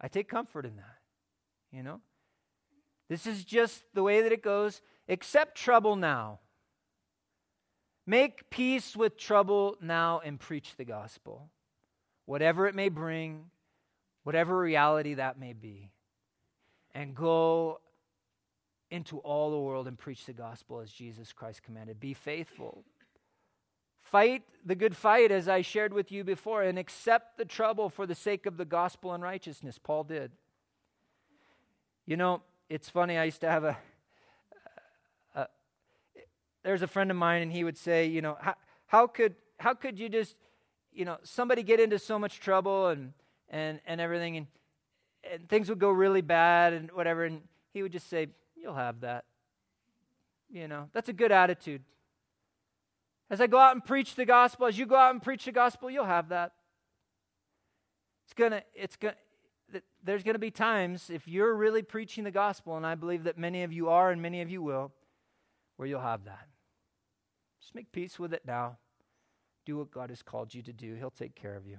I 0.00 0.08
take 0.08 0.28
comfort 0.28 0.64
in 0.64 0.76
that, 0.76 0.98
you 1.72 1.82
know? 1.82 2.00
This 3.10 3.26
is 3.26 3.44
just 3.44 3.82
the 3.92 4.04
way 4.04 4.22
that 4.22 4.30
it 4.30 4.40
goes. 4.40 4.80
Accept 5.08 5.56
trouble 5.56 5.96
now. 5.96 6.38
Make 8.06 8.48
peace 8.50 8.96
with 8.96 9.18
trouble 9.18 9.76
now 9.82 10.20
and 10.24 10.38
preach 10.38 10.76
the 10.76 10.84
gospel, 10.84 11.50
whatever 12.24 12.68
it 12.68 12.74
may 12.76 12.88
bring, 12.88 13.46
whatever 14.22 14.56
reality 14.56 15.14
that 15.14 15.40
may 15.40 15.52
be. 15.52 15.90
And 16.94 17.14
go 17.14 17.80
into 18.92 19.18
all 19.18 19.50
the 19.50 19.58
world 19.58 19.88
and 19.88 19.98
preach 19.98 20.24
the 20.24 20.32
gospel 20.32 20.78
as 20.78 20.92
Jesus 20.92 21.32
Christ 21.32 21.64
commanded. 21.64 21.98
Be 21.98 22.14
faithful. 22.14 22.84
Fight 24.02 24.44
the 24.64 24.76
good 24.76 24.96
fight, 24.96 25.32
as 25.32 25.48
I 25.48 25.62
shared 25.62 25.92
with 25.92 26.12
you 26.12 26.22
before, 26.22 26.62
and 26.62 26.78
accept 26.78 27.38
the 27.38 27.44
trouble 27.44 27.88
for 27.88 28.06
the 28.06 28.14
sake 28.14 28.46
of 28.46 28.56
the 28.56 28.64
gospel 28.64 29.12
and 29.12 29.22
righteousness. 29.22 29.78
Paul 29.82 30.04
did. 30.04 30.30
You 32.06 32.16
know, 32.16 32.42
it's 32.70 32.88
funny. 32.88 33.18
I 33.18 33.24
used 33.24 33.40
to 33.40 33.50
have 33.50 33.64
a, 33.64 33.76
a, 35.34 35.40
a, 35.40 35.46
there's 36.62 36.82
a 36.82 36.86
friend 36.86 37.10
of 37.10 37.16
mine, 37.16 37.42
and 37.42 37.52
he 37.52 37.64
would 37.64 37.76
say, 37.76 38.06
you 38.06 38.22
know, 38.22 38.38
how, 38.40 38.54
how 38.86 39.06
could 39.08 39.34
how 39.58 39.74
could 39.74 39.98
you 39.98 40.08
just, 40.08 40.36
you 40.92 41.04
know, 41.04 41.18
somebody 41.22 41.62
get 41.62 41.80
into 41.80 41.98
so 41.98 42.18
much 42.18 42.38
trouble 42.40 42.86
and 42.86 43.12
and 43.50 43.80
and 43.84 44.00
everything, 44.00 44.36
and 44.36 44.46
and 45.30 45.48
things 45.48 45.68
would 45.68 45.80
go 45.80 45.90
really 45.90 46.22
bad 46.22 46.72
and 46.72 46.90
whatever, 46.92 47.24
and 47.24 47.42
he 47.74 47.82
would 47.82 47.92
just 47.92 48.08
say, 48.08 48.28
You'll 48.56 48.74
have 48.74 49.00
that. 49.00 49.24
You 50.48 50.68
know, 50.68 50.88
that's 50.92 51.08
a 51.08 51.12
good 51.12 51.32
attitude. 51.32 51.82
As 53.30 53.40
I 53.40 53.46
go 53.46 53.58
out 53.58 53.74
and 53.74 53.84
preach 53.84 54.14
the 54.14 54.24
gospel, 54.24 54.66
as 54.66 54.78
you 54.78 54.86
go 54.86 54.96
out 54.96 55.12
and 55.12 55.22
preach 55.22 55.44
the 55.44 55.52
gospel, 55.52 55.90
you'll 55.90 56.04
have 56.04 56.28
that. 56.28 56.52
It's 58.24 58.34
gonna, 58.34 58.62
it's 58.74 58.96
gonna, 58.96 59.14
there's 60.02 60.22
gonna 60.22 60.38
be 60.38 60.50
times 60.50 61.10
if 61.10 61.26
you're 61.28 61.54
really 61.54 61.82
preaching 61.82 62.24
the 62.24 62.30
gospel, 62.30 62.76
and 62.76 62.86
I 62.86 62.94
believe 62.94 63.24
that 63.24 63.38
many 63.38 63.62
of 63.62 63.72
you 63.72 63.88
are 63.88 64.10
and 64.10 64.20
many 64.20 64.40
of 64.40 64.50
you 64.50 64.62
will, 64.62 64.92
where 65.76 65.88
you'll 65.88 66.00
have 66.00 66.24
that. 66.24 66.48
Just 67.60 67.74
make 67.74 67.92
peace 67.92 68.18
with 68.18 68.32
it 68.32 68.42
now. 68.46 68.78
Do 69.66 69.76
what 69.76 69.90
God 69.90 70.10
has 70.10 70.22
called 70.22 70.54
you 70.54 70.62
to 70.62 70.72
do. 70.72 70.94
He'll 70.94 71.10
take 71.10 71.34
care 71.34 71.56
of 71.56 71.66
you. 71.66 71.78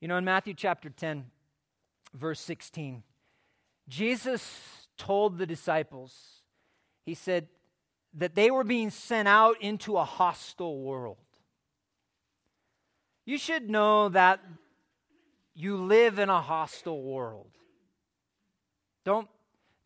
You 0.00 0.08
know, 0.08 0.16
in 0.16 0.24
Matthew 0.24 0.54
chapter 0.54 0.90
10, 0.90 1.26
verse 2.14 2.40
16, 2.40 3.02
Jesus 3.88 4.88
told 4.96 5.38
the 5.38 5.46
disciples, 5.46 6.42
He 7.04 7.14
said, 7.14 7.48
that 8.14 8.34
they 8.34 8.50
were 8.50 8.64
being 8.64 8.90
sent 8.90 9.26
out 9.26 9.60
into 9.60 9.96
a 9.96 10.04
hostile 10.04 10.80
world. 10.80 11.16
You 13.24 13.38
should 13.38 13.70
know 13.70 14.08
that 14.10 14.40
you 15.54 15.76
live 15.76 16.18
in 16.18 16.28
a 16.28 16.40
hostile 16.40 17.02
world. 17.02 17.50
Don't, 19.04 19.28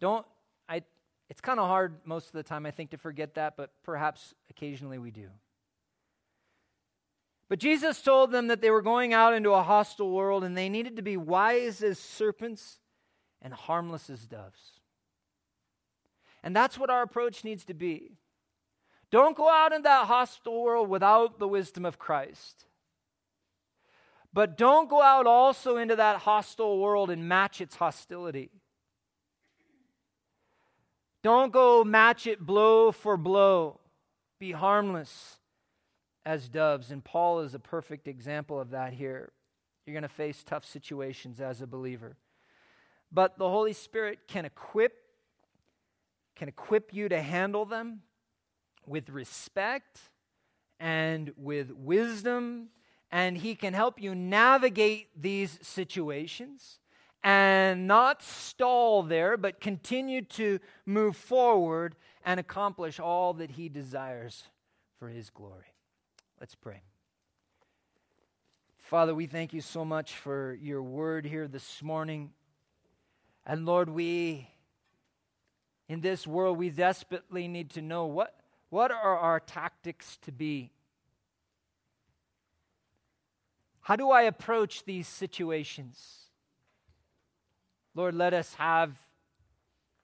don't, 0.01 0.27
I, 0.69 0.83
it's 1.29 1.41
kind 1.41 1.59
of 1.59 1.67
hard 1.67 1.97
most 2.05 2.27
of 2.27 2.33
the 2.33 2.43
time, 2.43 2.67
I 2.67 2.71
think, 2.71 2.91
to 2.91 2.99
forget 2.99 3.35
that, 3.35 3.57
but 3.57 3.71
perhaps 3.83 4.35
occasionally 4.51 4.99
we 4.99 5.11
do. 5.11 5.29
But 7.49 7.59
Jesus 7.61 8.03
told 8.03 8.33
them 8.33 8.49
that 8.49 8.61
they 8.61 8.71
were 8.71 8.83
going 8.83 9.13
out 9.13 9.33
into 9.35 9.53
a 9.53 9.63
hostile 9.63 10.11
world 10.11 10.43
and 10.43 10.57
they 10.57 10.69
needed 10.69 10.97
to 10.97 11.03
be 11.03 11.17
wise 11.17 11.83
as 11.83 11.99
serpents 11.99 12.81
and 13.41 13.55
harmless 13.55 14.11
as 14.11 14.27
doves. 14.27 14.81
And 16.43 16.55
that's 16.55 16.79
what 16.79 16.91
our 16.91 17.03
approach 17.03 17.45
needs 17.45 17.65
to 17.67 17.75
be. 17.75 18.19
Don't 19.11 19.37
go 19.37 19.49
out 19.49 19.73
in 19.73 19.83
that 19.83 20.07
hostile 20.07 20.61
world 20.61 20.89
without 20.89 21.39
the 21.39 21.47
wisdom 21.47 21.85
of 21.85 21.99
Christ. 21.99 22.67
But 24.37 24.59
don't 24.59 24.91
go 24.91 25.01
out 25.01 25.27
also 25.27 25.79
into 25.79 25.97
that 25.97 26.19
hostile 26.19 26.79
world 26.79 27.09
and 27.09 27.27
match 27.27 27.63
its 27.63 27.77
hostility. 27.77 28.51
Don't 31.23 31.51
go 31.51 31.83
match 31.85 32.27
it 32.27 32.45
blow 32.45 32.93
for 32.93 33.17
blow. 33.17 33.81
Be 34.39 34.53
harmless 34.53 35.39
as 36.27 36.51
doves. 36.51 36.91
And 36.91 37.03
Paul 37.03 37.41
is 37.41 37.55
a 37.55 37.59
perfect 37.59 38.09
example 38.09 38.61
of 38.61 38.73
that 38.73 38.93
here. 38.93 39.33
You're 39.87 39.95
going 39.95 40.03
to 40.03 40.09
face 40.11 40.45
tough 40.45 40.67
situations 40.67 41.41
as 41.41 41.63
a 41.63 41.67
believer. 41.67 42.19
But 43.11 43.39
the 43.39 43.49
Holy 43.49 43.73
Spirit 43.73 44.19
can 44.29 44.45
equip 44.45 44.93
can 46.35 46.49
equip 46.49 46.93
you 46.93 47.09
to 47.09 47.23
handle 47.23 47.65
them 47.65 48.03
with 48.87 49.09
respect 49.09 49.99
and 50.79 51.33
with 51.39 51.71
wisdom, 51.71 52.69
and 53.11 53.37
He 53.39 53.55
can 53.55 53.75
help 53.75 54.01
you 54.01 54.15
navigate 54.15 55.09
these 55.21 55.59
situations 55.63 56.79
and 57.23 57.87
not 57.87 58.23
stall 58.23 59.03
there, 59.03 59.37
but 59.37 59.61
continue 59.61 60.23
to 60.23 60.61
move 60.85 61.17
forward 61.17 61.97
and 62.25 62.39
accomplish 62.39 63.01
all 63.01 63.35
that 63.35 63.53
He 63.53 63.69
desires 63.69 64.45
for 64.99 65.09
His 65.09 65.31
glory. 65.31 65.75
Let's 66.41 66.55
pray. 66.55 66.83
Father, 68.79 69.15
we 69.15 69.27
thank 69.27 69.53
you 69.53 69.61
so 69.61 69.85
much 69.85 70.15
for 70.15 70.57
your 70.61 70.83
word 70.83 71.27
here 71.27 71.49
this 71.49 71.83
morning. 71.83 72.31
And 73.45 73.67
Lord, 73.67 73.89
we 73.89 74.49
in 75.89 76.01
this 76.01 76.27
world, 76.27 76.59
we 76.59 76.71
desperately 76.71 77.47
need 77.47 77.71
to 77.71 77.83
know 77.83 78.07
what, 78.07 78.35
what 78.71 78.91
are 78.91 79.19
our 79.19 79.41
tactics 79.41 80.19
to 80.23 80.33
be? 80.33 80.73
How 83.87 83.95
do 83.95 84.11
I 84.11 84.23
approach 84.23 84.83
these 84.85 85.07
situations? 85.07 86.25
Lord, 87.95 88.17
let 88.17 88.35
us 88.35 88.55
have 88.55 88.99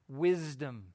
wisdom. 0.09 0.93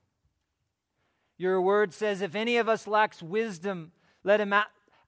Your 1.38 1.59
word 1.59 1.93
says, 1.93 2.21
if 2.21 2.33
any 2.33 2.55
of 2.55 2.69
us 2.69 2.88
lacks 2.88 3.21
wisdom, 3.21 3.91
let 4.23 4.39
him 4.39 4.53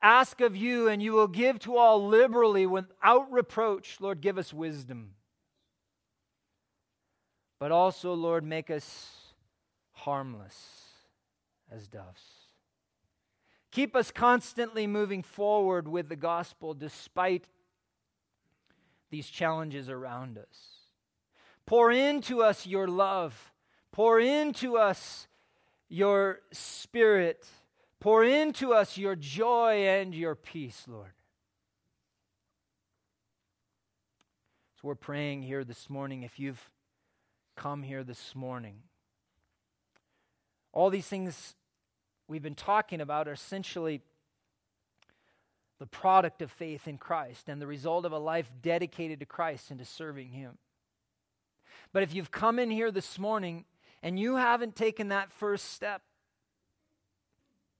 ask 0.01 0.41
of 0.41 0.57
you, 0.57 0.89
and 0.89 1.01
you 1.01 1.13
will 1.13 1.29
give 1.29 1.57
to 1.59 1.77
all 1.77 2.05
liberally 2.05 2.65
without 2.65 3.31
reproach. 3.31 3.95
Lord, 4.01 4.19
give 4.19 4.37
us 4.37 4.53
wisdom. 4.53 5.11
But 7.61 7.71
also, 7.71 8.13
Lord, 8.13 8.43
make 8.43 8.69
us 8.69 9.09
harmless 9.93 10.81
as 11.71 11.87
doves. 11.87 12.23
Keep 13.71 13.95
us 13.95 14.11
constantly 14.11 14.85
moving 14.85 15.23
forward 15.23 15.87
with 15.87 16.09
the 16.09 16.17
gospel 16.17 16.73
despite 16.73 17.45
these 19.09 19.27
challenges 19.27 19.89
around 19.89 20.37
us. 20.37 20.47
Pour 21.65 21.91
into 21.91 22.41
us 22.41 22.65
your 22.65 22.87
love. 22.87 23.51
Pour 23.91 24.19
into 24.19 24.77
us 24.77 25.27
your 25.87 26.39
spirit. 26.51 27.45
Pour 27.99 28.23
into 28.23 28.73
us 28.73 28.97
your 28.97 29.15
joy 29.15 29.87
and 29.87 30.15
your 30.15 30.35
peace, 30.35 30.85
Lord. 30.87 31.13
So 34.75 34.87
we're 34.87 34.95
praying 34.95 35.41
here 35.43 35.63
this 35.63 35.89
morning. 35.89 36.23
If 36.23 36.39
you've 36.39 36.71
come 37.55 37.83
here 37.83 38.03
this 38.03 38.33
morning 38.33 38.83
all 40.71 40.89
these 40.89 41.07
things 41.07 41.55
we've 42.27 42.43
been 42.43 42.55
talking 42.55 43.01
about 43.01 43.27
are 43.27 43.33
essentially 43.33 44.01
the 45.79 45.87
product 45.87 46.41
of 46.41 46.51
faith 46.51 46.87
in 46.87 46.97
Christ 46.97 47.47
and 47.47 47.61
the 47.61 47.67
result 47.67 48.05
of 48.05 48.11
a 48.11 48.19
life 48.19 48.51
dedicated 48.61 49.21
to 49.21 49.25
Christ 49.25 49.71
and 49.71 49.79
to 49.79 49.85
serving 49.85 50.29
Him. 50.29 50.57
But 51.93 52.03
if 52.03 52.13
you've 52.13 52.31
come 52.31 52.59
in 52.59 52.69
here 52.69 52.91
this 52.91 53.17
morning 53.17 53.65
and 54.03 54.19
you 54.19 54.35
haven't 54.35 54.75
taken 54.75 55.07
that 55.07 55.31
first 55.31 55.71
step 55.71 56.01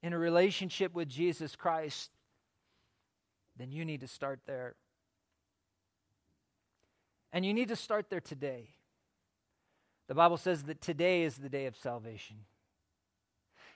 in 0.01 0.13
a 0.13 0.17
relationship 0.17 0.93
with 0.93 1.09
Jesus 1.09 1.55
Christ, 1.55 2.09
then 3.57 3.71
you 3.71 3.83
need 3.83 4.01
to 4.01 4.07
start 4.07 4.39
there. 4.47 4.75
And 7.33 7.45
you 7.45 7.53
need 7.53 7.67
to 7.67 7.75
start 7.75 8.09
there 8.09 8.21
today. 8.21 8.69
The 10.07 10.15
Bible 10.15 10.37
says 10.37 10.63
that 10.63 10.81
today 10.81 11.23
is 11.23 11.37
the 11.37 11.49
day 11.49 11.67
of 11.67 11.75
salvation. 11.75 12.37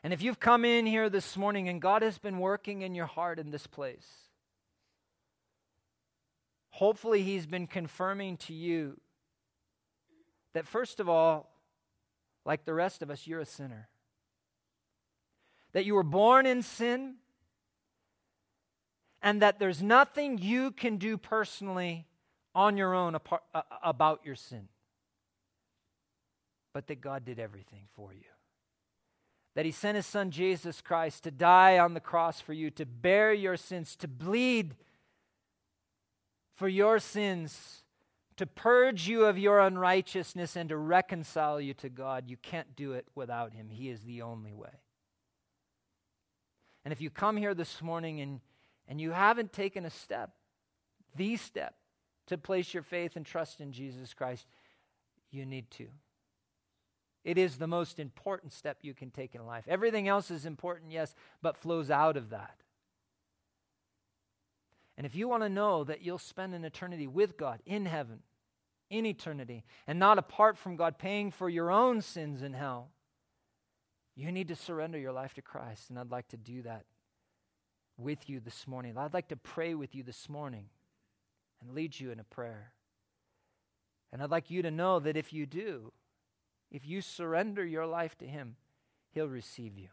And 0.04 0.12
if 0.12 0.22
you've 0.22 0.40
come 0.40 0.66
in 0.66 0.86
here 0.86 1.10
this 1.10 1.38
morning 1.38 1.70
and 1.70 1.82
God 1.82 2.02
has 2.02 2.18
been 2.18 2.40
working 2.40 2.82
in 2.82 2.94
your 2.94 3.06
heart 3.06 3.40
in 3.40 3.52
this 3.52 3.66
place, 3.66 4.06
hopefully 6.72 7.24
He's 7.24 7.46
been 7.46 7.68
confirming 7.68 8.36
to 8.38 8.54
you 8.54 9.00
that, 10.54 10.68
first 10.68 11.00
of 11.00 11.08
all, 11.08 11.50
like 12.46 12.66
the 12.66 12.74
rest 12.74 13.02
of 13.02 13.10
us, 13.10 13.26
you're 13.26 13.40
a 13.40 13.46
sinner. 13.46 13.88
That 15.72 15.86
you 15.86 15.96
were 15.96 16.04
born 16.04 16.46
in 16.46 16.62
sin, 16.62 17.16
and 19.22 19.42
that 19.42 19.58
there's 19.58 19.82
nothing 19.82 20.38
you 20.38 20.72
can 20.72 20.98
do 20.98 21.18
personally 21.18 22.06
on 22.54 22.76
your 22.76 22.94
own 22.94 23.16
apart, 23.16 23.42
uh, 23.56 23.62
about 23.82 24.22
your 24.26 24.36
sin, 24.36 24.68
but 26.74 26.88
that 26.88 27.00
God 27.00 27.24
did 27.24 27.40
everything 27.40 27.88
for 27.96 28.14
you 28.14 28.33
that 29.56 29.66
he 29.66 29.72
sent 29.72 29.96
his 29.96 30.06
son 30.06 30.32
Jesus 30.32 30.82
Christ 30.82 31.24
to 31.24 31.32
die 31.32 31.78
on 31.78 31.94
the 31.94 32.00
cross 32.00 32.42
for 32.42 32.54
you, 32.54 32.70
to 32.72 32.86
bear 32.86 33.34
your 33.34 33.58
sins, 33.58 33.96
to 33.98 34.08
bleed 34.08 34.76
for 36.56 36.68
your 36.68 37.00
sins, 37.00 37.84
to 38.38 38.48
purge 38.48 39.08
you 39.08 39.26
of 39.26 39.38
your 39.38 39.60
unrighteousness, 39.60 40.56
and 40.56 40.70
to 40.70 40.78
reconcile 40.78 41.62
you 41.62 41.74
to 41.76 41.90
God. 41.90 42.28
You 42.28 42.38
can't 42.38 42.76
do 42.76 42.94
it 42.94 43.08
without 43.14 43.54
him. 43.54 43.70
He 43.70 43.90
is 43.90 44.02
the 44.02 44.24
only 44.24 44.54
way. 44.54 44.82
And 46.84 46.92
if 46.92 47.00
you 47.00 47.10
come 47.10 47.38
here 47.38 47.54
this 47.54 47.82
morning 47.82 48.22
and, 48.22 48.42
and 48.88 49.00
you 49.00 49.12
haven't 49.12 49.54
taken 49.54 49.86
a 49.86 49.90
step, 49.90 50.32
the 51.16 51.38
step, 51.38 51.76
to 52.28 52.38
place 52.38 52.74
your 52.74 52.84
faith 52.84 53.16
and 53.16 53.26
trust 53.26 53.60
in 53.60 53.72
Jesus 53.72 54.14
Christ, 54.14 54.48
you 55.32 55.46
need 55.46 55.70
to. 55.72 55.88
It 57.24 57.38
is 57.38 57.58
the 57.58 57.68
most 57.68 58.00
important 58.00 58.52
step 58.52 58.80
you 58.82 58.94
can 58.94 59.10
take 59.10 59.34
in 59.34 59.46
life. 59.46 59.64
Everything 59.68 60.08
else 60.08 60.30
is 60.30 60.46
important, 60.46 60.92
yes, 60.92 61.16
but 61.42 61.58
flows 61.58 61.90
out 61.90 62.18
of 62.18 62.32
that. 62.32 62.58
And 64.98 65.06
if 65.06 65.16
you 65.16 65.28
want 65.28 65.44
to 65.44 65.50
know 65.50 65.84
that 65.84 66.02
you'll 66.02 66.18
spend 66.18 66.54
an 66.54 66.66
eternity 66.66 67.08
with 67.08 67.38
God 67.38 67.62
in 67.66 67.86
heaven, 67.86 68.20
in 68.90 69.06
eternity, 69.06 69.64
and 69.88 69.98
not 69.98 70.18
apart 70.18 70.58
from 70.58 70.76
God, 70.76 70.98
paying 71.00 71.32
for 71.32 71.50
your 71.50 71.72
own 71.72 72.02
sins 72.02 72.42
in 72.42 72.54
hell, 72.54 72.90
you 74.16 74.32
need 74.32 74.50
to 74.50 74.56
surrender 74.56 75.00
your 75.00 75.14
life 75.14 75.34
to 75.36 75.42
Christ. 75.42 75.90
And 75.90 75.98
I'd 75.98 76.12
like 76.12 76.28
to 76.30 76.38
do 76.38 76.62
that 76.64 76.86
with 77.98 78.30
you 78.30 78.40
this 78.40 78.68
morning. 78.68 78.98
I'd 78.98 79.14
like 79.14 79.30
to 79.30 79.36
pray 79.36 79.74
with 79.74 79.96
you 79.96 80.04
this 80.04 80.30
morning 80.30 80.66
and 81.62 81.74
lead 81.74 82.00
you 82.00 82.12
in 82.12 82.20
a 82.20 82.24
prayer. 82.24 82.74
And 84.12 84.22
I'd 84.22 84.30
like 84.30 84.52
you 84.52 84.62
to 84.62 84.70
know 84.70 85.00
that 85.00 85.18
if 85.18 85.34
you 85.34 85.48
do, 85.48 85.92
if 86.74 86.86
you 86.86 87.02
surrender 87.02 87.64
your 87.64 87.86
life 87.86 88.18
to 88.18 88.26
Him, 88.26 88.58
He'll 89.12 89.30
receive 89.30 89.78
you, 89.78 89.90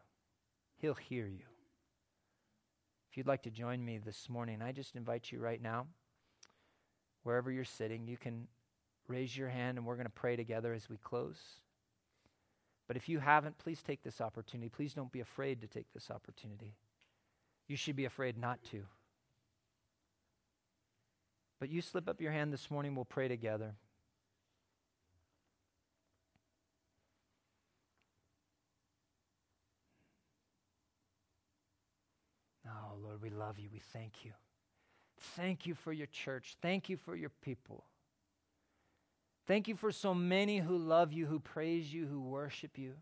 He'll 0.78 0.94
hear 0.94 1.26
you. 1.26 1.44
If 3.10 3.16
you'd 3.16 3.26
like 3.26 3.42
to 3.42 3.50
join 3.50 3.84
me 3.84 3.98
this 3.98 4.28
morning, 4.28 4.62
I 4.62 4.72
just 4.72 4.96
invite 4.96 5.30
you 5.30 5.40
right 5.40 5.60
now, 5.60 5.86
wherever 7.22 7.50
you're 7.50 7.64
sitting, 7.64 8.08
you 8.08 8.16
can 8.16 8.48
raise 9.08 9.36
your 9.36 9.48
hand 9.48 9.76
and 9.76 9.86
we're 9.86 9.96
going 9.96 10.06
to 10.06 10.10
pray 10.10 10.36
together 10.36 10.72
as 10.72 10.88
we 10.88 10.96
close. 10.96 11.38
But 12.86 12.96
if 12.96 13.08
you 13.08 13.18
haven't, 13.18 13.58
please 13.58 13.82
take 13.82 14.02
this 14.02 14.20
opportunity. 14.20 14.68
Please 14.68 14.94
don't 14.94 15.12
be 15.12 15.20
afraid 15.20 15.60
to 15.60 15.66
take 15.66 15.92
this 15.92 16.10
opportunity. 16.10 16.74
You 17.68 17.76
should 17.76 17.96
be 17.96 18.04
afraid 18.04 18.38
not 18.38 18.62
to. 18.70 18.82
But 21.60 21.68
you 21.68 21.82
slip 21.82 22.08
up 22.08 22.20
your 22.20 22.32
hand 22.32 22.52
this 22.52 22.70
morning, 22.70 22.94
we'll 22.94 23.04
pray 23.04 23.28
together. 23.28 23.74
Oh, 32.66 32.96
Lord, 33.02 33.19
we 33.30 33.36
love 33.36 33.58
you. 33.58 33.68
We 33.72 33.80
thank 33.92 34.24
you. 34.24 34.32
Thank 35.36 35.66
you 35.66 35.74
for 35.74 35.92
your 35.92 36.06
church. 36.06 36.56
Thank 36.62 36.88
you 36.88 36.96
for 36.96 37.14
your 37.14 37.30
people. 37.42 37.84
Thank 39.46 39.68
you 39.68 39.74
for 39.74 39.92
so 39.92 40.14
many 40.14 40.58
who 40.58 40.78
love 40.78 41.12
you, 41.12 41.26
who 41.26 41.40
praise 41.40 41.92
you, 41.92 42.06
who 42.06 42.20
worship 42.20 42.78
you. 42.78 42.94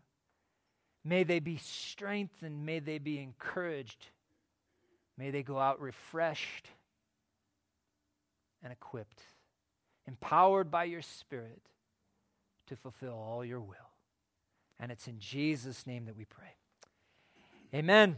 May 1.03 1.23
they 1.23 1.39
be 1.39 1.57
strengthened. 1.57 2.65
May 2.65 2.79
they 2.79 2.97
be 2.97 3.19
encouraged. 3.19 4.07
May 5.17 5.31
they 5.31 5.43
go 5.43 5.57
out 5.57 5.79
refreshed 5.79 6.67
and 8.63 8.73
equipped, 8.73 9.21
empowered 10.07 10.69
by 10.69 10.85
your 10.85 11.01
Spirit 11.01 11.61
to 12.67 12.75
fulfill 12.75 13.13
all 13.13 13.45
your 13.45 13.61
will. 13.61 13.75
And 14.79 14.91
it's 14.91 15.07
in 15.07 15.19
Jesus' 15.19 15.85
name 15.87 16.05
that 16.05 16.17
we 16.17 16.25
pray. 16.25 16.55
Amen. 17.73 18.17